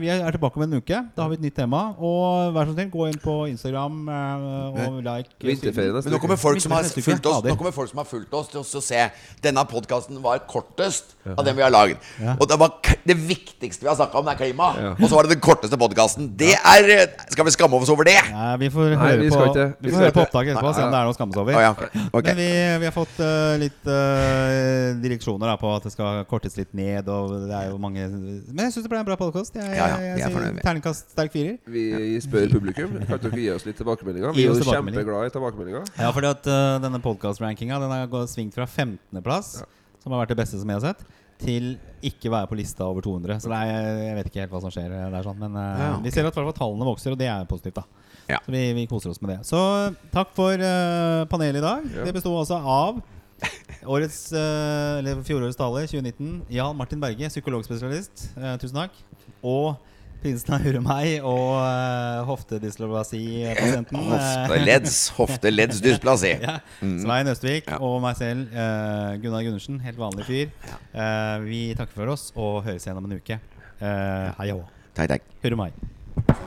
Vi 0.00 0.08
er 0.10 0.34
tilbake 0.34 0.58
om 0.58 0.64
en 0.64 0.72
uke. 0.80 0.96
Da 1.14 1.22
har 1.22 1.28
vi 1.30 1.36
et 1.38 1.44
nytt 1.44 1.54
tema. 1.54 1.82
Og 2.02 2.50
vær 2.56 2.66
så 2.66 2.72
snill, 2.74 2.88
gå 2.90 3.04
inn 3.06 3.20
på 3.22 3.34
Instagram 3.52 4.00
uh, 4.10 4.80
og 4.88 4.96
like 5.06 5.30
Men 5.38 6.10
nå 6.10 6.18
kommer 6.18 6.40
folk 6.42 6.58
som 6.64 6.74
har 6.74 6.88
fulgt 6.90 7.28
oss 7.30 7.44
Nå 7.46 7.54
kommer 7.60 7.70
folk 7.76 7.92
som 7.92 8.00
har 8.02 8.08
fulgt 8.10 8.34
oss 8.34 8.50
til 8.50 8.64
å 8.64 8.82
se 8.82 9.04
Denne 9.44 9.62
podkasten 9.70 10.18
var 10.24 10.42
kortest 10.50 11.14
av 11.22 11.44
den 11.46 11.54
vi 11.54 11.62
har 11.62 11.70
laget. 11.70 12.02
Ja. 12.18 12.34
Og 12.42 12.48
det, 12.50 12.58
var, 12.58 12.74
k- 12.82 12.98
det 13.06 13.14
viktigste 13.14 13.86
vi 13.86 13.90
har 13.92 13.94
snakka 14.00 14.18
om, 14.18 14.26
det 14.26 14.34
er 14.34 14.40
klima. 14.40 14.72
Ja. 14.74 14.90
Og 14.98 15.06
så 15.06 15.14
var 15.14 15.28
det 15.28 15.36
den 15.36 15.44
korteste 15.46 15.78
podkasten. 15.78 16.32
Det 16.34 16.50
er 16.58 16.90
eh, 16.96 17.04
Skal 17.30 17.46
vi 17.46 17.54
skamme 17.54 17.78
oss 17.78 17.92
over 17.94 18.10
det? 18.10 18.16
Nei, 18.32 18.48
vi 18.64 18.72
får 18.74 18.90
Nei, 18.90 18.98
høre 19.04 19.20
vi 19.22 19.30
på, 19.30 19.38
skal 19.38 19.52
ikke. 19.52 19.68
vi 19.78 19.86
Vi 19.86 19.94
får 19.94 20.02
høre 20.08 20.16
på 20.18 20.24
opptaket 20.26 20.56
etterpå. 20.56 20.74
Se 20.74 20.82
om 20.82 20.90
det 20.90 20.98
er 20.98 21.06
noe 21.06 21.14
å 21.14 21.18
skamme 21.20 21.38
seg 21.38 21.44
over. 21.46 21.60
Å 21.60 21.62
ja, 21.62 21.70
ok. 21.78 22.10
Ok. 22.10 22.26
Men 22.32 22.42
vi, 22.42 22.50
vi 22.82 22.90
har 22.90 22.96
fått 22.98 23.22
uh, 23.22 23.54
litt 23.62 23.92
eh, 23.94 24.90
direksjoner 25.06 25.52
da, 25.54 25.56
på 25.62 25.70
at 25.78 25.86
det 25.86 25.94
skal 25.94 26.24
kortes 26.26 26.58
litt 26.58 26.71
ned. 26.76 27.08
Og 27.12 27.34
det 27.48 27.54
er 27.56 27.70
jo 27.70 27.78
mange 27.82 28.04
Men 28.08 28.66
jeg 28.66 28.74
syns 28.74 28.86
det 28.86 28.92
ble 28.92 29.00
en 29.02 29.08
bra 29.08 29.16
podkast. 29.20 29.56
Jeg, 29.56 29.76
Ja, 29.76 29.88
ja, 29.92 29.98
jeg, 30.02 30.18
vi 30.18 30.24
er 30.26 30.34
sier 30.34 30.60
terningkast 30.66 31.14
sterk 31.14 31.32
firer. 31.34 31.56
Vi 31.70 31.84
spør 32.24 32.52
publikum. 32.56 32.98
Kan 33.08 33.22
dere 33.22 33.40
gi 33.44 33.48
oss 33.54 33.66
litt 33.68 33.78
tilbakemeldinger? 33.80 34.34
Vi 34.36 34.46
er 34.46 34.52
jo 34.52 34.68
kjempeglade 34.68 35.30
i 35.30 35.34
tilbakemeldinger. 35.34 35.88
Ja, 35.98 36.10
fordi 36.14 36.30
at 36.32 36.48
uh, 36.50 36.76
denne 36.82 37.00
podcast-rankinga 37.04 37.80
Den 37.82 37.94
har 37.94 38.10
gått 38.12 38.32
svingt 38.32 38.56
fra 38.56 38.66
15.-plass, 38.68 39.54
som 40.02 40.14
har 40.14 40.24
vært 40.24 40.34
det 40.34 40.40
beste 40.42 40.60
som 40.60 40.72
jeg 40.72 40.80
har 40.80 40.92
sett, 40.92 41.06
til 41.42 41.72
ikke 42.06 42.30
være 42.32 42.50
på 42.50 42.58
lista 42.58 42.86
over 42.86 43.04
200. 43.04 43.40
Så 43.42 43.50
det 43.50 43.58
er, 43.58 43.88
jeg 44.02 44.18
vet 44.18 44.30
ikke 44.30 44.44
helt 44.44 44.54
hva 44.54 44.62
som 44.62 44.74
skjer 44.74 44.92
der, 44.92 45.22
sånn, 45.26 45.40
men 45.40 45.56
uh, 45.58 45.62
Ja, 45.64 45.88
okay. 45.94 46.04
vi 46.06 46.14
ser 46.14 46.28
at 46.28 46.38
hvert 46.38 46.58
tallene 46.58 46.88
vokser, 46.88 47.14
og 47.14 47.20
det 47.20 47.30
er 47.30 47.48
positivt. 47.50 47.80
da 47.80 48.36
Ja. 48.36 48.38
Så 48.44 48.54
vi, 48.54 48.62
vi 48.76 48.86
koser 48.90 49.10
oss 49.10 49.20
med 49.22 49.34
det. 49.34 49.40
Så 49.48 49.58
takk 50.14 50.30
for 50.36 50.54
uh, 50.54 51.24
panelet 51.30 51.62
i 51.62 51.66
dag. 51.66 51.90
Ja. 51.90 52.06
Det 52.06 52.14
besto 52.18 52.34
altså 52.38 52.58
av 52.58 53.02
årets, 53.84 54.32
eh, 54.32 54.98
eller 55.00 55.22
fjorårets 55.26 55.56
taler, 55.58 55.86
2019, 55.90 56.42
Jan 56.52 56.76
Martin 56.78 57.00
Berge, 57.02 57.28
psykologspesialist. 57.32 58.28
Eh, 58.36 58.56
tusen 58.62 58.78
takk. 58.82 59.00
Og 59.42 59.74
prinsen 60.22 60.54
av 60.54 60.62
Hurumhei 60.62 61.16
og 61.18 61.56
eh, 61.58 62.20
hoftedysplasi-pasienten. 62.28 63.98
eh, 63.98 64.12
Hofteledds 64.46 64.98
Hofteleddsdysplasi. 65.18 66.34
ja. 66.46 66.58
Svein 66.80 67.32
Østvik 67.32 67.70
Ja. 67.72 67.80
og 67.82 67.98
meg 68.04 68.16
selv, 68.20 68.46
eh, 68.54 69.16
Gunnar 69.24 69.42
Gundersen. 69.46 69.80
Helt 69.82 69.98
vanlig 69.98 70.28
fyr. 70.28 70.52
Eh, 70.94 71.38
vi 71.48 71.64
takker 71.78 71.94
for 72.04 72.14
oss 72.14 72.30
og 72.36 72.62
høres 72.68 72.86
igjen 72.86 73.02
om 73.02 73.10
en 73.10 73.18
uke. 73.18 73.40
Hei 73.82 74.52
og 74.54 74.62
hå. 74.62 75.56
Meg. 75.58 76.38